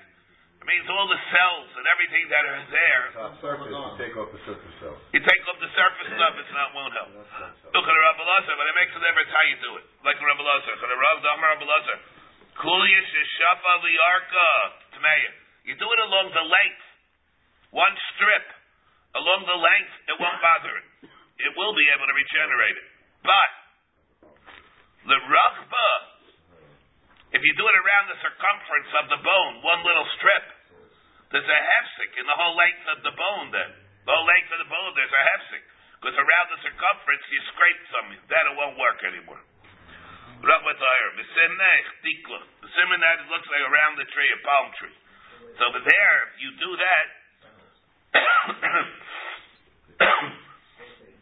It 0.70 0.78
means 0.78 0.86
all 0.94 1.10
the 1.10 1.18
cells 1.34 1.70
and 1.82 1.86
everything 1.90 2.30
that 2.30 2.46
are 2.46 2.62
there. 2.70 3.04
Surface, 3.42 3.74
you 3.74 3.98
take 3.98 4.14
off 4.14 4.30
the 4.30 4.38
surface 4.46 4.76
cells. 4.78 5.02
You 5.10 5.22
take 5.26 5.42
off 5.50 5.58
the 5.58 5.74
surface 5.74 6.10
stuff, 6.14 6.34
it's 6.38 6.54
not 6.54 6.78
won't 6.78 6.94
help. 6.94 7.10
Look 7.10 7.86
at 7.90 7.94
the 7.98 8.04
Rabbi 8.06 8.22
Lazar, 8.22 8.54
but 8.54 8.70
it 8.70 8.76
makes 8.78 8.94
a 8.94 9.02
difference 9.02 9.34
how 9.34 9.46
you 9.50 9.58
do 9.66 9.72
it. 9.82 9.86
Like 10.06 10.22
the 10.22 10.30
Rabbi 10.30 10.46
Lazar, 10.46 10.78
the 10.78 10.94
Rav 10.94 11.18
Damar 11.26 11.58
Rabbi 11.58 11.66
Lazar. 11.66 11.98
Kuliya 12.62 13.02
sheshafa 13.02 13.82
liarka 13.82 14.50
tmeya. 14.94 15.32
You 15.66 15.74
do 15.74 15.90
it 15.90 16.02
along 16.06 16.38
the 16.38 16.46
length 16.46 16.86
one 17.70 17.96
strip 18.14 18.46
along 19.18 19.46
the 19.46 19.58
length, 19.58 19.94
it 20.10 20.18
won't 20.22 20.42
bother 20.42 20.74
it. 20.74 21.10
It 21.42 21.52
will 21.58 21.74
be 21.74 21.86
able 21.90 22.06
to 22.06 22.14
regenerate 22.14 22.78
it. 22.78 22.88
But 23.26 23.52
the 25.10 25.18
rachba, 25.18 25.90
if 27.34 27.42
you 27.42 27.54
do 27.58 27.66
it 27.66 27.76
around 27.78 28.06
the 28.10 28.20
circumference 28.22 28.92
of 29.02 29.06
the 29.14 29.20
bone, 29.22 29.54
one 29.66 29.82
little 29.86 30.06
strip, 30.18 30.59
there's 31.30 31.46
a 31.46 31.62
hefsek 31.62 32.12
in 32.18 32.26
the 32.26 32.34
whole 32.34 32.58
length 32.58 32.86
of 32.90 33.00
the 33.06 33.14
bone 33.14 33.54
then. 33.54 33.72
The 34.06 34.12
whole 34.14 34.26
length 34.26 34.50
of 34.50 34.60
the 34.66 34.70
bone, 34.70 34.92
there's 34.98 35.14
a 35.14 35.24
hefsek. 35.36 35.64
Because 36.02 36.18
around 36.18 36.48
the 36.50 36.60
circumference, 36.66 37.24
you 37.30 37.40
scrape 37.54 37.82
something. 37.94 38.18
Then 38.32 38.44
it 38.50 38.56
won't 38.58 38.80
work 38.82 39.04
anymore. 39.06 39.38
Rabbatayr, 40.40 41.08
Misimnech, 41.20 41.86
Tikla. 42.02 42.40
The 42.64 42.70
that 42.72 43.28
looks 43.28 43.48
like 43.52 43.66
around 43.68 44.00
the 44.00 44.08
tree, 44.10 44.32
a 44.32 44.40
palm 44.42 44.72
tree. 44.80 44.96
So 45.60 45.68
over 45.68 45.84
there, 45.84 46.16
if 46.32 46.40
you 46.40 46.50
do 46.56 46.72
that, 46.80 47.08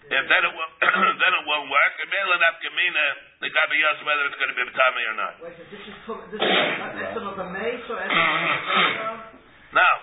if 0.07 0.23
then 0.29 0.41
it 0.45 0.53
won't, 0.53 0.73
then 1.25 1.31
it 1.33 1.43
won't 1.49 1.67
work. 1.73 1.93
And 1.97 2.09
Mela 2.13 2.37
Nafkamina, 2.37 3.05
the 3.41 3.49
asked 3.49 4.05
whether 4.05 4.23
it's 4.29 4.37
going 4.37 4.53
to 4.53 4.57
be 4.61 4.63
Batami 4.69 5.03
or 5.09 5.17
not. 5.17 5.33
Wait, 5.41 5.57
so 5.57 5.65
this 5.73 5.81
is 5.81 5.97
this 6.29 6.37
is 6.37 6.53
estimate 7.01 7.33
of 7.33 7.41
a 7.41 7.49
mace 7.49 7.81
or 7.89 7.97
estimate 7.97 8.13
of 8.13 9.33
a 9.33 9.36
Now, 9.73 9.93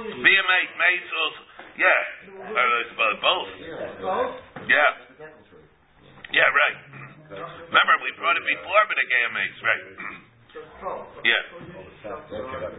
be 0.00 0.32
a 0.32 0.44
mate, 0.48 0.72
mates 0.80 1.10
also, 1.12 1.42
yeah, 1.76 2.56
or 2.56 2.68
both, 2.96 3.20
both. 3.20 3.48
Yeah, 4.64 4.90
yeah, 6.30 6.48
right. 6.48 6.76
Remember, 7.30 7.94
we 8.02 8.10
brought 8.18 8.34
it 8.38 8.46
before, 8.46 8.82
but 8.90 8.98
game 9.06 9.32
mates, 9.34 9.58
right? 9.62 9.84
Yeah. 11.22 11.42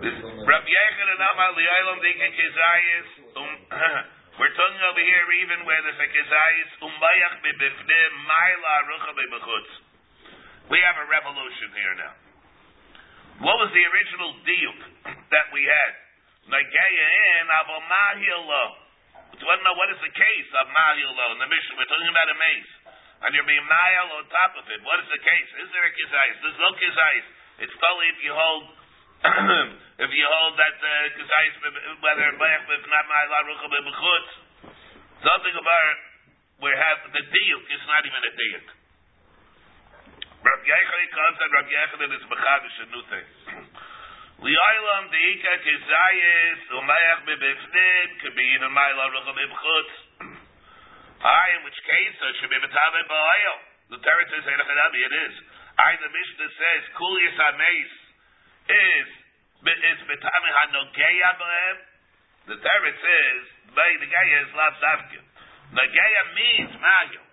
This 0.03 0.17
Rav 0.43 0.63
Yechon 0.67 1.07
and 1.07 1.21
Amal 1.23 1.51
Li'aylam 1.55 1.99
Dika 2.03 2.27
Kizayis. 2.35 3.09
Um, 3.39 3.47
we're 4.41 4.51
talking 4.51 4.83
over 4.91 4.99
here 4.99 5.27
even 5.45 5.63
where 5.63 5.79
there's 5.87 6.01
a 6.03 6.09
Kizayis 6.11 6.71
Umbayach 6.83 7.35
Bibifne 7.39 8.01
Maila 8.27 8.75
Rucha 8.91 9.11
Bibachutz. 9.15 9.71
We 10.67 10.83
have 10.83 10.99
a 10.99 11.07
revolution 11.07 11.69
here 11.71 11.95
now. 11.95 12.30
What 13.41 13.57
was 13.57 13.73
the 13.73 13.81
original 13.81 14.37
diuk 14.45 14.79
that 15.33 15.47
we 15.49 15.65
had? 15.65 15.91
Avo 16.51 17.77
Do 17.81 19.41
you 19.41 19.47
want 19.49 19.59
to 19.59 19.65
know 19.65 19.77
what 19.81 19.89
is 19.89 19.97
the 19.97 20.13
case 20.13 20.49
of 20.61 20.69
Mahil 20.69 21.09
in 21.09 21.39
the 21.41 21.49
mission? 21.49 21.73
We're 21.73 21.89
talking 21.89 22.05
about 22.05 22.29
a 22.29 22.37
maze. 22.37 22.71
And 23.25 23.33
you're 23.33 23.49
being 23.49 23.65
Mahil 23.65 24.07
on 24.21 24.29
top 24.29 24.53
of 24.61 24.65
it. 24.69 24.77
What 24.85 25.01
is 25.01 25.09
the 25.09 25.21
case? 25.25 25.49
Is 25.57 25.69
there 25.73 25.85
a 25.89 25.93
Kizayis? 25.93 26.37
There's 26.45 26.61
no 26.61 26.69
Kizayis. 26.77 27.27
It's 27.65 27.75
totally 27.81 28.13
if 28.13 28.19
you 28.21 28.33
hold 28.33 28.63
if 30.05 30.09
you 30.13 30.25
hold 30.25 30.53
that 30.57 30.77
uh, 30.81 30.89
kazayis 31.13 31.53
whether 32.01 32.25
bayach 32.41 32.65
not 32.65 33.05
my 33.05 33.23
la 33.29 33.39
rucha 33.45 33.67
b'chutz, 33.69 34.29
something 35.21 35.55
about 35.61 35.97
we 36.61 36.73
have 36.73 37.05
the 37.09 37.21
diuk 37.21 37.63
is 37.69 37.83
not 37.85 38.01
even 38.05 38.21
a 38.21 38.33
diuk. 38.33 38.80
Rabbi 40.41 40.65
Yechon 40.65 41.01
comes 41.13 41.37
and 41.37 41.51
Rabbi 41.53 41.69
Yechon 41.69 42.01
is 42.17 42.25
mechadish 42.25 42.77
a 42.81 42.85
new 42.89 43.03
thing. 43.13 43.27
Li'aylam 44.41 45.05
deika 45.13 45.53
kazayis 45.61 46.61
umayach 46.81 47.21
b'bifnim 47.29 48.07
could 48.25 48.33
be 48.33 48.45
even 48.57 48.73
my 48.73 48.89
la 48.97 49.05
rucha. 49.13 49.85
I, 51.21 51.45
in 51.53 51.61
which 51.61 51.77
case, 51.85 52.17
it 52.17 52.35
should 52.41 52.49
be 52.49 52.57
b'taveh 52.57 53.05
ba'ayel. 53.05 53.57
The 53.93 53.99
Torah 54.01 54.25
says, 54.33 54.41
it 54.41 55.13
is. 55.29 55.33
I, 55.77 55.91
the 56.01 56.09
Mishnah 56.09 56.51
says, 56.57 56.81
Kulias 56.97 57.37
HaMeis 57.37 57.91
is 58.65 59.07
is 59.61 59.99
betami 60.09 60.49
hanogeya 60.57 61.31
b'hem. 61.37 61.77
The 62.49 62.57
Torah 62.57 62.95
says, 62.97 63.41
by 63.77 63.89
the 64.01 64.09
Geya 64.09 64.37
is 64.41 64.51
lav 64.57 64.73
zavke. 64.81 65.21
Nogeya 65.69 66.23
means 66.33 66.73
magil. 66.81 67.30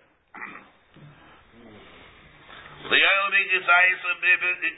Liyomi 2.89 3.41
gezayis 3.53 4.01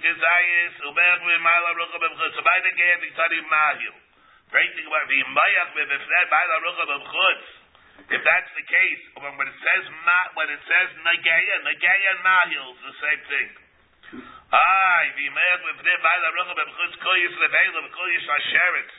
gezayis 0.04 0.76
uber 0.84 1.18
b'mayla 1.24 1.72
rucha 1.80 1.96
b'mchutz. 1.96 2.36
So 2.36 2.42
by 2.44 2.60
the 2.60 2.72
the 2.76 3.10
tani 3.16 3.40
magil. 3.48 3.96
Great 4.52 4.72
thing 4.76 4.84
about 4.84 5.08
v'mayach 5.08 5.72
b'mifnei 5.72 6.24
b'mayla 6.28 6.58
rucha 6.60 6.86
b'mchutz. 6.92 7.46
If 8.12 8.20
that's 8.20 8.52
the 8.60 8.68
case, 8.68 9.04
when 9.16 9.48
it 9.48 9.56
says 9.64 9.86
ma, 10.04 10.20
when 10.36 10.50
it 10.52 10.60
says 10.60 10.90
nageya 11.08 11.56
and 11.64 12.20
mahil 12.20 12.76
is 12.76 12.84
the 12.84 12.96
same 13.00 13.22
thing. 13.32 13.50
Ay, 14.60 15.06
v'imech 15.16 15.64
b'fnei 15.72 15.98
b'ayla 16.04 16.28
rucha 16.36 16.54
b'mchutz 16.60 17.00
koyis 17.00 17.34
levela 17.40 17.80
v'koyis 17.88 18.28
asheretz. 18.28 18.96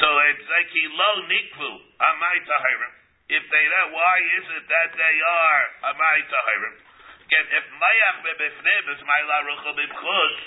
So 0.00 0.08
it's 0.32 0.48
like 0.48 0.70
he 0.72 0.84
lo 0.96 1.10
nikvu 1.28 1.70
amai 2.00 2.36
tahirim. 2.48 2.92
If 3.36 3.44
they 3.52 3.64
that, 3.68 3.92
why 3.92 4.16
is 4.40 4.46
it 4.48 4.64
that 4.64 4.90
they 4.96 5.16
are 5.20 5.64
amai 5.92 6.18
tahirim? 6.32 6.76
Again, 7.32 7.48
if 7.48 7.64
mayach 7.80 8.16
b'bifnei 8.28 8.92
is 8.92 9.00
ma'ila 9.08 9.36
rucha 9.48 9.72
b'mchutz, 9.72 10.40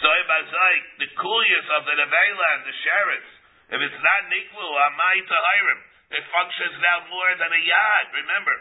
so 0.00 0.08
ibazai 0.08 0.76
the 0.96 1.08
kulius 1.12 1.68
of 1.76 1.84
the 1.84 1.92
nevela 2.00 2.46
and 2.56 2.64
the 2.64 2.72
sheretz. 2.72 3.28
If 3.68 3.84
it's 3.84 4.00
not 4.00 4.20
nikvu 4.32 4.64
amai 4.64 5.16
tahirim, 5.28 5.80
it 6.16 6.24
functions 6.32 6.80
now 6.80 7.04
more 7.12 7.36
than 7.36 7.52
a 7.52 7.60
yad. 7.68 8.06
Remember, 8.16 8.56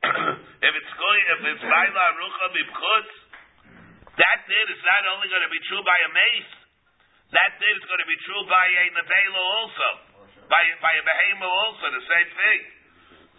if 0.64 0.72
it's 0.72 0.92
koy- 0.96 1.26
if 1.36 1.40
it's 1.44 1.60
ma'ila 1.60 2.04
rucha 2.16 2.46
b'mchutz. 2.56 3.12
That 4.16 4.38
din 4.48 4.66
is 4.72 4.80
not 4.80 5.02
only 5.12 5.28
going 5.28 5.44
to 5.44 5.52
be 5.52 5.60
true 5.68 5.84
by 5.84 5.98
a 6.08 6.10
mace, 6.16 6.52
that 7.36 7.52
din 7.60 7.74
is 7.76 7.84
going 7.84 8.00
to 8.00 8.08
be 8.08 8.16
true 8.24 8.48
by 8.48 8.64
a 8.64 8.84
nevela 8.96 9.42
also, 9.60 9.88
by 10.48 10.64
by 10.80 10.92
a 10.96 11.04
behema 11.04 11.48
also, 11.52 11.84
the 12.00 12.06
same 12.08 12.30
thing. 12.32 12.60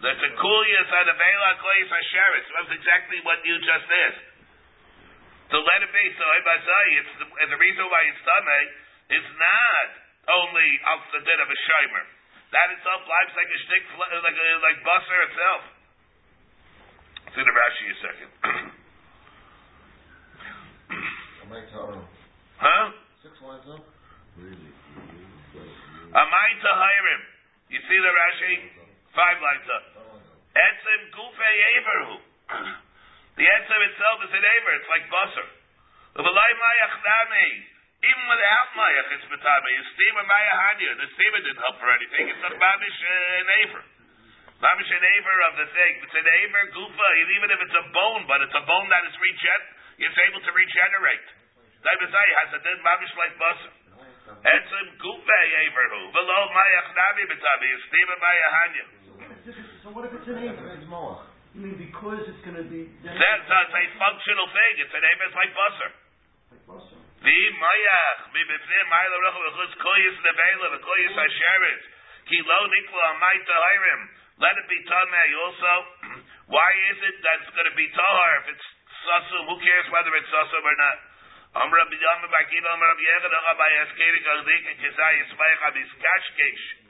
That's 0.02 0.22
a 0.22 0.32
kulias 0.34 0.88
and 0.90 1.06
a 1.10 1.16
vela 1.16 1.50
koyas 1.62 1.90
asheris. 1.92 2.46
That's 2.50 2.72
exactly 2.74 3.18
what 3.22 3.38
you 3.46 3.54
just 3.62 3.86
asked. 3.86 4.26
So 5.52 5.60
let 5.60 5.80
it 5.84 5.92
be. 5.92 6.04
So 6.18 6.24
it's 6.24 7.14
the, 7.20 7.26
and 7.30 7.48
the 7.52 7.60
reason 7.60 7.84
why 7.86 8.00
it's 8.10 8.22
tame 8.26 8.48
eh, 8.48 9.16
is 9.20 9.26
not 9.38 9.88
only 10.34 10.70
of 10.96 10.98
the 11.12 11.20
din 11.22 11.38
of 11.38 11.48
a 11.48 11.58
shimer. 11.58 12.04
That 12.54 12.68
itself 12.74 13.02
lives 13.06 13.34
like 13.34 13.50
a 13.50 13.58
shtick, 13.66 13.84
like 13.98 14.38
a, 14.38 14.46
like 14.62 14.78
busser 14.86 15.20
itself. 15.30 15.62
See 17.34 17.42
the 17.42 17.50
Rashi 17.50 17.84
a 17.90 17.96
second. 17.98 18.30
I 20.90 21.44
might 21.50 21.66
tell 21.74 21.90
him. 21.90 22.06
huh? 22.62 22.94
Six 23.26 23.34
lines 23.42 23.66
up. 23.74 23.82
Amai 26.14 26.50
Tahirim. 26.62 27.22
You 27.74 27.80
see 27.82 27.98
the 27.98 28.12
Rashi? 28.14 28.83
Five 29.14 29.38
lines 29.38 29.68
up. 29.70 29.84
Etzem 30.58 31.02
Gufei 31.14 31.56
Everhu. 31.78 32.14
The 33.34 33.46
etzem 33.46 33.80
itself 33.90 34.18
is 34.26 34.32
an 34.34 34.42
Aver. 34.42 34.72
It's 34.78 34.90
like 34.90 35.06
Basar. 35.10 35.48
Uvalai 36.18 36.50
Mayach 36.54 36.96
Nami. 37.02 37.48
Even 38.04 38.24
without 38.26 38.68
Mayach, 38.74 39.08
it's 39.14 39.26
Betame. 39.30 39.70
You 39.74 39.84
steam 39.94 40.14
a 40.18 40.24
Mayahanya. 40.26 40.90
The 40.98 41.08
steamer 41.14 41.40
didn't 41.46 41.62
help 41.62 41.78
for 41.78 41.90
anything. 41.94 42.30
It's 42.30 42.44
a 42.46 42.52
Babish 42.58 43.00
uh, 43.06 43.42
an 43.42 43.48
Aver. 43.62 43.82
Babish 44.62 44.90
an 44.94 45.02
Aver 45.02 45.38
of 45.50 45.54
the 45.62 45.66
thing. 45.74 45.92
It's 46.02 46.14
an 46.18 46.28
Aver 46.28 46.64
Gufa, 46.74 47.08
and 47.22 47.28
even 47.38 47.48
if 47.54 47.58
it's 47.64 47.74
a 47.74 47.86
bone, 47.90 48.22
but 48.30 48.42
it's 48.42 48.54
a 48.54 48.64
bone 48.66 48.86
that 48.90 49.02
is 49.08 49.14
regen, 49.18 49.62
it's 49.98 50.18
able 50.30 50.42
to 50.42 50.52
regenerate. 50.54 51.26
Daibazai 51.86 52.28
has 52.44 52.48
a 52.54 52.60
din 52.66 52.78
Babish 52.82 53.14
like 53.14 53.34
Basar. 53.38 53.72
Etzem 54.42 54.86
Gufei 55.00 55.46
Everhu. 55.70 56.02
Below 56.14 56.42
Mayach 56.50 56.88
Nami 56.94 57.24
Betame. 57.30 57.66
You 57.66 57.78
steam 57.88 58.08
a 58.10 58.16
Mayahanya. 58.20 59.03
So 59.44 59.92
what 59.92 60.08
if 60.08 60.16
it's 60.16 60.24
an 60.24 60.88
Moach. 60.88 61.20
You 61.52 61.68
mean 61.68 61.76
because 61.76 62.24
it's 62.24 62.42
going 62.48 62.56
to 62.56 62.64
be... 62.64 62.88
That's 63.04 63.46
uh, 63.46 63.76
a 63.76 63.84
functional 64.00 64.48
thing. 64.48 64.74
It's 64.80 64.94
an. 64.96 65.04
It's 65.04 65.36
like 65.36 65.52
Basar. 65.52 65.90
Like 66.48 66.64
Basar. 66.64 66.98
Vi 67.20 67.38
mayach 67.60 68.20
mi 68.32 68.40
befnim 68.40 68.86
mayla 68.88 69.16
roch 69.20 69.36
v'chutz 69.36 69.76
koyis 69.84 70.16
nevela 70.24 70.66
v'koyis 70.76 71.14
asheres 71.28 71.82
ki 72.24 72.40
lo 72.40 72.58
nikla 72.72 73.04
amay 73.12 73.36
tahirim. 73.44 74.00
Let 74.40 74.56
it 74.56 74.66
be 74.66 74.80
tamei 74.88 75.30
also. 75.44 75.74
Why 76.48 76.70
is 76.90 76.98
it 77.04 77.16
that 77.20 77.36
it's 77.44 77.52
going 77.52 77.68
to 77.68 77.76
be 77.76 77.86
tahar 77.92 78.32
if 78.40 78.46
it's 78.56 78.66
sasum? 79.04 79.44
Who 79.44 79.56
cares 79.60 79.86
whether 79.92 80.12
it's 80.20 80.32
sasum 80.32 80.64
or 80.64 80.76
not? 80.80 80.98
Am 81.64 81.68
Rabbi 81.68 81.96
Yom 82.00 82.24
Bakiva 82.32 82.68
Am 82.72 82.80
Rabbi 82.80 83.04
Yechad 83.12 83.32
Am 83.32 83.44
Rabbi 83.44 83.70
Eskeri 83.88 84.20
Kaldik 84.24 84.62
and 84.72 84.76
Kizay 84.80 85.12
Yismaich 85.20 85.60
Abis 85.68 85.92
Kashkesh. 86.00 86.83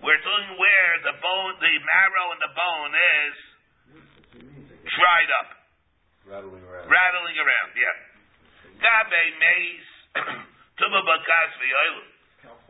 We're 0.00 0.22
doing 0.24 0.48
where 0.56 0.92
the 1.04 1.14
bone, 1.20 1.54
the 1.60 1.74
marrow 1.76 2.26
in 2.32 2.40
the 2.40 2.52
bone 2.56 2.92
is 2.96 3.36
dried 4.88 5.30
up, 5.44 5.48
Rattling 6.24 6.64
around. 6.64 6.88
rattling 6.88 7.36
around. 7.36 7.70
Yeah. 7.76 7.96
Gabe 8.80 9.22
mace, 9.36 9.92
tuba 10.80 11.00
v'yoilu. 11.04 12.04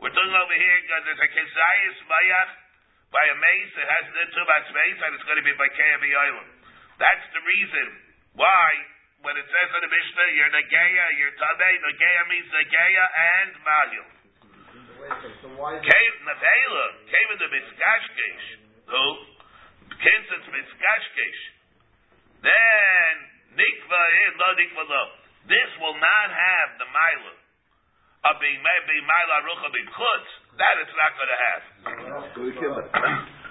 We're 0.03 0.11
doing 0.11 0.33
over 0.35 0.57
here 0.59 0.77
because 0.83 1.03
there's 1.07 1.23
a 1.23 1.31
kezayis 1.31 1.97
mayach 2.09 2.51
by 3.15 3.23
a 3.31 3.35
maze 3.39 3.71
that 3.79 3.87
has 3.87 4.05
the 4.11 4.25
tubas 4.35 4.67
mace 4.75 4.99
and 4.99 5.11
it's 5.15 5.23
going 5.23 5.39
to 5.39 5.47
be 5.47 5.55
by 5.55 5.69
kaya 5.71 5.97
v'yoilu. 6.03 6.43
That's 6.99 7.27
the 7.31 7.43
reason 7.47 7.87
why 8.35 8.67
when 9.23 9.37
it 9.37 9.45
says 9.45 9.69
in 9.77 9.81
the 9.85 9.91
Mishnah, 9.91 10.27
you're 10.33 10.49
negeya, 10.49 11.05
you're 11.21 11.35
tabei, 11.37 11.73
negeya 11.79 12.21
means 12.27 12.49
negeya 12.49 13.05
and 13.39 13.51
mahil. 13.61 14.07
Wait 15.01 15.09
a 15.09 15.17
second, 15.17 15.33
so 15.41 15.49
why? 15.57 15.81
Came 15.81 16.15
Nevela, 16.29 16.85
in 17.09 17.37
the 17.41 17.49
Mitzkashkesh. 17.49 18.45
Who? 18.85 19.05
Since 19.97 20.25
it's 20.29 20.49
Mitzkashkesh. 20.53 21.41
Then 22.45 23.13
Nikva 23.57 24.01
in 24.13 24.31
eh, 24.37 24.41
lo 24.45 24.49
Nikva 24.61 24.83
lo. 24.85 25.03
This 25.49 25.69
will 25.81 25.97
not 25.97 26.27
have 26.29 26.69
the 26.77 26.85
Mila 26.85 27.33
of 28.29 28.33
being 28.37 28.61
being 28.61 29.05
Mila 29.09 29.35
Rucha 29.49 29.73
being 29.73 29.89
Chutz. 29.89 30.29
That 30.61 30.75
it's 30.85 30.93
not 30.93 31.11
going 31.17 31.31
to 31.33 31.39
have. 31.49 31.63
Go 32.37 32.41
to 32.45 32.53
Kibbutz. 32.61 32.89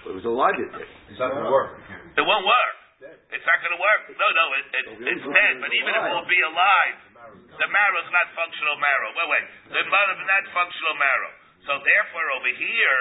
It 0.06 0.14
was 0.14 0.22
a 0.22 0.30
lie 0.30 0.54
it 0.54 0.70
did. 0.70 0.86
It's 1.10 1.18
not 1.18 1.34
gonna 1.34 1.50
work. 1.50 1.82
It 2.14 2.22
won't 2.22 2.46
work. 2.46 2.74
It's 3.00 3.46
not 3.48 3.58
going 3.64 3.72
to 3.72 3.80
work. 3.80 4.02
No, 4.12 4.26
no, 4.36 4.44
it, 4.60 4.66
it, 4.76 4.84
it's 5.08 5.24
dead. 5.24 5.54
But 5.56 5.72
even 5.72 5.92
if 5.96 6.02
it 6.04 6.12
will 6.12 6.28
be 6.28 6.40
alive, 6.44 6.96
the 7.56 7.68
marrow 7.72 7.98
is 8.04 8.12
not 8.12 8.28
functional 8.36 8.76
marrow. 8.76 9.08
Wait, 9.16 9.28
wait. 9.32 9.46
The 9.72 9.80
marrow 9.88 10.12
is 10.20 10.24
not 10.28 10.42
functional 10.52 10.96
marrow. 11.00 11.32
So 11.68 11.72
therefore, 11.76 12.26
over 12.40 12.52
here, 12.56 13.00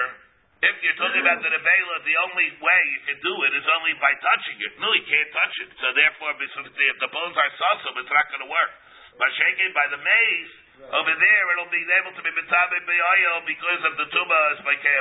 if 0.60 0.74
you're 0.84 0.98
talking 1.00 1.24
about 1.24 1.40
the 1.40 1.48
nevela, 1.48 1.94
the 2.04 2.16
only 2.28 2.48
way 2.60 2.82
you 2.92 3.00
can 3.08 3.18
do 3.24 3.34
it 3.48 3.52
is 3.56 3.64
only 3.80 3.96
by 3.96 4.12
touching 4.20 4.60
it. 4.60 4.72
No, 4.76 4.92
you 4.92 5.04
can't 5.08 5.30
touch 5.32 5.54
it. 5.64 5.70
So 5.80 5.86
therefore, 5.96 6.36
if 6.36 6.96
the 7.00 7.08
bones 7.08 7.36
are 7.36 7.52
susum, 7.56 7.96
it's 7.96 8.12
not 8.12 8.28
going 8.28 8.44
to 8.44 8.50
work. 8.52 8.72
By 9.16 9.28
shaking 9.36 9.72
by 9.72 9.88
the 9.88 10.00
maze, 10.00 10.52
over 10.88 11.12
there, 11.12 11.44
it'll 11.56 11.72
be 11.72 11.84
able 11.84 12.12
to 12.16 12.22
be 12.24 12.32
betabe 12.32 12.76
be'oil 12.88 13.36
because 13.44 13.82
of 13.84 13.92
the 14.00 14.06
tuba 14.08 14.40
is 14.56 14.60
by 14.64 14.76
kea 14.80 15.00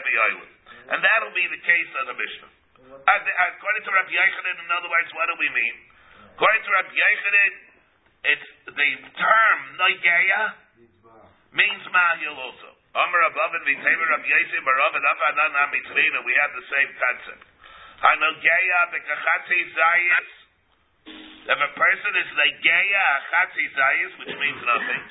And 0.91 0.99
that'll 0.99 1.35
be 1.35 1.47
the 1.47 1.61
case 1.63 1.91
of 2.03 2.11
the 2.11 2.15
Mishnah. 2.19 2.51
According 2.99 3.83
to 3.87 3.91
Rabbi 3.95 4.11
Yochanan, 4.11 4.55
in 4.59 4.69
other 4.75 4.91
words, 4.91 5.09
what 5.15 5.27
do 5.31 5.35
we 5.39 5.49
mean? 5.55 5.75
According 6.35 6.63
to 6.63 6.71
Rabbi 6.71 6.93
Yochanan, 6.95 7.51
it's 8.27 8.47
the 8.67 8.89
term 9.15 9.59
noigeya 9.79 10.41
means 11.55 11.83
mahil 11.87 12.35
also. 12.35 12.68
Amar 12.89 13.21
above 13.29 13.53
and 13.53 13.65
v'temer 13.69 14.07
Rabbi 14.17 14.25
Yosef 14.25 14.61
barav 14.65 14.97
and 14.97 15.05
avadan 15.05 15.53
mitzvina. 15.69 16.25
We 16.25 16.33
have 16.41 16.53
the 16.57 16.65
same 16.73 16.91
concept. 16.97 17.45
Hanogeya 18.01 18.79
bekachatzi 18.89 19.59
zayis. 19.77 20.29
If 21.53 21.59
a 21.59 21.71
person 21.77 22.11
is 22.17 22.29
noigeya 22.33 23.05
achatzi 23.21 23.65
zayis, 23.77 24.11
which 24.25 24.33
means 24.41 24.61
nothing, 24.65 25.05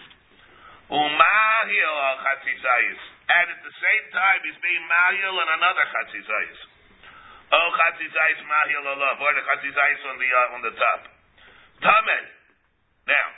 umahil 0.90 1.94
achatzi 2.18 2.54
zayis, 2.58 3.00
and 3.30 3.46
at 3.54 3.60
the 3.62 3.74
same 3.78 4.04
time 4.10 4.40
he's 4.42 4.58
being 4.58 4.84
mahil 4.90 5.38
on 5.38 5.48
another 5.62 5.86
chatzi 5.94 6.20
zayis. 6.26 6.60
Oh, 7.48 7.68
chatzizais 7.78 8.40
mahil 8.42 8.84
olav, 8.90 9.22
or 9.22 9.32
the 9.38 9.42
chatzizais 9.46 10.00
on 10.10 10.18
the 10.18 10.28
uh, 10.28 10.54
on 10.58 10.60
the 10.66 10.72
top. 10.74 11.00
Tamed. 11.78 12.26
Now, 13.06 13.28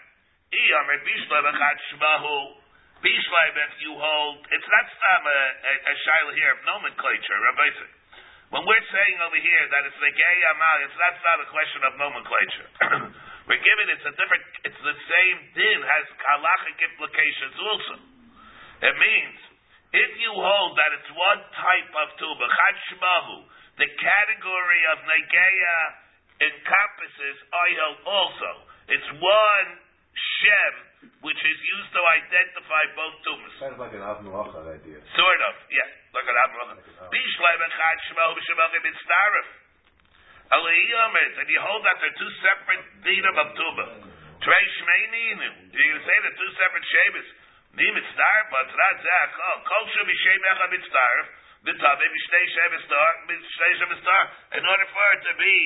iyam 0.48 0.88
bishlev 1.04 1.44
echad 1.44 1.78
shmahu. 1.92 2.59
Bishlev, 3.00 3.52
if 3.56 3.74
you 3.80 3.96
hold, 3.96 4.44
it's 4.52 4.68
not 4.68 4.86
some 4.92 5.24
um, 5.24 5.32
a, 5.32 5.40
a, 5.64 5.72
a 5.88 5.94
shaila 6.04 6.32
here 6.36 6.52
of 6.52 6.60
nomenclature, 6.68 7.38
Rabbi. 7.40 7.68
When 8.52 8.66
we're 8.68 8.88
saying 8.92 9.16
over 9.24 9.40
here 9.40 9.64
that 9.72 9.82
it's 9.88 10.00
the 10.02 10.12
gay 10.12 10.38
amal, 10.52 10.76
it's 10.84 10.98
not, 11.00 11.14
not 11.24 11.38
a 11.40 11.48
question 11.48 11.80
of 11.86 11.92
nomenclature. 11.96 12.68
we're 13.48 13.64
giving 13.64 13.88
it's 13.88 14.04
a 14.04 14.12
different, 14.20 14.44
it's 14.68 14.82
the 14.84 14.98
same 15.08 15.36
din 15.56 15.80
has 15.80 16.04
halachic 16.18 16.76
implications 16.92 17.56
also. 17.56 17.94
It 18.84 18.96
means 19.00 19.38
if 19.96 20.10
you 20.20 20.32
hold 20.36 20.76
that 20.76 20.90
it's 21.00 21.10
one 21.16 21.40
type 21.56 21.90
of 22.04 22.06
tuba, 22.20 22.46
chad 22.52 22.76
shmahu, 22.92 23.36
the 23.80 23.88
category 23.96 24.82
of 24.92 25.08
Negeya 25.08 25.78
encompasses 26.52 27.38
oil 27.48 27.90
also. 28.04 28.50
It's 28.92 29.08
one 29.16 29.68
Shem 30.10 30.89
which 31.00 31.40
is 31.40 31.58
used 31.64 31.92
to 31.96 32.02
identify 32.20 32.82
both 32.92 33.16
tumas. 33.24 33.52
Sounds 33.56 33.80
like 33.80 33.92
an 33.96 34.04
Avnuachar 34.04 34.68
idea. 34.68 35.00
Sort 35.16 35.40
of, 35.48 35.54
yeah. 35.72 35.88
Look 36.12 36.28
at 36.28 36.36
that. 36.36 36.50
Bishleim 37.08 37.60
echad 37.64 37.96
shmel 38.08 38.36
b'shemachim 38.36 38.82
mitzdarif. 38.84 39.48
Aliyamit, 40.50 41.32
and 41.40 41.48
you 41.48 41.60
hold 41.62 41.80
that 41.86 41.96
they're 42.04 42.18
two 42.20 42.32
separate 42.44 42.84
dinim 43.06 43.36
of 43.38 43.48
tuba. 43.56 43.84
Trei 44.44 44.64
shmeininu. 44.76 45.72
You 45.72 45.96
say 46.04 46.16
they're 46.20 46.36
two 46.36 46.52
separate 46.56 46.84
shemis. 46.84 47.28
Ni 47.80 47.86
mitzdarif, 47.96 48.46
but 48.52 48.68
it's 48.68 48.76
not 48.76 48.96
zach. 49.00 49.30
Oh, 49.40 49.56
kol 49.64 49.84
shem 49.96 50.04
b'shem 50.04 50.40
echad 50.52 50.68
mitzdarif. 50.68 51.26
B'tave 51.64 52.06
b'shnei 52.12 52.44
shemis 52.56 52.84
dar, 52.92 53.12
b'shnei 53.28 53.72
shemis 53.80 54.02
dar. 54.04 54.24
In 54.56 54.64
order 54.68 54.88
for 54.92 55.06
it 55.16 55.22
to 55.28 55.34
be, 55.36 55.56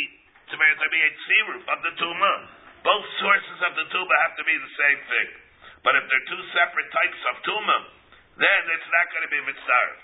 to 0.51 0.55
be, 0.59 0.66
to 0.78 0.89
be 0.95 1.01
a 1.03 1.11
tziruf 1.11 1.62
of 1.74 1.78
the 1.82 1.93
tumah, 1.99 2.39
both 2.85 3.07
sources 3.18 3.59
of 3.64 3.72
the 3.80 3.87
tuba 3.89 4.14
have 4.28 4.37
to 4.37 4.45
be 4.45 4.57
the 4.61 4.72
same 4.76 5.01
thing. 5.09 5.28
But 5.80 5.97
if 5.97 6.05
they're 6.07 6.28
two 6.28 6.45
separate 6.53 6.91
types 6.93 7.20
of 7.32 7.35
tumah, 7.49 7.82
then 8.37 8.62
it's 8.76 8.91
not 8.93 9.07
going 9.09 9.24
to 9.24 9.32
be 9.32 9.41
mitzdarif. 9.49 10.01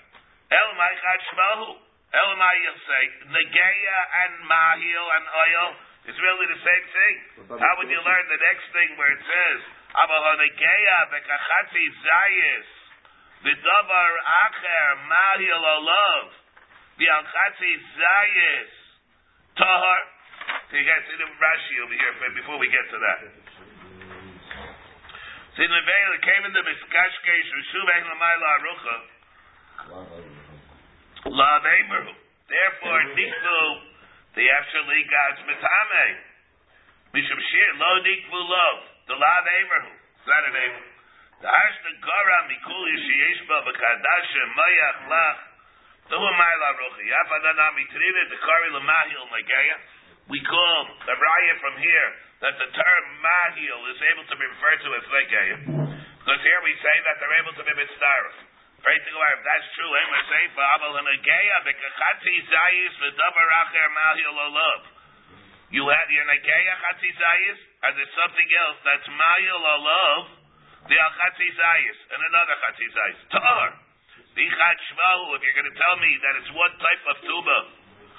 El 0.49 0.69
Maichad 0.75 1.21
Shmahu. 1.31 1.69
El 2.11 2.31
say, 2.35 3.03
Negeya 3.31 3.99
and 4.27 4.43
Mahil 4.43 5.05
and 5.15 5.25
oil 5.31 5.67
is 6.11 6.15
really 6.19 6.47
the 6.51 6.59
same 6.59 6.85
thing. 6.91 7.15
How 7.55 7.73
would 7.79 7.87
you 7.87 8.03
learn 8.03 8.25
the 8.27 8.41
next 8.51 8.67
thing 8.75 8.99
where 8.99 9.15
it 9.15 9.23
says, 9.23 9.59
Abel 9.95 10.25
Negeya 10.43 10.97
Bekachatzi 11.07 11.85
Zayis, 12.03 12.67
Vidavar 13.47 14.11
Acher 14.27 14.87
Mahil 15.07 15.63
Olav, 15.63 16.25
Vialchatzi 16.99 17.73
Zayis, 17.95 18.71
Tahar. 19.55 20.01
So 20.71 20.79
you 20.79 20.85
guys 20.87 21.03
see 21.07 21.19
the 21.19 21.27
Rashi 21.35 21.75
over 21.83 21.95
here 21.95 22.15
before 22.35 22.57
we 22.59 22.67
get 22.71 22.85
to 22.91 22.97
that. 22.99 23.19
See, 25.59 25.67
the 25.67 25.83
veil 25.83 26.11
came 26.23 26.43
in 26.47 26.53
the 26.55 26.63
Miskashkesh, 26.63 27.47
Rishuv 27.51 27.87
Ein 27.91 28.05
Lamayla 28.07 28.47
Arucha, 28.55 28.95
La 31.27 31.59
Neighborhood. 31.59 32.19
Therefore, 32.47 32.99
Nikvu, 33.19 33.61
the 34.39 34.47
actually 34.47 35.03
God's 35.11 35.43
Mitame. 35.51 36.07
Mishum 37.11 37.35
Shir, 37.35 37.69
Lo 37.75 37.91
Nikvu 37.99 38.39
Lo, 38.47 38.67
the 39.11 39.15
La 39.19 39.35
Neighborhood. 39.43 39.99
It's 40.15 40.27
not 40.29 40.47
a 40.47 40.51
neighbor. 40.55 40.85
The 41.43 41.49
Ashna 41.51 41.91
Gora 41.99 42.39
Mikul 42.47 42.85
Yishiyeshba 42.95 43.57
Bakadasha 43.67 44.43
Mayach 44.55 44.99
Lach. 45.11 45.39
Tuhu 46.07 46.29
Mayla 46.31 46.69
Ruchi. 46.79 47.11
Yafadana 47.11 47.75
Mitrina, 47.75 48.21
the 48.31 48.37
Kari 48.39 48.69
Lamahil 48.71 49.27
Nageya. 49.35 49.77
We 50.29 50.39
call 50.45 50.77
the 51.07 51.15
Raya 51.17 51.53
from 51.61 51.75
here 51.81 52.09
that 52.45 52.55
the 52.57 52.69
term 52.73 53.03
Mahil 53.21 53.79
is 53.93 53.99
able 54.13 54.25
to 54.29 54.35
be 54.37 54.45
referred 54.45 54.81
to 54.85 54.89
as 54.97 55.05
Nageya. 55.09 55.57
Because 56.21 56.41
here 56.41 56.61
we 56.65 56.73
say 56.77 56.95
that 57.09 57.15
they're 57.17 57.37
able 57.41 57.55
to 57.57 57.63
be 57.65 57.73
Mitzdarif. 57.77 58.37
If 58.81 59.41
that's 59.45 59.67
true, 59.77 59.93
eh? 59.93 60.01
and 60.01 60.09
we're 60.09 60.29
saying 60.33 60.49
for 60.57 60.65
Abel 60.65 60.97
and 60.97 61.05
Nageya, 61.05 61.57
Bekachatzi 61.69 62.35
Zayis, 62.49 62.93
V'davar 62.97 63.49
Acher 63.61 63.87
Mahil 63.93 64.37
Olav. 64.41 64.81
You 65.69 65.87
have 65.87 66.09
your 66.11 66.25
Nageya 66.25 66.73
Chatzi 66.81 67.11
Zayis, 67.15 67.59
and 67.85 67.91
there's 67.95 68.15
something 68.17 68.49
else 68.59 68.77
that's 68.83 69.07
Mahil 69.07 69.61
Olav, 69.61 70.21
the 70.89 70.97
Al 70.97 71.11
Chatzi 71.15 71.47
Zayis, 71.47 71.97
and 72.11 72.19
another 72.25 72.55
Chatzi 72.65 72.87
Zayis. 72.89 73.19
Tar. 73.31 73.67
Bichad 74.35 74.77
Shvahu, 74.91 75.37
if 75.37 75.45
you're 75.45 75.57
going 75.61 75.71
to 75.71 75.79
tell 75.79 75.97
me 76.01 76.11
that 76.25 76.33
it's 76.43 76.51
one 76.57 76.73
type 76.75 77.03
of 77.07 77.15
tuba, 77.23 77.57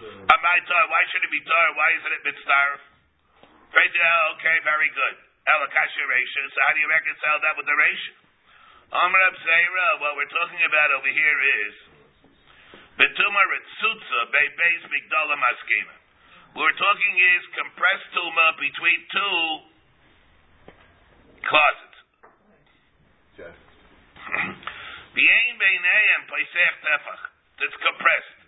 am 0.02 0.42
I 0.42 0.56
tar? 0.66 0.84
Why 0.90 1.02
should 1.10 1.22
it 1.22 1.32
be 1.32 1.42
tar? 1.46 1.66
Why 1.78 1.88
isn't 1.98 2.14
it 2.18 2.22
to 2.26 4.08
okay, 4.36 4.56
very 4.66 4.90
good. 4.92 5.16
Elakasha 5.42 6.04
Resha, 6.06 6.42
so 6.54 6.58
how 6.68 6.72
do 6.76 6.80
you 6.82 6.90
reconcile 6.90 7.38
that 7.42 7.54
with 7.58 7.66
the 7.66 7.74
Resha? 7.74 8.14
Amr 8.92 9.20
Abzeira, 9.32 9.86
what 10.04 10.14
we're 10.20 10.30
talking 10.30 10.62
about 10.68 10.92
over 10.92 11.08
here 11.08 11.40
is 11.64 11.74
Betuma 13.00 13.42
Ritzutza 13.48 14.20
Be 14.30 14.44
Beis 14.52 14.82
Migdala 14.86 15.34
Maskina. 15.40 15.96
What 16.52 16.68
we're 16.68 16.76
talking 16.76 17.14
is 17.16 17.42
compressed 17.56 18.08
tuma 18.12 18.46
between 18.60 19.00
two 19.08 19.40
closets. 21.48 21.98
Jeff. 23.40 23.56
V'yein 25.16 25.54
beinayim 25.56 26.20
paisech 26.28 26.76
tefach. 26.84 27.22
It's 27.64 27.78
compressed. 27.80 28.41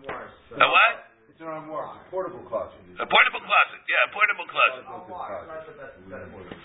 A 0.00 0.66
what? 0.66 0.94
It's 1.30 1.38
an 1.38 1.46
armoire. 1.46 1.94
It's 1.96 2.04
a 2.04 2.10
portable 2.12 2.44
closet. 2.48 2.80
A 3.00 3.06
portable 3.08 3.40
closet. 3.44 3.80
Yeah, 3.88 4.08
a 4.08 4.10
portable 4.12 4.44
closet. 4.48 4.84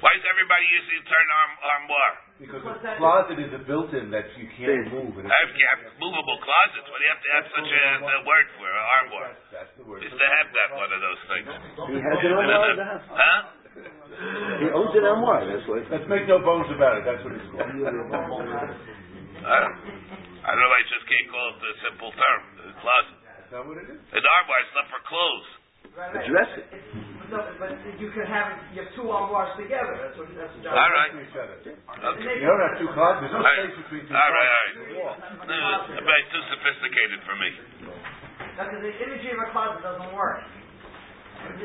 Why 0.03 0.11
is 0.19 0.23
everybody 0.27 0.65
using 0.67 0.99
the 0.99 1.07
term 1.07 1.27
arm, 1.31 1.51
armoire? 1.63 2.13
Because 2.35 2.59
a 2.63 2.75
closet 2.99 3.39
is 3.39 3.51
a 3.55 3.61
built-in 3.63 4.11
that 4.11 4.27
you 4.35 4.51
can't 4.59 4.91
move. 4.91 5.15
And 5.15 5.31
I 5.31 5.33
have, 5.35 5.51
you 5.55 5.67
have 5.75 5.81
movable 5.95 6.37
closets. 6.43 6.87
What 6.91 6.99
do 6.99 7.03
you 7.07 7.11
have 7.11 7.23
to 7.23 7.31
have 7.39 7.45
such 7.55 7.69
a, 7.71 7.83
a 8.03 8.19
word 8.27 8.47
for? 8.59 8.67
An 8.67 8.85
armoire. 8.99 9.31
that's, 9.31 9.47
that's 9.51 9.71
the 9.79 9.85
word. 9.87 10.03
Is 10.03 10.11
to 10.11 10.27
have 10.27 10.47
that 10.51 10.69
one 10.75 10.91
of 10.91 10.99
those 10.99 11.21
things. 11.27 11.47
He 11.95 11.99
has 12.03 12.19
an 12.19 12.31
armoire 12.35 12.71
in 12.71 12.77
the 12.79 12.83
house. 12.87 13.05
Huh? 13.15 13.39
He 14.59 14.67
owns 14.71 14.95
an 14.95 15.03
armoire, 15.03 15.43
that's 15.43 15.67
why. 15.67 15.83
Let's 15.91 16.07
make 16.07 16.23
no 16.27 16.39
bones 16.39 16.67
about 16.71 16.99
it. 16.99 17.03
That's 17.03 17.19
what 17.23 17.35
it's 17.35 17.43
called. 17.51 17.63
I 17.63 17.67
don't, 19.59 19.75
I 20.43 20.51
don't 20.51 20.59
know. 20.63 20.71
I 20.71 20.81
just 20.87 21.05
can't 21.05 21.27
call 21.31 21.45
it 21.53 21.57
the 21.59 21.71
simple 21.83 22.11
term. 22.11 22.41
The 22.59 22.73
closet. 22.79 23.17
That's 23.55 23.63
not 23.63 23.71
what 23.71 23.79
it 23.79 23.87
is. 23.87 24.03
An 24.11 24.19
armoire 24.19 24.61
is 24.67 24.71
not 24.75 24.87
for 24.91 24.99
clothes. 25.07 25.47
A 25.95 26.19
dressing. 26.27 26.67
No, 27.31 27.39
but 27.55 27.71
you 27.95 28.11
can 28.11 28.27
have, 28.27 28.51
you 28.75 28.83
have 28.83 28.91
two 28.99 29.07
armoires 29.07 29.55
together, 29.55 29.95
that's 29.95 30.19
what, 30.19 30.27
that's 30.35 30.51
what 30.59 30.67
John. 30.67 30.75
All 30.75 30.91
right. 30.91 31.15
To 31.15 31.23
each 31.23 31.39
other. 31.39 31.55
Okay. 31.63 32.35
You 32.35 32.51
don't 32.51 32.59
have 32.67 32.75
two 32.83 32.91
closets, 32.91 33.23
there's 33.23 33.31
no 33.31 33.39
All 33.39 33.47
right. 33.47 33.63
space 33.63 33.79
between 33.79 34.03
two 34.05 34.11
All 34.11 34.27
right, 34.27 34.49
all 34.51 34.59
closets. 34.59 35.47
right. 35.47 35.95
No, 35.95 36.03
but 36.03 36.15
it's 36.19 36.31
too 36.35 36.43
sophisticated 36.51 37.19
for 37.23 37.35
me. 37.39 37.49
Because 38.59 38.81
the 38.83 38.91
imagery 39.07 39.31
of 39.31 39.39
a 39.39 39.49
closet 39.55 39.79
doesn't 39.87 40.11
work. 40.11 40.43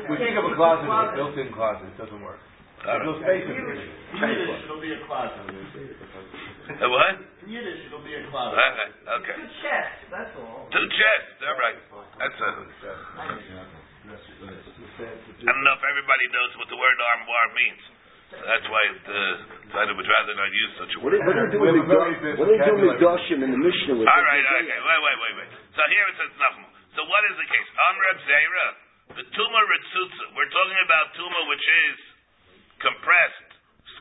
We 0.07 0.15
think 0.15 0.39
of 0.39 0.47
a 0.47 0.55
closet 0.55 0.87
as 0.87 1.11
a 1.11 1.15
built-in 1.19 1.51
closet, 1.51 1.91
it 1.91 1.99
doesn't 1.99 2.23
work. 2.23 2.39
All 2.81 2.97
There's 2.97 3.05
no 3.05 3.13
space 3.21 3.45
in 3.45 3.53
it. 3.53 3.77
Yiddish, 4.17 4.65
it'll 4.65 4.81
be 4.81 4.89
a 4.89 5.05
closet. 5.05 5.37
What? 5.45 7.13
In 7.45 7.53
Yiddish, 7.53 7.85
it'll 7.85 8.01
be 8.01 8.17
a 8.17 8.25
closet. 8.33 8.57
Okay. 8.57 8.89
Okay. 9.21 9.35
Two 9.37 9.49
chests, 9.61 10.01
that's 10.09 10.33
all. 10.41 10.65
Two 10.73 10.87
chests. 10.89 11.45
All 11.45 11.61
right. 11.61 11.77
That's 12.17 12.41
a. 12.41 12.49
I 13.21 13.29
don't 15.45 15.61
know 15.61 15.77
if 15.77 15.83
everybody 15.85 16.25
knows 16.33 16.57
what 16.57 16.73
the 16.73 16.79
word 16.81 16.97
armoire 16.97 17.53
means. 17.53 17.81
That's 18.33 18.65
why 18.65 18.81
it, 18.89 19.03
uh, 19.05 19.77
I 19.77 19.91
would 19.91 20.07
rather 20.07 20.33
not 20.33 20.49
use 20.49 20.71
such 20.81 20.95
a 20.95 20.99
word. 21.05 21.21
what 21.21 21.37
do 21.37 21.45
they 21.45 21.51
do 21.53 21.59
with 21.61 21.75
have 21.77 21.85
a 21.85 22.17
very 22.17 22.33
what 22.39 22.49
do 22.49 22.55
they 22.55 22.65
do 22.65 22.81
with 22.81 22.97
vocabulary. 22.97 23.45
In 23.45 23.51
the 23.51 23.61
Mishnah? 23.61 23.93
with 23.99 24.07
All 24.07 24.23
okay, 24.25 24.65
wait, 24.65 25.01
wait, 25.05 25.17
wait, 25.21 25.33
wait. 25.37 25.49
So 25.77 25.83
here 25.85 26.05
it 26.09 26.15
says 26.17 26.33
nothing. 26.39 26.65
So 26.97 27.05
what 27.05 27.21
is 27.29 27.35
the 27.37 27.45
case? 27.45 27.67
Amrab 27.91 28.17
Zera, 28.25 28.67
the 29.21 29.25
tuma 29.35 29.61
ritzutza. 29.69 30.25
We're 30.33 30.49
talking 30.49 30.79
about 30.81 31.13
tuma 31.19 31.39
which 31.51 31.61
is 31.61 32.10
compressed, 32.81 33.49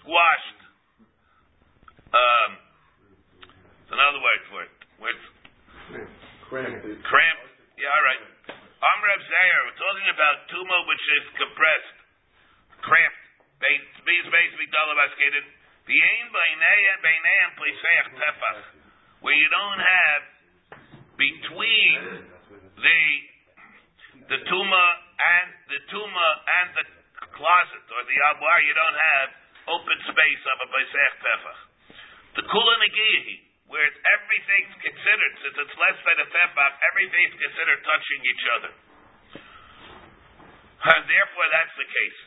squashed. 0.01 0.61
Um, 2.11 2.51
it's 3.87 3.93
another 3.95 4.21
word 4.21 4.43
for 4.51 4.61
it. 4.67 4.75
Where 4.99 5.13
it's 5.15 5.29
Cramped. 6.51 6.83
cramped. 7.07 7.47
Yeah, 7.79 7.93
all 7.95 8.05
right. 8.05 8.23
Amrab 8.81 9.21
Zera, 9.23 9.61
we're 9.69 9.79
talking 9.81 10.09
about 10.11 10.37
tuma 10.51 10.77
which 10.89 11.05
is 11.21 11.25
compressed, 11.39 11.97
cramped. 12.83 13.21
Means 13.61 14.27
basically 14.33 14.67
dolabascated. 14.73 15.45
The 15.85 15.93
ain 16.01 16.27
beinayim 16.33 17.49
pleseach 17.61 18.09
tefach, 18.17 18.61
where 19.21 19.37
you 19.37 19.49
don't 19.53 19.79
have 19.85 20.23
between 21.21 22.25
the 22.81 23.01
the 24.33 24.39
tuma 24.49 24.85
and 25.21 25.49
the 25.69 25.81
tuma 25.93 26.29
and 26.57 26.69
the 26.73 26.85
closet 27.35 27.85
or 27.91 28.03
the 28.05 28.19
armoire, 28.31 28.61
you 28.65 28.75
don't 28.75 29.01
have 29.17 29.29
open 29.71 29.99
space 30.09 30.43
of 30.51 30.57
a 30.65 30.67
pleseach 30.71 31.17
tefach. 31.23 31.61
The 32.41 32.45
Kulanagihi, 32.47 33.37
where 33.71 33.87
everything's 33.87 34.75
considered, 34.83 35.33
since 35.43 35.57
it's 35.63 35.77
less 35.79 35.99
than 36.07 36.17
a 36.23 36.29
tefach, 36.31 36.73
everything's 36.95 37.37
considered 37.39 37.81
touching 37.87 38.21
each 38.27 38.45
other. 38.59 38.73
And 40.81 41.05
therefore, 41.05 41.45
that's 41.53 41.77
the 41.77 41.85
case. 41.85 42.21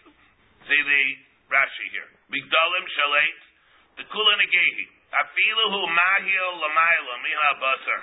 See 0.69 0.81
the 0.85 1.03
Rashi 1.49 1.87
here. 1.89 2.09
Migdalim 2.29 2.85
shalait, 2.85 3.41
the 3.97 4.05
kula 4.13 4.33
negehi. 4.37 4.85
Afilu 5.09 5.65
hu 5.73 5.81
mahil 5.89 6.47
lamayla 6.61 7.13
miha 7.25 7.49
basar. 7.57 8.01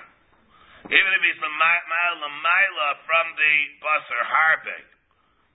Even 0.91 1.11
if 1.15 1.21
he's 1.23 1.39
lamayla 1.39 2.03
lamayla 2.19 2.87
from 3.07 3.25
the 3.39 3.53
basar 3.79 4.23
harbe. 4.27 4.90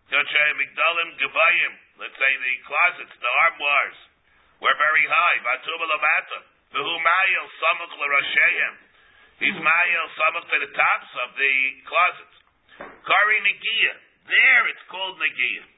Let's 0.06 0.30
say 2.16 2.32
the 2.38 2.54
closets, 2.66 3.14
the 3.18 3.32
armoires, 3.46 3.98
were 4.60 4.76
very 4.78 5.06
high. 5.08 5.38
He's 9.36 9.52
mahil 9.52 10.06
samach 10.16 10.46
to 10.48 10.56
the 10.64 10.70
tops 10.72 11.10
of 11.26 11.36
the 11.36 11.54
closets. 11.84 12.36
Kari 12.80 13.38
negiya. 13.44 13.94
There 14.26 14.66
it's 14.68 14.82
called 14.90 15.18
negiya. 15.20 15.76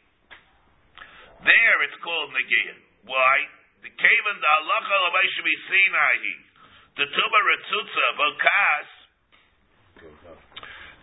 There 1.45 1.79
it's 1.87 1.99
called 2.03 2.35
Nagia. 2.35 2.75
Why? 3.07 3.37
The 3.87 3.91
Kavan 3.95 4.37
the 4.43 4.51
halacha 4.59 4.97
l'vaishavi 5.07 5.55
Sinai. 5.71 6.19
The 6.99 7.07
tuba 7.07 7.39
retzutza 7.47 8.07
bokas. 8.19 8.98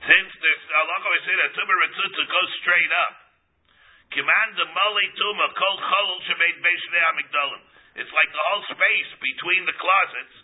Since 0.06 0.32
this 0.38 0.62
halacha 0.70 1.08
we 1.10 1.20
say 1.26 1.36
that 1.42 1.50
tuba 1.58 1.74
retzutza 1.74 2.24
goes 2.30 2.52
straight 2.62 2.94
up. 3.10 3.14
Kiman 4.14 4.50
the 4.54 4.68
mali 4.70 5.08
tuma 5.18 5.48
kol 5.58 5.76
cholol 5.82 6.20
shebeit 6.30 6.58
beishnei 6.62 7.04
amigdalim. 7.10 7.62
It's 7.96 8.12
like 8.12 8.30
the 8.30 8.44
whole 8.52 8.66
space 8.70 9.12
between 9.24 9.64
the 9.66 9.76
closets 9.80 10.36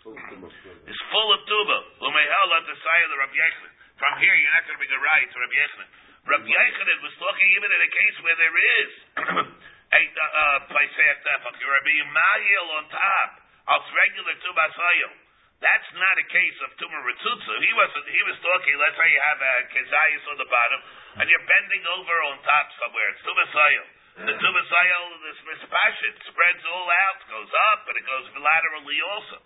is 0.88 0.98
full 1.12 1.28
of 1.36 1.40
tuba. 1.46 1.78
Umehel 2.00 2.48
at 2.58 2.64
the 2.64 2.76
side 2.80 3.02
of 3.06 3.10
the 3.12 3.20
Rabbi 3.20 3.36
Yechon. 3.36 3.70
From 4.00 4.12
here, 4.24 4.32
you're 4.34 4.56
not 4.56 4.64
going 4.64 4.80
to 4.80 4.82
be 4.82 4.88
the 4.88 5.04
right 5.04 5.28
to 5.28 5.36
Rabbi 5.36 5.56
Yechon. 5.60 5.88
Rabbi 6.32 6.48
Yechon 6.48 6.88
was 7.04 7.14
talking 7.20 7.48
even 7.52 7.68
in 7.70 7.80
a 7.84 7.90
case 7.92 8.16
where 8.24 8.38
there 8.40 8.56
is 8.56 8.90
a 10.00 10.02
uh, 10.02 10.58
Paiseh 10.72 11.14
Tefach. 11.28 11.54
You're 11.60 11.76
Mahil 12.08 12.66
on 12.80 12.84
top. 12.88 13.30
of 13.68 13.80
regular 13.94 14.34
tuba 14.42 14.66
sayil. 14.74 15.12
That's 15.62 15.90
not 15.94 16.14
a 16.18 16.26
case 16.26 16.58
of 16.66 16.74
tumor 16.74 17.02
ritzutzu. 17.06 17.54
He 17.62 17.72
wasn't. 17.78 18.06
He 18.10 18.22
was 18.26 18.34
talking. 18.42 18.74
Let's 18.82 18.98
say 18.98 19.06
you 19.14 19.22
have 19.30 19.38
a 19.38 19.54
kezayis 19.70 20.24
on 20.34 20.36
the 20.42 20.48
bottom, 20.50 20.80
and 21.22 21.24
you're 21.30 21.46
bending 21.46 21.84
over 21.86 22.16
on 22.34 22.42
top 22.42 22.66
somewhere. 22.82 23.06
It's 23.14 23.22
tuba 23.22 23.46
sayil. 23.54 23.86
The 24.26 24.34
tuba 24.42 24.62
sayil, 24.66 25.02
this 25.22 25.40
mispashit 25.46 26.14
spreads 26.26 26.62
all 26.66 26.88
out, 27.06 27.18
goes 27.30 27.52
up, 27.72 27.80
and 27.86 27.94
it 27.94 28.04
goes 28.10 28.26
laterally 28.42 28.98
also. 29.06 29.38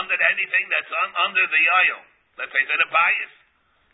Under 0.00 0.16
anything 0.16 0.64
that's 0.72 0.88
un, 0.88 1.10
under 1.28 1.44
the 1.44 1.64
aisle, 1.68 2.04
let's 2.40 2.50
say 2.56 2.64
it's 2.64 2.72
in 2.72 2.80
a 2.80 2.90
bias. 2.90 3.34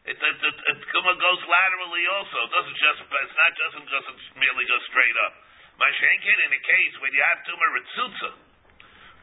It, 0.07 0.19
it, 0.23 0.37
it, 0.47 0.57
it 0.63 0.79
goes 0.95 1.41
laterally 1.43 2.05
also. 2.15 2.39
It 2.47 2.53
doesn't 2.55 2.79
just. 2.79 2.99
It's 3.03 3.35
not 3.35 3.53
just 3.59 3.75
doesn't 3.83 4.21
merely 4.39 4.63
go 4.71 4.79
straight 4.95 5.19
up. 5.27 5.43
Mashenkin 5.75 6.39
in 6.47 6.51
a 6.55 6.63
case 6.63 6.95
when 7.03 7.11
you 7.11 7.21
have 7.35 7.43
tumor 7.43 7.71
ritzutza, 7.75 8.31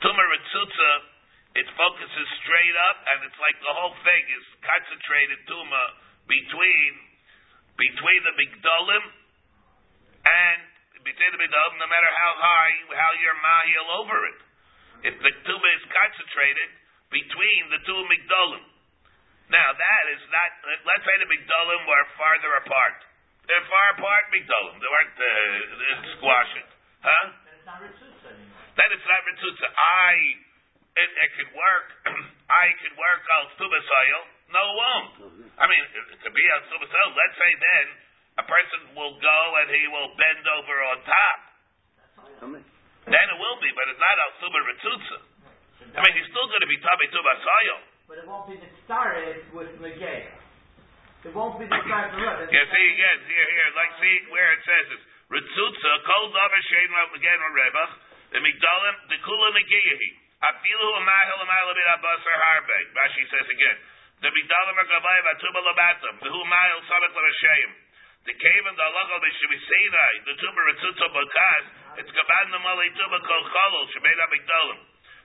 tumor 0.03 0.27
ritzutza, 0.35 1.12
it 1.53 1.67
focuses 1.77 2.27
straight 2.41 2.77
up, 2.89 2.97
and 3.13 3.17
it's 3.29 3.37
like 3.37 3.57
the 3.61 3.73
whole 3.77 3.93
thing 4.01 4.23
is 4.33 4.45
concentrated 4.65 5.39
tumor 5.45 5.87
between 6.25 6.91
between 7.77 8.21
the 8.25 8.33
migdalim 8.37 9.03
and 10.25 10.59
between 11.01 11.31
the 11.33 11.41
migdalim, 11.41 11.75
no 11.77 11.89
matter 11.89 12.11
how 12.17 12.31
high 12.37 12.73
how 12.97 13.11
you're 13.21 13.37
mahil 13.41 13.87
over 14.01 14.17
it. 14.33 14.39
If 15.13 15.15
the 15.19 15.33
tumor 15.45 15.71
is 15.77 15.85
concentrated 15.89 16.69
between 17.13 17.61
the 17.69 17.79
two 17.85 18.01
migdalim. 18.09 18.65
Now 19.53 19.69
that 19.77 20.03
is 20.17 20.23
not. 20.33 20.49
Let's 20.65 21.05
say 21.05 21.15
the 21.21 21.29
migdalim 21.29 21.81
were 21.85 22.05
farther 22.17 22.51
apart. 22.65 22.97
They're 23.45 23.67
far 23.69 23.87
apart 23.99 24.23
migdalim. 24.33 24.81
They 24.81 24.89
weren't 24.89 25.17
uh, 25.21 26.17
squashing, 26.17 26.67
huh? 27.03 27.25
Then 27.45 27.53
it's 27.53 27.67
not 27.67 27.77
Ritzutz 27.83 28.21
anymore. 28.25 28.63
Then 28.73 28.89
it's 28.89 29.05
not 29.05 29.21
ritzutza. 29.29 29.67
I, 29.69 30.13
it, 30.93 31.09
it 31.09 31.29
could 31.37 31.51
work. 31.57 31.87
I 32.63 32.65
could 32.81 32.95
work 32.97 33.23
on 33.39 33.43
stubasayil. 33.57 34.23
No, 34.53 34.61
it 34.61 34.75
won't. 34.77 35.13
Mm-hmm. 35.17 35.61
I 35.61 35.65
mean, 35.65 35.83
it, 35.89 36.05
it 36.13 36.19
could 36.21 36.35
be 36.35 36.45
on 36.53 36.61
stubasayil. 36.69 37.09
Let's 37.17 37.37
say 37.37 37.51
then 37.57 37.85
a 38.41 38.45
person 38.45 38.79
will 38.97 39.15
go 39.17 39.39
and 39.61 39.67
he 39.73 39.83
will 39.89 40.09
bend 40.17 40.45
over 40.45 40.75
on 40.93 40.97
top. 41.05 41.39
Then 42.43 43.25
it 43.29 43.37
will 43.39 43.57
be, 43.59 43.69
but 43.75 43.85
it's 43.91 43.99
not 43.99 44.15
on 44.15 44.31
stuba 44.39 44.59
ritzutza. 44.63 45.17
I 45.93 45.99
mean, 46.01 46.13
he's 46.17 46.29
still 46.31 46.47
going 46.47 46.63
to 46.63 46.71
be 46.71 46.79
tummy 46.79 47.07
tubasayil. 47.11 47.79
But 48.07 48.17
it 48.19 48.25
won't 48.27 48.47
be 48.47 48.55
the 48.59 48.69
started 48.85 49.43
with 49.55 49.71
Megay. 49.79 50.27
It 51.23 51.31
won't 51.31 51.55
be 51.55 51.65
the 51.65 51.79
start 51.87 52.11
for 52.11 52.19
us. 52.19 52.51
Yeah, 52.51 52.67
see 52.67 52.85
again, 52.99 53.19
here, 53.31 53.47
here, 53.47 53.69
like 53.79 53.91
see 54.03 54.15
where 54.27 54.49
it 54.51 54.61
says 54.67 54.85
it's 54.91 55.05
Ritzutza, 55.31 55.91
Kol 56.03 56.35
Davar 56.35 56.61
Shein 56.67 56.91
again 57.15 57.39
or 57.39 57.51
Rebach, 57.55 57.91
the 58.35 58.39
Migdalim, 58.43 58.95
the 59.07 59.17
Kula 59.23 59.47
Negiyahi, 59.55 60.09
Afilu 60.43 60.87
Amahil 60.99 61.39
Amahil 61.39 61.67
Abid 61.71 61.87
Abbasar 61.95 62.35
Harbe. 62.35 62.79
Rashi 62.91 63.23
says 63.31 63.47
again, 63.47 63.77
the 64.19 64.29
Migdalim 64.31 64.75
are 64.75 64.89
Gavai 64.91 65.19
Vatuba 65.23 65.59
Labatam, 65.63 66.13
the 66.19 66.31
Humahil 66.31 66.79
Samak 66.87 67.15
Lashem. 67.15 67.71
The 68.23 68.35
cave 68.35 68.63
and 68.67 68.77
the 68.79 68.87
Lachal 68.87 69.19
Bishabi 69.19 69.57
Sinai, 69.59 70.13
the 70.23 70.35
Tuba 70.39 70.61
Ritzutza 70.63 71.07
Bakas, 71.11 71.65
it's 71.99 72.11
Gaban 72.11 72.45
the 72.55 72.59
Mali 72.59 72.87
Tuba 72.95 73.19
Kol 73.19 73.43
Cholol, 73.51 73.83
Shemeda 73.91 74.25
Migdalim. 74.31 74.79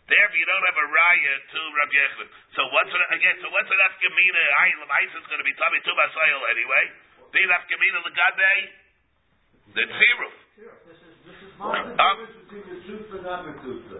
Therefore, 0.08 0.40
you 0.40 0.48
don't 0.48 0.66
have 0.72 0.80
a 0.80 0.88
raya 0.88 1.34
to 1.52 1.60
Rabbi 1.68 2.00
Yechon. 2.00 2.28
So 2.56 2.64
what's 2.72 2.88
it, 2.88 3.02
again? 3.12 3.36
So 3.44 3.52
what's 3.52 3.68
an 3.68 3.76
afkamina? 3.76 4.42
Ice 5.04 5.14
is 5.20 5.26
going 5.28 5.36
to 5.36 5.44
be 5.44 5.52
tummy 5.52 5.84
tuba 5.84 6.04
soil 6.16 6.40
anyway. 6.48 6.84
The 7.28 7.44
afkamina 7.44 8.00
legabe, 8.08 8.52
the 9.76 9.84
tziruf. 9.84 10.34
This 10.56 10.96
is, 10.96 11.12
this 11.28 11.38
is 11.44 11.52
the 11.54 11.60
Um, 11.60 11.92
difference 11.92 12.40
between 12.40 12.64
the 12.72 12.76
tzutza 12.88 13.20
and 13.20 13.24
not 13.28 13.44
the 13.44 13.54
tzutza? 13.60 13.97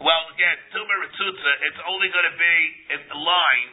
Well, 0.00 0.22
again, 0.32 0.56
tuba 0.72 0.94
ritzutza. 1.04 1.50
It's 1.68 1.80
only 1.84 2.08
going 2.08 2.28
to 2.32 2.36
be 2.40 2.56
in 2.96 3.00
line, 3.20 3.70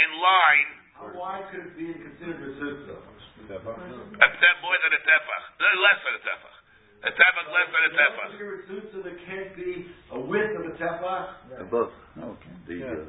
in 0.00 0.10
line. 0.16 0.68
How 0.96 1.08
wide 1.12 1.44
could 1.52 1.68
it 1.68 1.76
be 1.76 1.92
considered 1.92 2.40
a 2.40 2.50
tzutza? 2.56 2.96
A 2.96 4.28
step 4.40 4.56
more 4.64 4.76
than 4.78 4.92
a 4.94 5.02
tefach, 5.04 5.44
less 5.60 5.98
than 6.04 6.14
a 6.16 6.22
tefach. 6.24 6.56
A 7.00 7.10
tefach 7.12 7.46
less 7.52 7.68
than 7.72 7.82
a 7.88 7.92
tefach. 7.92 8.28
Consider 8.36 8.52
a 8.52 8.60
tzutza 8.68 8.98
that 9.04 9.16
can't 9.28 9.52
be 9.56 9.70
a 10.12 10.20
width 10.20 10.56
of 10.56 10.64
a 10.64 10.74
tefach? 10.80 11.60
Above. 11.60 11.92
The, 12.68 12.76
uh, 12.84 13.04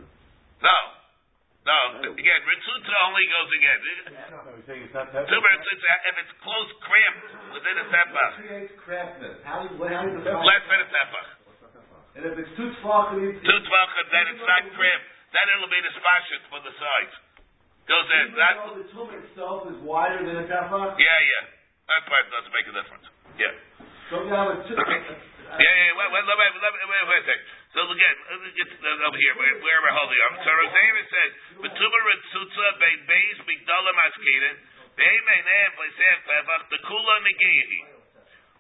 No, 0.64 0.78
No, 1.62 1.78
again, 2.10 2.42
Ritzutza 2.42 2.96
only 3.06 3.26
goes 3.30 3.50
again. 3.54 3.80
No, 4.34 4.40
he's 4.58 4.66
saying 4.66 4.82
it's 4.90 4.96
not 4.98 5.14
that. 5.14 5.30
Ritzutza, 5.30 5.92
if 6.10 6.16
it's 6.26 6.34
close, 6.42 6.70
cramped 6.84 7.28
within 7.54 7.76
a 7.80 7.86
tefach, 7.92 8.34
Creates 8.42 8.74
crampness. 8.82 9.38
How 9.46 9.62
do 9.62 9.70
you, 9.70 9.78
what, 9.78 9.94
how 9.94 10.04
do 10.04 10.10
you 10.10 10.24
define? 10.26 10.42
less 10.42 10.64
than 10.68 10.80
a 10.82 10.90
tefach. 10.90 11.28
And 12.16 12.28
if 12.28 12.34
it's 12.36 12.54
too 12.60 12.70
tefachim. 12.84 13.40
Two 13.40 13.60
tvachim, 13.64 14.06
then 14.12 14.26
it's 14.36 14.44
not 14.44 14.64
cramped. 14.76 15.08
Then 15.32 15.46
it'll 15.56 15.72
be 15.72 15.80
the 15.80 15.94
spashit 15.96 16.42
for 16.52 16.60
the 16.60 16.74
sides. 16.76 17.16
Goes 17.88 18.10
in. 18.20 18.36
That, 18.36 18.56
the 18.78 18.88
tumor 18.92 19.16
itself 19.16 19.68
is 19.72 19.80
wider 19.82 20.22
than 20.28 20.44
a 20.44 20.46
tefach, 20.46 21.00
yeah, 21.00 21.20
yeah. 21.24 21.44
That 21.88 22.02
part 22.08 22.24
doesn't 22.32 22.54
make 22.54 22.68
a 22.68 22.76
difference. 22.76 23.06
Yeah. 23.36 23.52
so 24.12 24.24
you 24.28 24.32
have 24.32 24.48
a 24.52 24.58
two. 24.68 24.76
Yeah, 25.52 25.60
yeah, 25.60 25.92
wait, 26.00 26.10
wait, 26.16 26.24
wait, 26.24 26.52
wait, 26.56 27.08
wait, 27.12 27.20
a 27.20 27.28
second. 27.28 27.44
So 27.76 27.84
again, 27.92 28.18
let's 28.40 28.56
get 28.56 28.72
over 28.80 29.20
here, 29.20 29.36
where, 29.36 29.56
where 29.60 29.80
we're 29.84 29.96
holding 30.00 30.20
on. 30.32 30.40
So 30.48 30.52
Rosaria 30.52 31.04
says, 31.12 31.32
"B'tumah 31.60 32.04
ritzutza 32.08 32.68
bein 32.80 33.00
beis 33.04 33.40
migdalim 33.44 33.98
askinen, 34.08 34.56
bein 34.96 35.22
meineim 35.28 35.72
pleisem 35.76 36.18
tevach 36.24 36.64
dekula 36.72 37.16
negihi." 37.28 37.91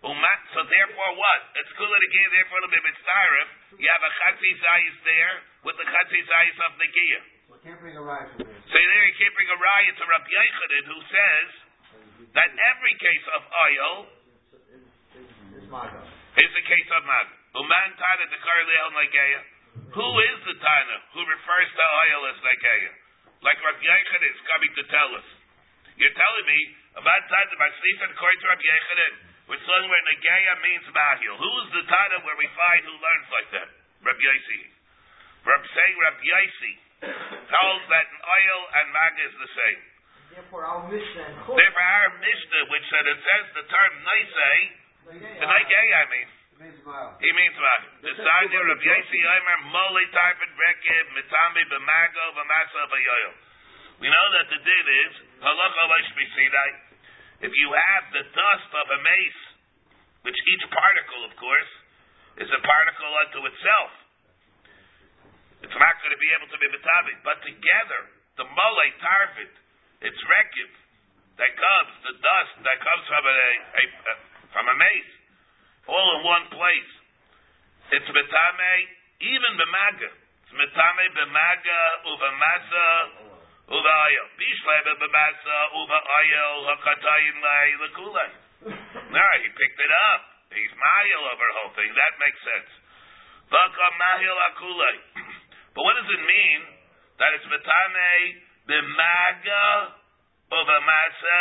Umat. 0.01 0.39
So 0.57 0.65
therefore, 0.65 1.09
what? 1.13 1.41
It's 1.61 1.71
kula 1.77 1.93
negihi. 1.93 2.27
Therefore, 2.33 2.57
it'll 2.57 2.73
be 2.73 2.81
mitzaref. 2.89 3.49
You 3.77 3.85
have 3.85 4.01
a 4.01 4.11
chatzi 4.17 4.49
zayis 4.57 4.97
there 5.05 5.35
with 5.61 5.77
the 5.77 5.85
chatzi 5.85 6.19
zayis 6.25 6.57
of 6.65 6.71
negiah. 6.81 7.23
We 7.53 7.57
can't 7.61 7.77
bring 7.77 7.93
a 7.93 8.01
riot 8.01 8.33
from 8.33 8.49
here. 8.49 8.65
So 8.65 8.75
there 8.81 9.03
you 9.05 9.15
can't 9.21 9.35
bring 9.37 9.51
a 9.53 9.59
riot 9.61 9.93
to 10.01 10.05
Rabbi 10.09 10.31
Yochanan 10.33 10.83
who 10.89 10.99
says 11.05 11.49
that 12.33 12.49
every 12.49 12.95
case 12.97 13.25
of 13.37 13.41
oil 13.45 13.93
is 16.41 16.49
the 16.49 16.65
case 16.65 16.89
of 16.97 17.01
mag. 17.05 17.27
Uman 17.61 17.89
tana 18.01 18.25
dekar 18.25 18.59
leil 18.65 18.89
negeya. 18.97 19.41
Who 19.93 20.07
is 20.17 20.37
the 20.49 20.57
tana 20.57 20.97
who 21.13 21.21
refers 21.29 21.69
to 21.77 21.85
oil 21.85 22.21
as 22.33 22.41
negeya? 22.41 22.91
Like 23.45 23.61
Rabbi 23.61 23.85
Yochanan 23.85 24.33
is 24.33 24.41
coming 24.49 24.71
to 24.81 24.83
tell 24.89 25.09
us. 25.13 25.27
You're 26.01 26.17
telling 26.17 26.45
me 26.49 26.59
about 26.97 27.21
tana 27.29 27.53
by 27.53 27.69
sleeping 27.77 28.09
according 28.17 28.41
to 28.41 28.47
Rabbi 28.49 28.65
Yochanan. 28.65 29.13
We're 29.51 29.59
saying 29.67 29.87
where 29.91 30.03
negeya 30.07 30.53
means 30.63 30.87
mahil. 30.95 31.35
Who 31.35 31.51
is 31.67 31.67
the 31.75 31.83
tana 31.83 32.23
where 32.23 32.39
we 32.39 32.47
find 32.55 32.87
who 32.87 32.95
learns 32.95 33.27
like 33.35 33.49
that? 33.59 33.67
Rabbi 33.99 34.23
Yossi. 34.23 34.61
Rabbi 35.43 35.67
saying 35.75 35.95
Rabbi 35.99 36.23
Yossi 36.23 36.73
tells 37.51 37.81
that 37.91 38.07
oil 38.15 38.59
and 38.79 38.85
maga 38.95 39.21
is 39.27 39.35
the 39.35 39.51
same. 39.51 39.81
Therefore, 40.31 40.63
our 40.63 40.87
Mishnah. 40.87 41.51
Therefore, 41.51 41.83
our 41.83 42.11
Mishnah, 42.23 42.63
which 42.71 42.85
said 42.87 43.03
it 43.11 43.19
says 43.19 43.45
the 43.59 43.65
term 43.67 43.91
naisei, 44.07 44.59
the 45.11 45.19
mean, 45.19 46.31
means 46.63 46.79
he 47.19 47.29
means 47.35 47.55
what? 47.59 47.81
The 48.07 48.13
sign 48.15 48.47
there 48.55 48.69
of 48.71 48.79
Yesi 48.79 49.19
Omer, 49.19 49.59
Moli 49.75 50.05
Tarpid 50.15 50.51
Rekib, 50.55 51.05
Mitami 51.11 51.63
B'mago, 51.67 52.25
B'masa 52.39 52.81
B'yoyo. 52.87 53.31
We 53.99 54.07
know 54.07 54.27
that 54.39 54.47
the 54.47 54.59
din 54.63 54.87
is, 55.09 55.13
Halacha 55.43 55.83
Leish 55.91 56.11
B'sidai, 56.15 56.90
if 57.41 57.51
you 57.51 57.69
have 57.73 58.03
the 58.13 58.25
dust 58.29 58.71
of 58.73 58.85
a 58.85 58.99
mace, 59.01 59.43
which 60.21 60.37
each 60.37 60.65
particle, 60.69 61.21
of 61.25 61.33
course, 61.37 61.73
is 62.37 62.49
a 62.49 62.61
particle 62.61 63.13
unto 63.25 63.39
itself, 63.49 63.91
it's 65.61 65.77
not 65.77 65.93
going 66.01 66.13
to 66.13 66.21
be 66.21 66.31
able 66.37 66.49
to 66.49 66.57
be 66.57 66.67
Mitabi. 66.69 67.13
But 67.21 67.41
together, 67.45 68.01
the 68.37 68.45
Mole 68.45 68.87
Tarpid, 69.01 69.51
it's 70.01 70.21
Rekib, 70.25 70.71
that 71.37 71.51
comes, 71.57 71.91
the 72.05 72.15
dust 72.21 72.53
that 72.61 72.77
comes 72.81 73.03
from 73.09 73.23
a, 73.25 73.39
a, 73.77 73.83
a 73.89 74.13
from 74.53 74.65
a 74.67 74.75
mace, 74.77 75.13
all 75.89 76.07
in 76.17 76.21
one 76.27 76.45
place. 76.53 76.91
It's 77.97 78.07
metame, 78.07 78.73
even 79.25 79.51
b'maga. 79.57 80.09
It's 80.11 80.53
metame 80.53 81.05
b'maga 81.17 81.79
uvamasa 82.05 82.85
uvayo. 83.67 84.23
Bishlebe 84.37 84.91
b'masa 85.01 85.57
uvayo 85.77 86.45
hakatayin 86.69 87.37
lay 87.41 87.69
lekulay. 87.85 88.31
No, 89.11 89.19
he 89.43 89.49
picked 89.51 89.79
it 89.81 89.91
up. 90.13 90.21
He's 90.55 90.71
mahil 90.71 91.21
over 91.35 91.43
the 91.47 91.55
whole 91.59 91.73
thing. 91.75 91.89
That 91.91 92.13
makes 92.19 92.39
sense. 92.47 92.71
Vaka 93.51 93.87
mahil 93.99 94.37
akulay. 94.51 94.95
But 95.75 95.83
what 95.87 95.95
does 95.95 96.09
it 96.11 96.23
mean 96.27 96.59
that 97.15 97.31
it's 97.31 97.47
metame 97.47 98.43
b'maga 98.67 99.95
uvamasa 100.51 101.39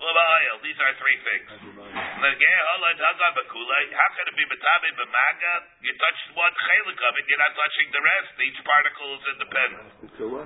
uvayo? 0.00 0.52
These 0.60 0.76
are 0.80 0.92
three 1.00 1.18
things. 1.24 1.48
Oh, 1.48 1.80
How 1.80 4.08
can 4.12 4.24
it 4.28 4.36
be 4.36 4.44
betabe 4.44 4.88
b'maga? 5.00 5.52
You 5.80 5.96
touch 5.96 6.20
one 6.36 6.52
chelik 6.68 7.00
of 7.00 7.12
it, 7.16 7.24
you're 7.24 7.40
not 7.40 7.56
touching 7.56 7.88
the 7.88 8.02
rest. 8.04 8.36
Each 8.44 8.60
particle 8.64 9.16
is 9.16 9.24
independent. 9.32 9.88
So 10.20 10.28
what? 10.28 10.44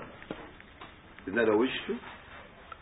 Isn't 1.25 1.37
that 1.41 1.49
always 1.49 1.73
true? 1.89 1.99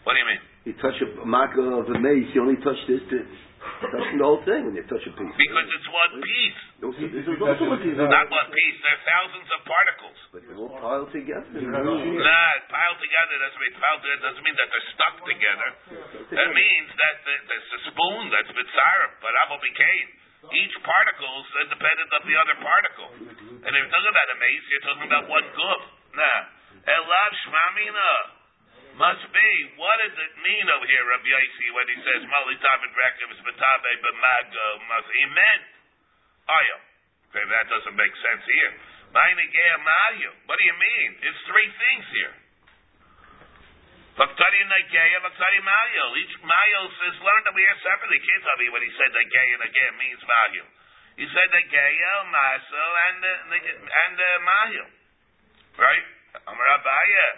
What 0.02 0.14
do 0.14 0.18
you 0.18 0.28
mean? 0.28 0.42
You 0.66 0.72
touch 0.82 0.98
a 1.02 1.06
maca 1.26 1.62
of 1.62 1.86
a 1.90 1.98
mace, 1.98 2.30
you 2.34 2.42
only 2.42 2.58
touch 2.62 2.78
this 2.90 3.02
bit. 3.06 3.26
Touching 3.62 4.18
the 4.18 4.26
whole 4.26 4.42
thing 4.42 4.66
when 4.66 4.74
you 4.74 4.82
touch 4.90 5.02
a 5.06 5.12
piece. 5.14 5.34
Because 5.38 5.68
it's 5.70 5.90
one 5.90 6.12
piece, 6.18 6.60
Also, 6.82 7.02
this 7.14 7.22
is 7.22 7.38
also 7.38 7.64
what 7.70 7.78
these 7.78 7.94
are. 7.94 8.10
not 8.10 8.26
one 8.26 8.50
piece. 8.50 8.76
There 8.82 8.90
are 8.90 9.04
thousands 9.06 9.48
of 9.54 9.58
particles. 9.62 10.18
But 10.34 10.40
they're 10.42 10.58
all 10.58 10.74
piled 10.82 11.10
together. 11.14 11.46
Nah, 11.62 12.50
piled 12.66 12.98
together 12.98 13.34
doesn't 13.38 13.62
mean 13.62 13.74
piled 13.78 14.02
together 14.02 14.22
doesn't 14.26 14.42
mean 14.42 14.56
that 14.58 14.68
they're 14.74 14.90
stuck 14.98 15.14
together. 15.22 15.68
That 16.34 16.50
means 16.50 16.88
that 16.90 17.14
the, 17.22 17.34
there's 17.46 17.70
a 17.70 17.80
spoon 17.94 18.22
that's 18.34 18.50
mitzaref, 18.50 19.10
but 19.22 19.30
Abel 19.46 19.62
became. 19.62 20.08
Each 20.50 20.74
particle 20.82 21.34
is 21.46 21.70
independent 21.70 22.10
of 22.18 22.22
the 22.26 22.34
other 22.34 22.56
particle. 22.58 23.08
And 23.62 23.70
if 23.70 23.78
you're 23.78 23.92
talking 23.94 24.10
about 24.10 24.28
a 24.34 24.38
mace, 24.42 24.64
you're 24.74 24.86
talking 24.90 25.06
about 25.06 25.24
one 25.30 25.46
goof. 25.54 25.82
Nah. 26.18 26.40
Elav 26.86 27.30
shmamina. 27.46 28.12
Must 28.92 29.24
be. 29.32 29.50
What 29.80 29.96
does 30.04 30.12
it 30.12 30.34
mean 30.44 30.66
over 30.68 30.84
here, 30.84 31.04
Rabbi 31.08 31.24
Yossi, 31.24 31.68
when 31.72 31.86
he 31.88 31.96
says 32.04 32.20
Mali 32.28 32.60
Tavid 32.60 32.92
Rekim 32.92 33.28
is 33.32 33.40
Metabe 33.40 33.90
B'Mago 34.04 34.68
Must 34.84 35.08
he 35.16 35.24
meant 35.32 35.64
Ayo. 36.44 36.78
Okay, 37.32 37.44
that 37.48 37.66
doesn't 37.72 37.96
make 37.96 38.14
sense 38.20 38.44
here. 38.44 38.72
Meinigea 39.16 39.76
Mayo. 39.80 40.30
What 40.44 40.56
do 40.60 40.64
you 40.64 40.76
mean? 40.76 41.10
It's 41.24 41.40
three 41.48 41.70
things 41.70 42.06
here. 42.12 42.34
Vaktari 44.12 44.60
Nagea, 44.68 45.16
Vaktari 45.24 45.60
Mayo. 45.64 46.04
Each 46.20 46.36
Mayo 46.44 46.80
says 47.00 47.16
learn 47.24 47.42
that 47.48 47.56
we 47.56 47.64
are 47.64 47.80
separately. 47.80 48.20
He 48.20 48.24
can't 48.28 48.44
tell 48.44 48.58
me 48.60 48.68
when 48.68 48.84
he 48.84 48.92
said 48.92 49.08
Nagea, 49.08 49.54
Nagea 49.64 49.90
means 49.96 50.20
Mayo. 50.20 50.64
He 51.16 51.26
said 51.28 51.48
Nagea, 51.48 52.12
Maso, 52.28 52.84
and 53.08 53.20
uh, 53.24 53.56
and 53.56 54.16
uh, 54.20 54.28
Mayo. 54.44 54.84
Right? 55.80 56.06
Amar 56.32 56.68
Abaya. 56.80 57.28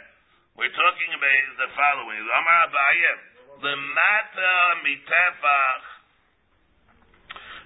We're 0.55 0.71
talking 0.71 1.11
about 1.19 1.51
the 1.59 1.67
following. 1.75 2.23
Amar 2.23 2.71
Abaya. 2.71 3.13
Lemata 3.59 4.55
mitefach 4.87 5.87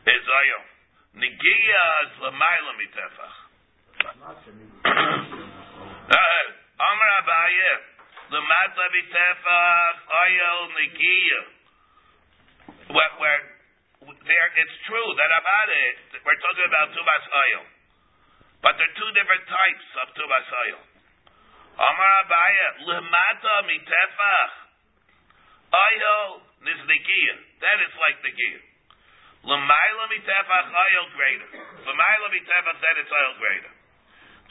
is 0.08 0.24
Ayo. 0.24 0.60
Negia 1.20 1.84
is 2.08 2.16
lemaila 2.24 2.72
mitefach. 2.80 3.36
Amar 6.88 7.10
Abaya. 7.20 7.72
Lemata 8.32 8.84
mitefach 8.88 9.96
Ayo 10.08 10.52
negia. 10.80 11.40
Where, 12.88 13.12
where 13.20 13.40
there, 14.24 14.48
it's 14.64 14.76
true 14.88 15.10
that 15.12 15.30
about 15.44 15.68
it, 15.68 16.24
we're 16.24 16.40
talking 16.40 16.72
about 16.72 16.88
tubas 16.96 17.28
oil, 17.28 17.68
but 18.64 18.80
there 18.80 18.88
are 18.88 18.96
two 18.96 19.12
different 19.12 19.44
types 19.44 19.88
of 20.00 20.08
tubas 20.16 20.48
oil. 20.64 20.80
Amar 21.78 22.10
Abaya, 22.26 22.68
lemata 22.90 23.56
mitefach, 23.70 24.54
oil 25.70 26.42
niznigia. 26.66 27.36
That 27.62 27.78
is 27.86 27.94
like 28.02 28.18
the 28.26 28.34
gear. 28.34 28.60
Lemaila 29.46 30.04
mitefach, 30.10 30.66
oil 30.74 31.04
greater. 31.14 31.50
Lemaila 31.86 32.26
mitefach, 32.34 32.78
then 32.82 32.94
it's 32.98 33.12
oil 33.14 33.34
greater. 33.38 33.72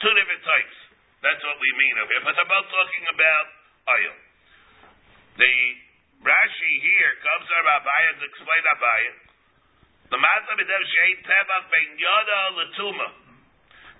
Two 0.00 0.12
different 0.16 0.40
types. 0.40 0.76
That's 1.20 1.42
what 1.44 1.58
we 1.60 1.70
mean 1.76 1.94
over 2.00 2.12
here. 2.16 2.24
But 2.24 2.32
they're 2.32 2.48
both 2.48 2.70
talking 2.72 3.04
about 3.12 3.46
oil. 3.92 4.14
The 5.36 5.52
Rashi 6.24 6.72
here 6.80 7.12
comes 7.20 7.46
from 7.46 7.66
Abaya 7.76 8.10
to 8.18 8.24
explain 8.24 8.62
Abaya. 8.72 9.12
The 10.08 10.16
matzah 10.16 10.56
b'dev 10.56 10.82
she'ein 10.88 11.18
tevach 11.28 11.64
ben 11.68 11.88
yoda 12.00 12.40
l'tuma, 12.56 13.08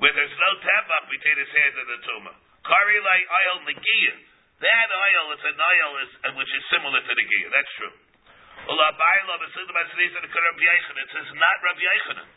where 0.01 0.15
there's 0.17 0.33
no 0.33 0.51
tevach 0.65 1.05
between 1.13 1.37
his 1.37 1.53
hands 1.53 1.77
and 1.77 1.89
the 1.93 2.01
tuma. 2.09 2.33
Kari 2.69 2.99
like 3.01 3.25
oil 3.25 3.57
negiya. 3.65 4.15
That 4.61 4.89
oil 4.93 5.27
is 5.33 5.43
an 5.49 5.57
oil 5.57 5.91
is, 6.05 6.11
which 6.37 6.53
is 6.53 6.63
similar 6.69 7.01
to 7.01 7.13
the 7.17 7.25
giya. 7.25 7.49
That's 7.49 7.73
true. 7.81 7.95
It 10.99 11.09
says 11.15 11.29
not 11.33 11.57
Rabbi 11.65 11.81
Yochanan. 11.81 12.29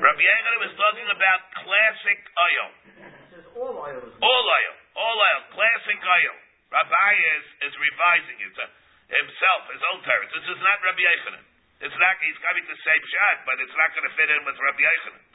Rabbi 0.00 0.22
Yochanan 0.24 0.58
was 0.64 0.72
talking 0.80 1.08
about 1.12 1.40
classic 1.60 2.20
oil. 2.40 2.68
All 3.60 3.76
oil 3.76 4.00
is 4.00 4.14
All 4.96 5.16
oil. 5.20 5.40
Classic 5.52 6.00
oil. 6.00 6.36
Rabbi 6.72 7.12
is, 7.36 7.44
is 7.68 7.74
revising 7.76 8.38
it 8.42 8.56
uh, 8.56 8.66
himself, 9.12 9.60
his 9.70 9.82
own 9.92 10.00
terms. 10.02 10.28
This 10.34 10.48
is 10.56 10.60
not 10.64 10.80
Rabbi 10.82 11.04
Yochanan. 11.04 11.44
It's 11.84 11.98
not, 12.00 12.16
he's 12.24 12.40
coming 12.40 12.64
to 12.64 12.74
same 12.80 13.04
shot, 13.12 13.44
but 13.44 13.60
it's 13.60 13.76
not 13.76 13.92
going 13.92 14.08
to 14.08 14.14
fit 14.16 14.32
in 14.32 14.40
with 14.48 14.56
Rabbi 14.56 14.80
Yochanan. 14.80 15.25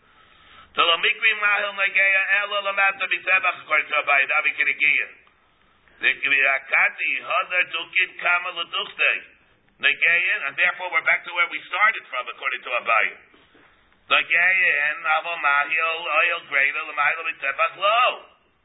And 10.51 10.55
therefore 10.55 10.87
we're 10.91 11.03
back 11.03 11.27
to 11.27 11.31
where 11.35 11.47
we 11.51 11.59
started 11.67 12.03
from 12.07 12.23
according 12.31 12.61
to 12.63 12.71
Abai. 12.79 13.05
Nageya 14.11 14.71
and 14.91 14.99
Avo 15.03 15.35
Mahil 15.43 15.95
Oil 16.07 16.39
Greater 16.47 16.83
Lamahil 16.87 17.19
Mitebach 17.27 17.75
Lo. 17.75 18.03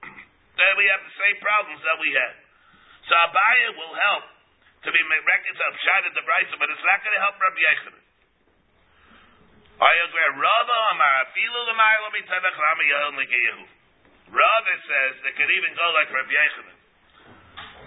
Then 0.59 0.73
we 0.79 0.87
have 0.87 1.03
the 1.03 1.15
same 1.19 1.39
problems 1.43 1.83
that 1.83 1.99
we 1.99 2.11
had. 2.15 2.35
So 3.11 3.15
Abaya 3.19 3.69
will 3.75 3.95
help 3.99 4.25
to 4.87 4.95
be 4.95 5.03
reconciled 5.03 5.77
shot 5.83 6.07
at 6.07 6.15
the 6.15 6.23
Brisa, 6.23 6.55
but 6.59 6.71
it's 6.71 6.87
not 6.87 7.03
going 7.03 7.15
to 7.19 7.23
help 7.23 7.35
Rabbi 7.39 7.63
Yochanan. 7.67 8.06
Rava 14.33 14.75
says 14.89 15.13
they 15.23 15.35
could 15.37 15.53
even 15.53 15.73
go 15.77 15.87
like 15.97 16.09
Rabbi 16.11 16.33
Yochanan. 16.33 16.77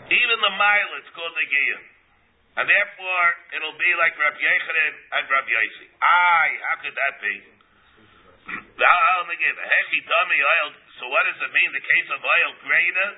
Even 0.10 0.38
the 0.42 0.54
mile 0.54 0.92
it's 1.02 1.10
called 1.18 1.34
Negiyah. 1.34 1.82
And 2.62 2.66
therefore, 2.70 3.28
it'll 3.58 3.78
be 3.78 3.92
like 3.98 4.14
Rabbi 4.18 4.38
Yochanan 4.38 4.94
and 5.18 5.24
Rabbi 5.34 5.50
Yossi. 5.50 5.88
Aye, 5.98 6.54
how 6.70 6.76
could 6.82 6.94
that 6.94 7.14
be? 7.22 7.36
So 11.00 11.08
what 11.08 11.24
does 11.24 11.40
it 11.40 11.52
mean, 11.56 11.72
the 11.72 11.80
case 11.80 12.10
of 12.12 12.20
oil 12.20 12.52
greater 12.68 13.10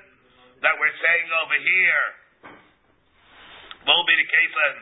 that 0.62 0.78
we're 0.78 0.94
saying 1.02 1.26
over 1.34 1.58
here? 1.58 2.04
Won't 3.82 4.06
be 4.06 4.14
the 4.14 4.30
case 4.30 4.54
of 4.54 4.72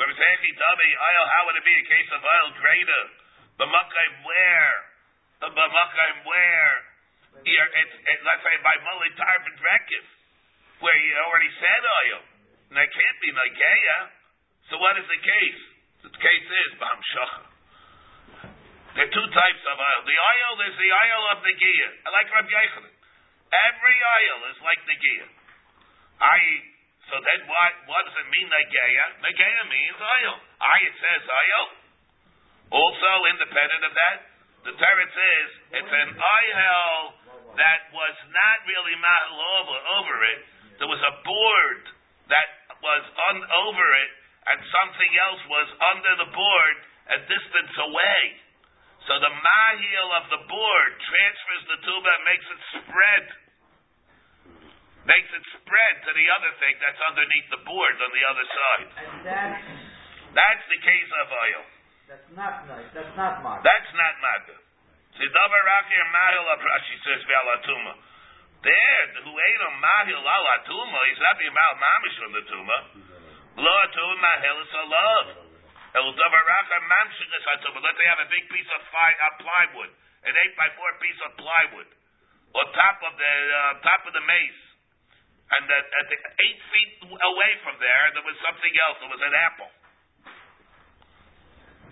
we're 0.00 0.08
saying 0.08 0.38
how 0.56 1.42
would 1.48 1.56
it 1.56 1.64
be 1.68 1.76
a 1.76 1.84
case 1.84 2.10
of 2.16 2.20
oil 2.24 2.48
greater? 2.56 3.02
B'makayim 3.56 4.16
where? 4.24 4.76
B'makayim 5.40 6.18
where? 6.28 6.74
Here, 7.44 7.68
it's, 7.84 7.96
it, 8.00 8.18
let's 8.24 8.42
say 8.44 8.56
by 8.64 8.76
Mully 8.80 9.12
Tarvin 9.16 9.56
Rekif, 9.60 10.06
where 10.80 10.96
you 10.96 11.12
already 11.20 11.52
said 11.60 11.82
oil. 12.04 12.20
And 12.72 12.74
that 12.80 12.88
can't 12.90 13.18
be 13.20 13.30
Nageya. 13.32 13.98
So 14.72 14.80
what 14.80 14.96
is 14.98 15.06
the 15.06 15.20
case? 15.20 15.62
The 16.02 16.12
case 16.16 16.48
is 16.48 16.70
Bam 16.80 17.00
Shacha. 17.14 17.44
There 18.96 19.04
are 19.04 19.12
two 19.12 19.28
types 19.28 19.62
of 19.68 19.76
oil. 19.76 20.00
The 20.08 20.16
oil 20.16 20.54
is 20.64 20.74
the 20.80 20.90
oil 20.90 21.22
of 21.36 21.38
Nageya. 21.44 21.88
I 22.00 22.08
like 22.16 22.28
Rabbi 22.32 22.48
Yochanan. 22.48 22.94
Every 23.52 23.98
oil 24.00 24.38
is 24.48 24.58
like 24.64 24.80
Nageya. 24.88 25.28
I 26.16 26.38
so 27.12 27.14
then 27.22 27.44
what 27.46 27.72
what 27.86 28.02
does 28.08 28.16
it 28.18 28.28
mean 28.32 28.48
Nageya? 28.48 29.04
Nageya 29.20 29.62
means 29.68 29.98
oil. 30.00 30.34
I 30.58 30.76
it 30.88 30.96
says 30.96 31.22
oil. 31.28 31.64
Also, 32.70 33.10
independent 33.30 33.82
of 33.86 33.92
that, 33.94 34.18
the 34.66 34.74
teretz 34.74 35.14
is 35.14 35.48
it's 35.78 35.94
an 35.94 36.10
oil 36.18 37.14
that 37.54 37.80
was 37.94 38.16
not 38.34 38.58
really 38.66 38.96
mahal 38.98 39.38
over, 39.62 39.76
over 40.02 40.16
it. 40.34 40.40
There 40.82 40.90
was 40.90 41.00
a 41.00 41.14
board 41.22 41.82
that 42.28 42.48
was 42.82 43.04
on 43.30 43.36
over 43.66 43.86
it, 44.02 44.10
and 44.50 44.58
something 44.66 45.12
else 45.30 45.42
was 45.46 45.68
under 45.94 46.12
the 46.26 46.30
board 46.34 46.76
a 47.06 47.18
distance 47.30 47.74
away. 47.86 48.22
So 49.06 49.14
the 49.22 49.30
mahil 49.30 50.08
of 50.18 50.24
the 50.34 50.42
board 50.50 50.90
transfers 51.06 51.62
the 51.70 51.78
tuba 51.86 52.10
and 52.10 52.24
makes 52.26 52.46
it 52.50 52.60
spread. 52.82 53.24
Makes 55.06 55.30
it 55.30 55.44
spread 55.62 55.94
to 56.02 56.10
the 56.10 56.26
other 56.34 56.52
thing 56.58 56.74
that's 56.82 56.98
underneath 57.06 57.48
the 57.54 57.62
board 57.62 57.94
on 58.02 58.10
the 58.10 58.24
other 58.26 58.46
side. 58.50 58.88
And 58.90 59.16
that's, 59.22 59.62
That's 60.34 60.64
the 60.66 60.80
case 60.82 61.10
of 61.22 61.26
oil. 61.30 61.75
That's 62.06 62.30
not 62.38 62.62
nice, 62.70 62.86
that's 62.94 63.14
not 63.18 63.42
modern. 63.42 63.66
That's 63.66 63.92
not 63.98 64.14
matter. 64.22 64.58
Zidavar 65.18 65.62
Rakir 65.66 66.04
Mahil 66.14 66.46
of 66.54 66.60
Rashi 66.62 66.96
says 67.02 67.20
Ve'alatuma. 67.26 67.94
There, 68.62 69.06
who 69.26 69.32
ate 69.34 69.62
a 69.66 69.72
Mahil 69.82 70.22
alatuma, 70.22 70.98
he's 71.10 71.18
not 71.18 71.34
being 71.40 71.50
Mahil 71.50 71.76
Mamish 71.82 72.16
from 72.22 72.32
the 72.36 72.44
Tuma. 72.46 72.78
Lo 73.58 73.72
Atuma 73.90 74.16
Mahil 74.22 74.56
is 74.62 74.70
a 74.70 74.84
love. 74.86 75.28
El 75.96 76.06
Davar 76.14 76.44
Rakir 76.46 76.82
Mamshik 76.86 77.30
is 77.32 77.44
Atuma. 77.58 77.82
Let's 77.82 77.98
say 77.98 78.06
have 78.06 78.22
a 78.22 78.30
big 78.30 78.44
piece 78.54 78.70
of 78.70 78.80
fine, 78.92 79.16
uh, 79.16 79.34
plywood, 79.42 79.90
an 80.30 80.34
8 80.36 80.60
by 80.60 80.68
4 80.78 81.02
piece 81.02 81.20
of 81.26 81.30
plywood, 81.40 81.90
on 82.54 82.64
top 82.70 82.98
of 83.02 83.12
the, 83.18 83.34
uh, 83.50 83.82
top 83.82 84.06
of 84.06 84.12
the 84.14 84.22
mace. 84.22 84.62
And 85.46 85.62
at, 85.70 85.86
at 85.86 86.06
the 86.10 86.18
eight 86.42 86.60
feet 86.74 86.90
away 87.06 87.52
from 87.62 87.78
there, 87.78 88.04
there 88.18 88.26
was 88.26 88.34
something 88.42 88.74
else. 88.82 88.98
There 88.98 89.14
was 89.14 89.22
an 89.22 89.30
apple. 89.46 89.70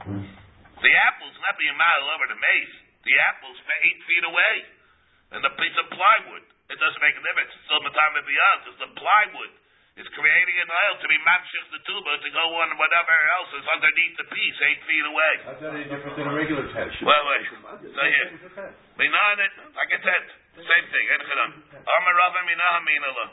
The 0.03 0.93
apple's 1.09 1.39
not 1.41 1.55
being 1.57 1.77
mile 1.79 2.05
over 2.15 2.27
the 2.29 2.39
mace. 2.39 2.75
The 3.05 3.17
apple's 3.31 3.59
eight 3.87 4.01
feet 4.05 4.25
away. 4.27 4.55
And 5.33 5.41
the 5.45 5.55
piece 5.59 5.77
of 5.79 5.87
plywood. 5.91 6.45
It 6.73 6.79
doesn't 6.81 7.03
make 7.03 7.17
a 7.17 7.23
difference. 7.23 7.53
It's 7.53 7.65
still 7.69 7.83
Matama 7.85 8.25
beyond 8.25 8.59
because 8.65 8.79
the 8.81 8.93
plywood 8.97 9.53
is 9.95 10.09
creating 10.11 10.57
an 10.59 10.67
oil 10.67 10.95
to 10.99 11.07
be 11.07 11.19
mamshich 11.23 11.67
the 11.71 11.79
tuba 11.87 12.13
to 12.19 12.31
go 12.35 12.47
on 12.59 12.75
whatever 12.83 13.15
else 13.39 13.51
is 13.55 13.67
underneath 13.79 14.15
the 14.19 14.27
piece, 14.27 14.59
eight 14.67 14.83
feet 14.91 15.07
away. 15.07 15.35
How's 15.47 15.61
that 15.63 15.71
any 15.71 15.87
different 15.87 16.19
than 16.19 16.27
a 16.27 16.35
regular 16.35 16.67
tent? 16.75 16.91
Wait, 16.99 17.23
wait. 17.31 17.45
So 17.95 18.03
here. 18.03 18.29
Minan 18.99 19.37
it, 19.39 19.55
like 19.79 19.91
I 19.95 20.01
said, 20.03 20.25
same 20.59 20.87
thing. 20.91 21.05
Eh, 21.15 21.21
Chadam. 21.31 21.51
Amar 21.79 22.15
Rava 22.19 22.43
minah 22.43 22.79
minala. 22.83 23.27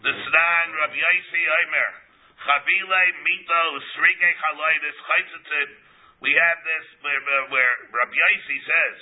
The 0.00 0.12
Snan, 0.16 0.66
Rav 0.80 0.92
Yaisi 0.96 1.42
Aimer. 1.44 1.90
Chavile 2.40 3.02
mito 3.20 3.62
usrige 3.76 4.30
chaloidis 4.40 4.98
chaytzitzit. 5.04 5.70
We 6.18 6.34
have 6.34 6.58
this 6.66 6.86
where, 7.06 7.22
where, 7.22 7.46
where 7.54 7.72
Rav 7.94 8.10
Yaisi 8.10 8.58
says, 8.66 8.96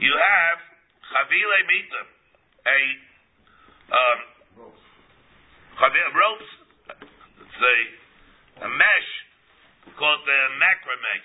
you 0.00 0.16
have 0.16 0.58
chavile 1.12 1.60
mito, 1.68 2.00
a 2.64 2.78
um, 3.92 4.18
chavile 5.76 6.08
ropes. 6.16 6.48
It's 7.44 7.60
a, 7.60 7.76
a 8.64 8.68
mesh 8.68 9.10
called 9.96 10.20
the 10.24 10.40
macrame. 10.56 11.20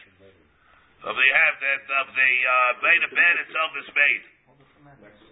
So 1.02 1.10
we 1.16 1.28
have 1.34 1.56
that 1.58 1.82
of 2.04 2.08
the 2.14 2.32
uh, 2.46 2.78
made 2.84 3.02
of 3.02 3.10
bed 3.16 3.36
itself 3.48 3.72
is 3.80 3.90
made. 3.96 4.24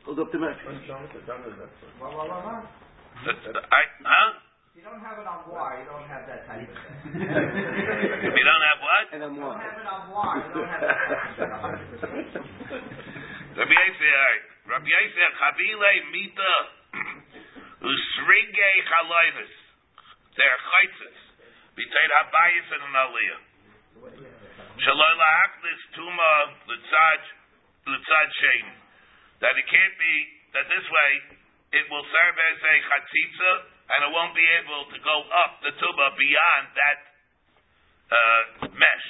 Hold 0.08 0.20
up 0.24 0.32
the 0.32 0.40
the- 0.40 0.56
I, 3.70 3.82
huh? 4.02 4.49
If 4.80 4.88
you 4.88 4.96
don't 4.96 5.04
have 5.04 5.20
it 5.20 5.28
on 5.28 5.44
you 5.44 5.88
don't 5.92 6.08
have 6.08 6.24
that 6.24 6.48
type 6.48 6.64
of 6.64 6.72
thing. 6.72 7.20
If 7.20 8.32
you 8.32 8.46
don't 8.48 8.64
have 8.64 8.80
what? 8.80 9.12
And 9.12 9.28
I'm 9.28 9.36
You 9.36 9.44
don't 9.44 9.60
have 9.60 9.76
it 9.76 9.84
on 9.84 10.08
you 10.08 10.56
don't 10.56 10.72
have 10.72 10.88
that 10.88 11.20
type 11.20 11.84
of 11.84 12.00
thing. 12.00 12.48
Rabbi 13.60 13.76
Yisrael, 13.76 14.36
Rabbi 14.72 14.88
Yisrael, 14.88 15.32
Chavile 15.36 15.92
Mita, 16.16 16.54
Usringe 17.92 18.70
Chaloivis. 18.88 19.52
They're 20.40 20.60
chaitzes. 20.64 21.20
Between 21.76 22.10
Habayis 22.16 22.68
and 22.72 22.84
an 22.88 22.96
Aliyah. 23.04 23.40
Shaloi 24.80 25.14
La'aklis 25.20 25.82
Tuma 25.92 26.56
Litzad, 26.72 27.22
Litzad 27.84 28.30
Shem. 28.32 28.80
That 29.44 29.60
it 29.60 29.68
can't 29.68 29.96
be, 30.00 30.16
that 30.56 30.72
this 30.72 30.88
way, 30.88 31.12
it 31.84 31.84
will 31.92 32.08
serve 32.08 32.36
as 32.40 32.60
a 32.64 32.76
chatzitza, 32.88 33.76
and 33.90 34.00
it 34.06 34.12
won't 34.14 34.38
be 34.38 34.46
able 34.62 34.86
to 34.94 34.98
go 35.02 35.18
up 35.46 35.62
the 35.66 35.74
tuba 35.74 36.08
beyond 36.14 36.66
that 36.78 37.00
uh, 38.10 38.44
mesh. 38.70 39.08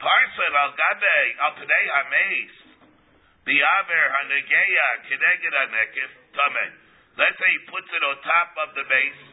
Parson 0.00 0.52
al 0.56 0.72
gabe 0.72 1.18
al 1.40 1.52
pnei 1.60 1.86
hameis 1.92 2.54
biaver 3.44 4.04
hanegeya 4.16 4.88
kineged 5.08 5.52
hanekif 5.52 6.10
tame. 6.32 6.66
Let's 7.14 7.38
say 7.38 7.50
he 7.52 7.60
puts 7.70 7.88
it 7.92 8.02
on 8.02 8.16
top 8.26 8.50
of 8.58 8.68
the 8.74 8.84
base, 8.90 9.24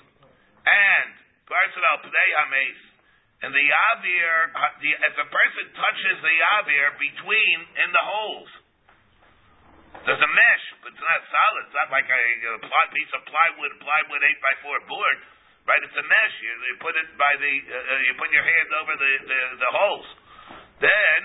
and 0.68 1.12
parson 1.48 1.84
al 1.96 2.00
pnei 2.04 2.30
hameis, 2.44 2.80
and 3.42 3.52
the 3.56 3.68
avir, 3.90 4.34
the, 4.84 4.92
if 4.94 5.16
a 5.18 5.28
person 5.32 5.66
touches 5.74 6.18
the 6.22 6.38
avir 6.62 6.88
between 7.00 7.58
in 7.82 7.90
the 7.90 8.04
holes, 8.06 8.52
there's 10.02 10.24
a 10.24 10.32
mesh, 10.32 10.66
but 10.82 10.90
it's 10.96 11.04
not 11.04 11.22
solid. 11.30 11.64
It's 11.70 11.78
not 11.78 11.90
like 11.94 12.08
a, 12.10 12.22
a 12.58 12.60
piece 12.96 13.12
of 13.14 13.22
plywood, 13.28 13.72
plywood 13.84 14.22
eight 14.26 14.40
by 14.42 14.54
four 14.66 14.78
board, 14.90 15.18
right? 15.68 15.82
It's 15.84 15.94
a 15.94 16.06
mesh. 16.06 16.36
You, 16.42 16.52
you 16.52 16.76
put 16.82 16.96
it 16.98 17.10
by 17.20 17.34
the, 17.38 17.54
uh, 17.70 17.76
uh, 17.76 18.02
you 18.10 18.14
put 18.18 18.34
your 18.34 18.42
hand 18.42 18.70
over 18.82 18.94
the 18.98 19.12
the, 19.28 19.40
the 19.62 19.70
holes. 19.70 20.08
Then 20.82 21.22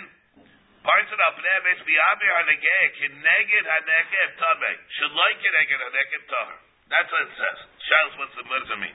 parts 0.84 1.08
of 1.08 1.18
the 1.18 1.30
pnevis 1.40 1.80
bi'abir 1.88 2.32
hanegeh 2.42 2.84
kineged 3.00 3.64
hanegev 3.64 4.30
tameh 4.36 4.76
should 5.00 5.14
like 5.14 5.38
kineged 5.40 5.80
hanegev 5.80 6.22
tamer. 6.28 6.58
That's 6.92 7.10
what 7.10 7.22
it 7.26 7.32
says. 7.34 7.58
Shalos, 7.80 8.14
what's 8.20 8.34
the 8.38 8.44
what 8.46 8.62
does 8.62 8.76
it. 8.76 8.94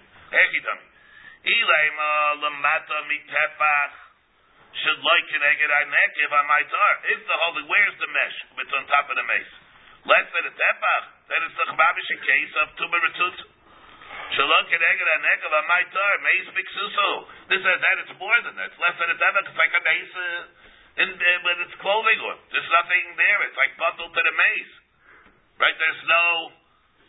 Ilema 1.41 2.11
lamata 2.37 2.97
mitefach 3.09 4.10
should 4.73 4.99
like 5.03 5.25
kineged 5.27 5.71
hanegev 5.71 6.31
amaitar. 6.31 6.93
If 7.11 7.19
the 7.27 7.37
holy, 7.45 7.63
where's 7.67 7.97
the 7.99 8.09
mesh? 8.09 8.37
It's 8.59 8.73
on 8.73 8.83
top 8.87 9.11
of 9.11 9.15
the 9.15 9.25
mace. 9.27 9.53
Less 10.07 10.27
than 10.33 10.43
a 10.47 10.53
tefach, 10.55 11.03
then 11.29 11.39
it's 11.45 11.57
the 11.59 11.67
chbabish 11.75 12.11
case 12.23 12.53
of 12.63 12.65
tuba 12.79 12.97
retutz. 12.97 13.39
Shalom 14.35 14.63
kineged 14.71 15.07
hanegev 15.07 15.53
amaitar. 15.53 16.11
Mace 16.23 16.49
biksuso. 16.55 17.09
This 17.51 17.61
says 17.61 17.79
that 17.79 17.95
it's 18.05 18.15
more 18.15 18.39
than 18.47 18.55
that. 18.55 18.71
It's 18.71 18.79
less 18.79 18.95
than 18.95 19.09
a 19.11 19.17
tefach. 19.19 19.45
It's 19.47 19.59
like 19.59 19.73
a 19.75 19.83
mace. 19.83 20.15
Uh, 20.15 20.69
in, 20.97 21.07
uh, 21.07 21.29
with 21.47 21.59
its 21.67 21.75
clothing 21.79 22.19
on. 22.19 22.37
There's 22.51 22.67
nothing 22.67 23.05
there. 23.15 23.39
It's 23.47 23.55
like 23.55 23.73
bundled 23.79 24.11
to 24.11 24.21
the 24.21 24.35
maze. 24.35 24.73
Right? 25.55 25.75
There's 25.77 26.03
no, 26.09 26.25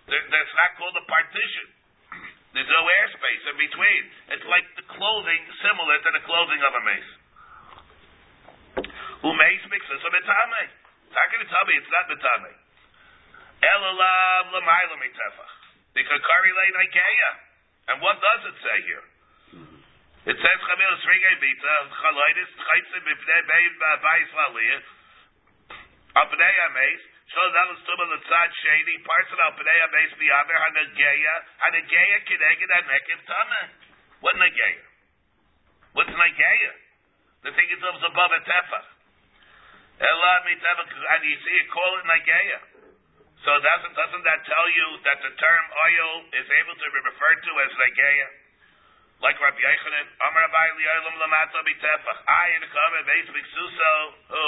there, 0.07 0.23
there's 0.29 0.55
not 0.55 0.71
called 0.79 0.95
a 0.95 1.05
partition. 1.09 1.67
There's 2.53 2.69
no 2.69 2.85
airspace 2.85 3.43
in 3.49 3.57
between. 3.57 4.03
It's 4.37 4.47
like 4.47 4.67
the 4.77 4.85
clothing 4.93 5.43
similar 5.65 5.97
to 6.05 6.11
the 6.13 6.23
clothing 6.29 6.61
of 6.61 6.73
a 6.77 6.83
mace. 6.85 7.11
Who 9.23 9.31
mace 9.39 9.67
mixes 9.71 10.03
a 10.03 10.11
mitame? 10.11 10.63
It's 11.07 11.15
not 11.15 11.31
going 11.31 11.47
to 11.47 11.51
tell 11.51 11.65
me 11.71 11.75
it's 11.79 11.93
not 11.95 12.11
mitame. 12.11 12.53
Elalav 13.63 14.51
l'mayla 14.51 14.97
mitefach. 14.99 15.55
Because 15.95 16.19
kari 16.19 16.51
lay 16.51 16.69
naikeya. 16.75 17.31
And 17.83 17.97
what 18.03 18.19
does 18.19 18.43
it 18.51 18.57
say 18.63 18.79
here? 18.87 19.07
It 20.23 20.39
says 20.39 20.59
Chamil 20.63 20.95
Srige 21.03 21.33
Bita, 21.43 21.75
Chaloidis, 21.99 22.51
Chaitzim, 22.55 23.03
Bipnei 23.03 23.43
Bein, 23.43 23.73
Bayis 23.79 24.31
Valiyah, 24.31 24.83
Apnei 26.15 26.57
Ames, 26.71 27.03
Shol 27.27 27.51
Dalas 27.51 27.83
Tuma 27.83 28.07
Latzad 28.07 28.51
Shady, 28.63 29.03
Parson 29.03 29.41
Apnei 29.51 29.79
Ames 29.83 30.15
Biaber, 30.23 30.57
Hanageya, 30.63 31.35
Hanageya 31.59 32.19
Kineged 32.31 32.71
Hanekiv 32.71 33.21
Tama. 33.27 33.63
What 34.23 34.39
Nageya? 34.39 34.87
What's 35.99 36.15
Nageya? 36.15 36.73
The 37.43 37.51
thing 37.59 37.69
is 37.75 37.83
above 37.83 38.31
a 38.31 38.41
tefach. 38.47 38.87
And 40.01 41.21
you 41.29 41.37
see 41.43 41.57
it 41.61 41.69
call 41.73 41.91
it 42.01 42.05
Nageya. 42.09 42.61
So 43.43 43.51
doesn't, 43.59 43.95
doesn't 43.99 44.25
that 44.25 44.41
tell 44.47 44.69
you 44.71 44.87
that 45.03 45.19
the 45.19 45.33
term 45.35 45.65
oil 45.91 46.11
is 46.31 46.47
able 46.47 46.77
to 46.79 46.87
be 46.95 47.01
referred 47.11 47.41
to 47.43 47.53
as 47.67 47.73
Nageya? 47.75 48.29
like 49.23 49.39
Rabbi 49.39 49.55
Yochanan, 49.55 50.07
Amar 50.19 50.43
Abai 50.51 50.69
Li'olam 50.75 51.15
Lamato 51.23 51.63
B'Tefach, 51.63 52.19
Ayin 52.27 52.63
Chame 52.67 53.01
Beis 53.07 53.29
B'Ksuso, 53.31 53.93
who? 54.35 54.47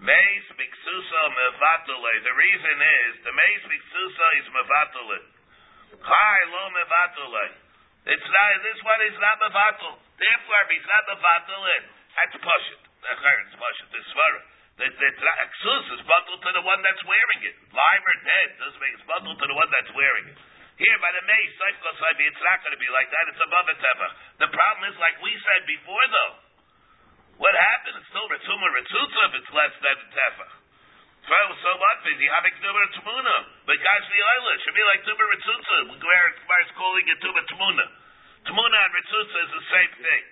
Meis 0.00 0.46
B'Ksuso 0.56 1.20
Mevatule. 1.36 2.12
The 2.24 2.32
reason 2.32 2.76
is, 2.80 3.10
the 3.28 3.32
Meis 3.36 3.62
B'Ksuso 3.68 4.26
is 4.40 4.46
Mevatule. 4.48 5.18
Chai 6.00 6.38
Lo 6.48 6.62
Mevatule. 6.72 7.46
It's 8.08 8.28
not, 8.32 8.48
this 8.64 8.80
one 8.80 9.00
is 9.12 9.16
not 9.20 9.36
Mevatul. 9.44 10.00
Therefore, 10.16 10.60
if 10.64 10.68
he's 10.72 10.88
not 10.88 11.04
Mevatule, 11.12 11.76
that's 12.16 12.36
Pashit. 12.40 12.80
That's 13.04 13.20
Pashit. 13.20 13.88
It's 13.92 14.08
Svara. 14.08 14.40
The, 14.78 14.86
the 14.86 15.10
Ksus 15.18 15.84
is 15.90 16.02
bundled 16.06 16.38
to 16.38 16.50
the 16.54 16.62
one 16.62 16.78
that's 16.86 17.02
wearing 17.02 17.40
it. 17.50 17.56
Live 17.74 18.02
or 18.06 18.18
dead, 18.22 18.48
doesn't 18.62 18.78
make 18.78 18.94
it's 18.94 19.06
bundled 19.10 19.34
to 19.34 19.46
the 19.50 19.58
one 19.58 19.66
that's 19.74 19.90
wearing 19.90 20.30
it. 20.30 20.38
Here 20.78 20.98
by 21.02 21.10
the 21.10 21.24
mace, 21.26 21.50
it's 21.58 21.82
not 21.82 22.58
going 22.62 22.70
to 22.70 22.78
be 22.78 22.86
like 22.94 23.10
that. 23.10 23.24
It's 23.34 23.42
above 23.42 23.66
a 23.66 23.74
tefach. 23.74 24.12
The 24.38 24.50
problem 24.54 24.82
is, 24.86 24.94
like 25.02 25.18
we 25.18 25.34
said 25.42 25.66
before, 25.66 26.06
though, 26.14 26.34
what 27.42 27.50
happened? 27.58 27.98
It's 27.98 28.06
still 28.06 28.30
ritzuma 28.30 28.66
ritzutza 28.78 29.20
if 29.26 29.32
it's 29.42 29.50
less 29.50 29.74
than 29.82 29.96
a 29.98 30.08
tefach. 30.14 30.52
So, 31.26 31.34
so 31.34 31.70
what? 31.82 31.96
He 32.06 32.26
having 32.30 32.54
tuba 32.62 32.82
tmuna? 33.02 33.36
But 33.66 33.82
guys, 33.82 34.04
the 34.06 34.22
oil 34.22 34.46
should 34.62 34.78
be 34.78 34.86
like 34.86 35.02
tuba 35.02 35.24
ritzutza. 35.26 35.76
Where 35.98 36.26
it's 36.30 36.74
calling 36.78 37.06
it 37.10 37.18
tuba 37.18 37.42
tmuna. 37.50 37.86
Tmuna 38.46 38.78
and 38.78 38.92
ritzutza 38.94 39.38
is 39.42 39.52
the 39.58 39.64
same 39.74 39.92
thing. 40.06 40.24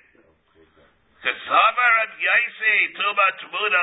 Tmuna. 3.42 3.82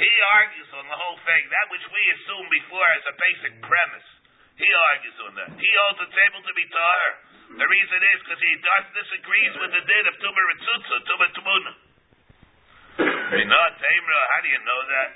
He 0.00 0.12
argues 0.32 0.70
on 0.80 0.88
the 0.88 0.96
whole 0.96 1.20
thing, 1.28 1.42
that 1.52 1.66
which 1.68 1.84
we 1.92 2.02
assumed 2.16 2.48
before 2.48 2.88
as 2.96 3.04
a 3.04 3.14
basic 3.20 3.60
premise. 3.60 4.08
He 4.56 4.64
argues 4.64 5.18
on 5.28 5.32
that. 5.36 5.50
He 5.60 5.70
holds 5.84 6.00
it's 6.00 6.20
able 6.24 6.40
to 6.40 6.54
be 6.56 6.64
tar. 6.72 7.04
The 7.52 7.68
reason 7.68 8.00
is 8.00 8.18
because 8.24 8.40
he 8.40 8.54
does 8.64 8.84
disagrees 8.96 9.54
with 9.60 9.72
the 9.76 9.84
din 9.84 10.04
of 10.08 10.16
Tuba 10.24 10.40
Ritzutza, 10.40 10.96
Tuba 11.04 11.26
Tamra, 13.76 14.20
how 14.32 14.40
do 14.40 14.48
you 14.48 14.62
know 14.64 14.80
that? 14.88 15.10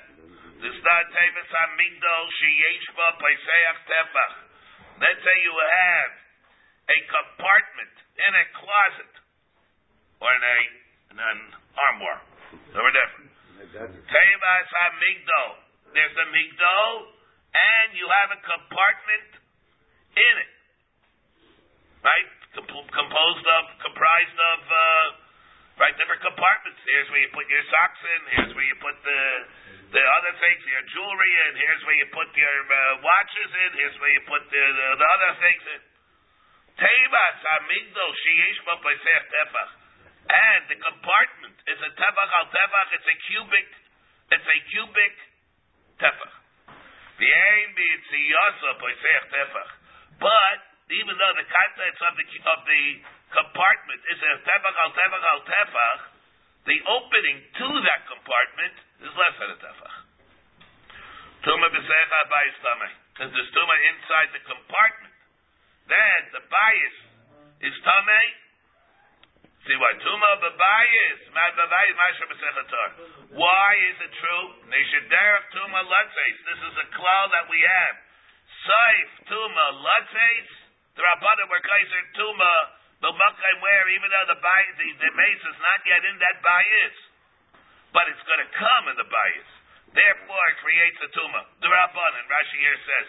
This 0.69 0.77
not 0.85 1.05
Paiseach 3.17 3.77
Tefach. 3.89 4.33
Let's 5.01 5.21
say 5.25 5.35
you 5.49 5.55
have 5.57 6.11
a 6.93 6.97
compartment 7.09 7.95
in 8.21 8.31
a 8.37 8.45
closet 8.53 9.24
or 10.25 10.31
in 10.33 10.43
a 10.43 10.57
in 11.13 11.17
an 11.21 11.39
armoire. 11.77 12.21
So 12.73 12.81
we're 12.81 12.95
different. 12.97 13.29
Tavis 13.77 14.69
Amigdal. 14.89 15.49
There's 15.93 16.17
a 16.17 16.27
migdal 16.33 17.15
and 17.55 17.87
you 17.95 18.03
have 18.09 18.29
a 18.35 18.39
compartment 18.43 19.29
in 20.15 20.33
it, 20.43 20.51
right? 22.03 22.29
Comp- 22.55 22.91
composed 22.91 23.45
of, 23.47 23.63
comprised 23.79 24.39
of, 24.39 24.59
uh, 24.67 25.07
right, 25.79 25.95
different 25.95 26.23
compartments. 26.23 26.79
Here's 26.83 27.07
where 27.11 27.23
you 27.23 27.31
put 27.31 27.47
your 27.47 27.63
socks 27.71 28.01
in. 28.03 28.19
Here's 28.35 28.53
where 28.55 28.67
you 28.67 28.77
put 28.83 28.97
the 29.03 29.21
the 29.85 30.01
other 30.01 30.33
things, 30.43 30.59
your 30.67 30.83
jewelry 30.91 31.31
in. 31.47 31.51
Here's 31.55 31.83
where 31.87 31.95
you 31.95 32.07
put 32.11 32.27
your 32.35 32.57
uh, 32.67 32.99
watches 32.99 33.51
in. 33.53 33.69
Here's 33.79 33.95
where 34.01 34.11
you 34.11 34.23
put 34.27 34.43
the, 34.51 34.59
the, 34.59 34.87
the 34.99 35.07
other 35.07 35.31
things 35.39 35.63
in. 35.71 35.81
Tebas 36.75 37.39
amigdal 37.39 38.11
sheyesh 38.27 38.59
tefach. 38.65 39.84
And 40.25 40.61
the 40.73 40.77
compartment 40.81 41.57
is 41.69 41.77
a 41.85 41.91
tefach 41.93 42.31
al 42.41 42.47
tefach. 42.49 42.87
It's 42.97 43.05
a 43.05 43.17
cubic. 43.29 43.69
It's 44.33 44.47
a 44.49 44.59
cubic 44.73 45.13
tefach. 46.01 46.35
But 50.19 50.59
even 50.89 51.13
though 51.17 51.33
the 51.37 51.47
contents 51.47 52.01
of 52.01 52.13
the 52.17 52.25
of 52.25 52.59
the 52.65 52.83
compartment 53.37 54.01
is 54.09 54.19
a 54.21 54.33
tefach 54.41 54.75
al 54.81 54.91
tefach 54.97 55.23
al 55.29 55.41
tefach, 55.45 56.01
the 56.65 56.81
opening 56.89 57.37
to 57.61 57.67
that 57.85 58.01
compartment 58.09 58.75
is 59.05 59.13
less 59.13 59.35
than 59.37 59.49
a 59.53 59.57
tefach. 59.61 59.95
Tuma 61.45 61.69
b'secha 61.69 62.19
bayis 62.33 62.57
tamei. 62.65 62.89
Because 63.13 63.29
there's 63.29 63.51
tuma 63.53 63.75
inside 63.93 64.33
the 64.33 64.41
compartment. 64.49 65.13
Then 65.85 66.21
the 66.33 66.41
bias 66.49 66.97
is 67.69 67.75
tamei. 67.85 68.44
See 69.65 69.77
why? 69.81 69.97
Tuma 69.97 70.31
b'bayis. 70.45 71.19
Mad 71.33 71.57
b'bayis. 71.57 71.95
Masha 71.97 72.25
b'sechatar. 72.29 72.89
Why 73.33 73.69
is 73.89 73.97
it 73.97 74.13
true? 74.13 74.45
Neshaderach 74.69 75.45
tuma 75.57 75.81
latzes. 75.89 76.37
This 76.45 76.61
is 76.69 76.75
a 76.85 76.87
cloud 76.93 77.33
that 77.33 77.49
we 77.49 77.57
have. 77.65 77.95
Saif 78.61 79.09
tuma 79.25 79.65
latzes. 79.81 80.49
The 80.93 81.01
rabbanim 81.01 81.49
were 81.49 81.65
kaiser 81.65 82.03
tuma 82.13 82.53
b'makayim 83.01 83.57
where 83.65 83.89
even 83.89 84.07
though 84.13 84.37
the 84.37 84.39
bias, 84.39 84.73
the, 84.77 84.89
the 85.01 85.11
mace 85.17 85.43
is 85.49 85.57
not 85.57 85.81
yet 85.89 86.01
in 86.13 86.15
that 86.21 86.37
bias, 86.45 86.97
but 87.89 88.05
it's 88.13 88.21
going 88.29 88.45
to 88.45 88.51
come 88.53 88.93
in 88.93 88.95
the 89.01 89.09
bias. 89.09 89.49
Therefore, 89.97 90.43
it 90.53 90.57
creates 90.61 90.99
a 91.01 91.09
tuma. 91.09 91.41
The 91.65 91.73
rabbanim. 91.73 92.25
Rashi 92.29 92.57
here 92.61 92.79
says 92.85 93.05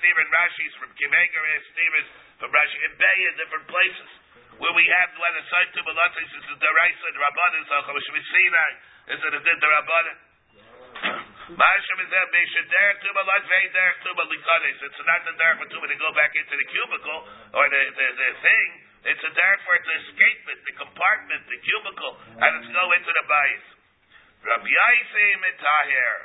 Stephen 0.00 0.28
Rashi's 0.32 0.74
from 0.80 0.96
Kimegar, 0.96 1.44
Stephen's 1.76 2.08
from 2.40 2.48
Rashi 2.56 2.78
in 2.88 2.96
Bay 2.96 3.18
in 3.28 3.32
different 3.36 3.68
places 3.68 4.29
where 4.60 4.74
we 4.76 4.84
have 4.92 5.10
when 5.16 5.32
the 5.40 5.44
side 5.48 5.72
to 5.72 5.80
Balatis 5.88 6.30
is 6.36 6.44
the 6.44 6.70
Raisa, 6.84 7.06
the 7.16 7.20
Rabbanin, 7.20 7.64
so 7.64 7.80
Sinai, 7.80 8.70
is 9.08 9.20
it 9.24 9.32
a 9.32 9.40
good 9.40 9.58
the 9.58 9.70
Rabbanin? 9.72 10.18
Is 11.50 12.10
that 12.14 12.28
they 12.30 12.46
should 12.54 12.68
to 12.70 13.08
Balat 13.10 13.42
Vei 13.48 13.66
dare 13.74 13.94
to 14.06 14.10
Balikanis. 14.14 14.78
It's 14.86 15.00
not 15.02 15.20
the 15.26 15.34
dare 15.34 15.56
for 15.58 15.66
Tuma 15.66 15.88
to 15.90 15.98
go 15.98 16.12
back 16.14 16.30
into 16.36 16.54
the 16.54 16.66
cubicle 16.70 17.20
or 17.58 17.64
the, 17.66 17.82
the, 17.90 18.06
the 18.20 18.28
thing. 18.38 18.68
It's 19.10 19.24
a 19.24 19.32
dare 19.34 19.58
for 19.66 19.74
it 19.74 19.82
to 19.82 19.92
escape 20.04 20.42
it, 20.46 20.58
the 20.62 20.74
compartment, 20.78 21.42
the 21.48 21.58
cubicle, 21.58 22.12
and 22.38 22.50
it's 22.60 22.70
go 22.70 22.84
into 22.94 23.10
the 23.10 23.24
bias. 23.26 23.66
Rabbi 24.46 24.68
Yaisi 24.68 25.26
Mitahir. 25.42 26.16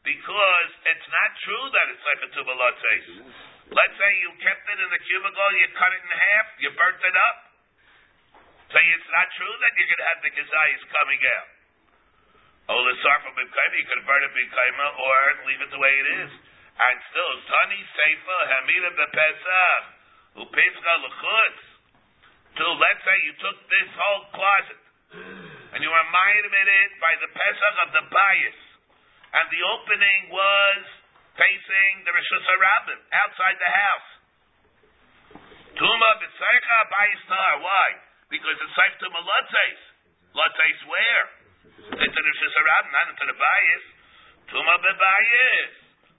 Because 0.00 0.70
it's 0.84 1.08
not 1.08 1.30
true 1.44 1.64
that 1.70 1.86
it's 1.96 2.04
like 2.04 2.20
a 2.26 2.30
tubalates. 2.34 3.49
Let's 3.70 3.96
say 4.02 4.10
you 4.26 4.30
kept 4.42 4.66
it 4.66 4.78
in 4.82 4.90
the 4.90 4.98
cubicle, 4.98 5.50
you 5.62 5.68
cut 5.78 5.94
it 5.94 6.02
in 6.02 6.10
half, 6.10 6.46
you 6.58 6.70
burnt 6.74 6.98
it 7.06 7.16
up. 7.30 7.36
So 8.70 8.78
it's 8.78 9.10
not 9.14 9.26
true 9.34 9.50
that 9.50 9.70
going 9.78 9.94
to 9.94 10.06
have 10.10 10.18
the 10.26 10.30
kazayas 10.34 10.82
coming 10.90 11.22
out. 11.38 11.48
Oh, 12.70 12.82
the 12.86 12.94
sarfa 13.02 13.30
b'kaima, 13.34 13.74
you 13.78 13.86
could 13.86 14.02
burn 14.06 14.22
it 14.26 14.30
b'kaima 14.30 14.86
or 14.94 15.18
leave 15.46 15.62
it 15.62 15.70
the 15.74 15.78
way 15.78 15.94
it 16.02 16.08
is. 16.22 16.30
And 16.82 16.96
still, 17.14 17.32
tani 17.46 17.80
seifa 17.94 18.38
hamida 18.46 18.90
b'pesach, 18.94 19.84
u'pescha 20.42 20.94
l'chutz. 21.06 21.62
To, 22.58 22.64
let's 22.74 23.02
say 23.06 23.16
you 23.26 23.34
took 23.38 23.58
this 23.70 23.90
whole 23.94 24.26
closet, 24.34 24.82
and 25.74 25.78
you 25.78 25.86
were 25.86 26.04
reminded 26.10 26.50
it 26.50 26.90
by 26.98 27.14
the 27.22 27.30
pesach 27.30 27.76
of 27.86 27.88
the 27.94 28.04
bias, 28.10 28.60
and 29.30 29.46
the 29.50 29.62
opening 29.62 30.20
was 30.34 30.82
facing 31.36 31.92
the 32.06 32.12
Rishus 32.14 32.44
Harabim, 32.46 33.00
outside 33.12 33.56
the 33.58 33.72
house. 33.72 34.10
Tuma 35.78 36.10
b'tzeicha 36.18 36.78
b'ayistar. 36.90 37.52
Why? 37.62 37.88
Because 38.30 38.56
it's 38.58 38.74
safe 38.74 38.96
to 39.00 39.06
malotzeis. 39.10 39.80
Lotzeis 40.34 40.80
where? 40.86 41.26
Into 41.94 42.18
the 42.20 42.30
Rishus 42.30 42.54
Harabim, 42.54 42.90
not 42.90 43.06
into 43.10 43.26
the 43.30 43.38
bias. 43.38 43.84
Tuma 44.50 44.74
b'bayis. 44.82 45.72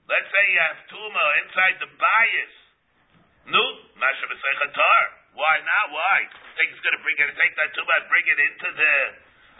Let's 0.08 0.28
say 0.32 0.44
you 0.52 0.62
have 0.66 0.80
tuma 0.92 1.26
inside 1.46 1.76
the 1.80 1.92
bias. 1.96 2.54
Nu, 3.52 3.64
masha 4.00 4.26
b'tzeicha 4.28 4.68
tar. 4.76 5.04
Why 5.36 5.64
not? 5.64 5.86
Why? 5.96 6.18
Think 6.60 6.76
it's 6.76 6.84
going 6.84 6.96
to 6.96 7.04
bring 7.04 7.16
it, 7.16 7.32
take 7.40 7.56
that 7.56 7.72
tuma 7.72 7.94
and 8.04 8.08
bring 8.12 8.26
it 8.28 8.40
into 8.40 8.68
the, 8.76 8.94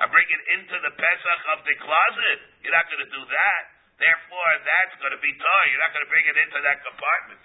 and 0.04 0.08
bring 0.12 0.28
it 0.28 0.44
into 0.60 0.76
the 0.84 0.92
Pesach 1.00 1.42
of 1.56 1.64
the 1.64 1.76
closet? 1.80 2.40
You're 2.60 2.76
not 2.76 2.92
going 2.92 3.04
to 3.08 3.12
do 3.12 3.24
that. 3.24 3.81
Therefore, 4.02 4.52
that's 4.66 4.98
going 4.98 5.14
to 5.14 5.22
be 5.22 5.30
tar. 5.38 5.62
You're 5.70 5.84
not 5.86 5.94
going 5.94 6.06
to 6.06 6.12
bring 6.12 6.26
it 6.26 6.38
into 6.42 6.58
that 6.66 6.82
compartment. 6.82 7.42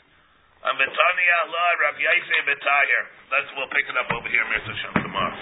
And 0.65 0.75
Betani 0.81 1.27
Allah, 1.45 1.69
Rabbi 1.85 2.01
Yisrael 2.01 2.45
Betayer. 2.49 3.03
Let's, 3.29 3.49
we'll 3.61 3.69
pick 3.71 3.85
it 3.87 3.97
up 4.01 4.09
over 4.09 4.25
here, 4.33 4.41
Mr. 4.51 4.73
Shem, 4.73 4.93
tomorrow. 5.05 5.37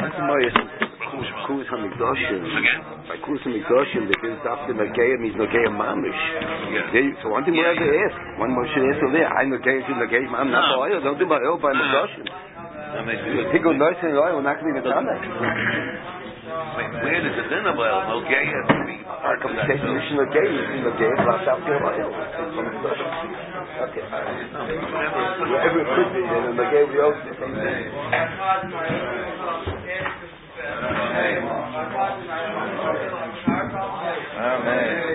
That's 0.00 0.16
the 0.16 0.24
Moyes. 0.24 0.56
Kuz 1.44 1.66
HaMikdoshim. 1.68 2.40
Again? 2.40 2.80
By 3.04 3.16
Kuz 3.20 3.40
HaMikdoshim, 3.44 4.08
they 4.08 4.18
can 4.24 4.40
stop 4.40 4.64
the 4.64 4.72
Nagayim, 4.72 5.28
he's 5.28 5.36
Nagayim 5.36 5.76
Mamish. 5.76 6.22
Yeah. 6.72 7.20
So 7.20 7.28
one 7.28 7.44
thing 7.44 7.52
we 7.52 7.60
have 7.62 7.76
to 7.76 7.84
ask, 8.08 8.16
one 8.40 8.50
more 8.56 8.64
should 8.72 8.80
answer 8.80 9.12
there, 9.12 9.28
I'm 9.28 9.52
Nagayim, 9.52 9.84
she's 9.84 9.98
Nagayim, 10.00 10.32
I'm 10.32 10.48
not 10.48 10.72
No. 10.72 10.80
by 10.80 10.88
oil, 10.88 10.98
don't 11.04 11.18
do 11.20 11.28
by 11.28 11.36
oil 11.36 11.60
by 11.60 11.76
Mikdoshim. 11.76 12.24
That 12.26 13.04
makes 13.04 13.20
Pickle 13.52 13.76
noise 13.76 14.00
and 14.00 14.16
oil, 14.16 14.40
we're 14.40 14.46
not 14.46 14.56
going 14.56 14.72
to 14.72 14.80
be 14.80 14.88
the 14.88 14.88
time 14.88 16.21
where 16.52 17.20
there's 17.22 17.38
a 17.38 17.48
no 18.08 18.20
gay, 18.28 18.46
our 19.08 19.36
conversation 19.40 19.96
is 19.96 20.12
no 20.12 20.24
gay, 20.32 20.50
gay, 20.98 21.12
last 21.24 21.48
out 21.48 21.60
there 21.64 21.80
oil. 21.80 22.12
Okay. 23.88 24.04
Every 25.62 25.84
could 25.84 26.10
be, 26.12 26.22
and 26.22 26.58
the 26.58 26.66
gay 26.70 26.84
we 26.84 27.00
also 27.00 27.20
Amen. 31.12 31.42
Amen. 34.34 35.12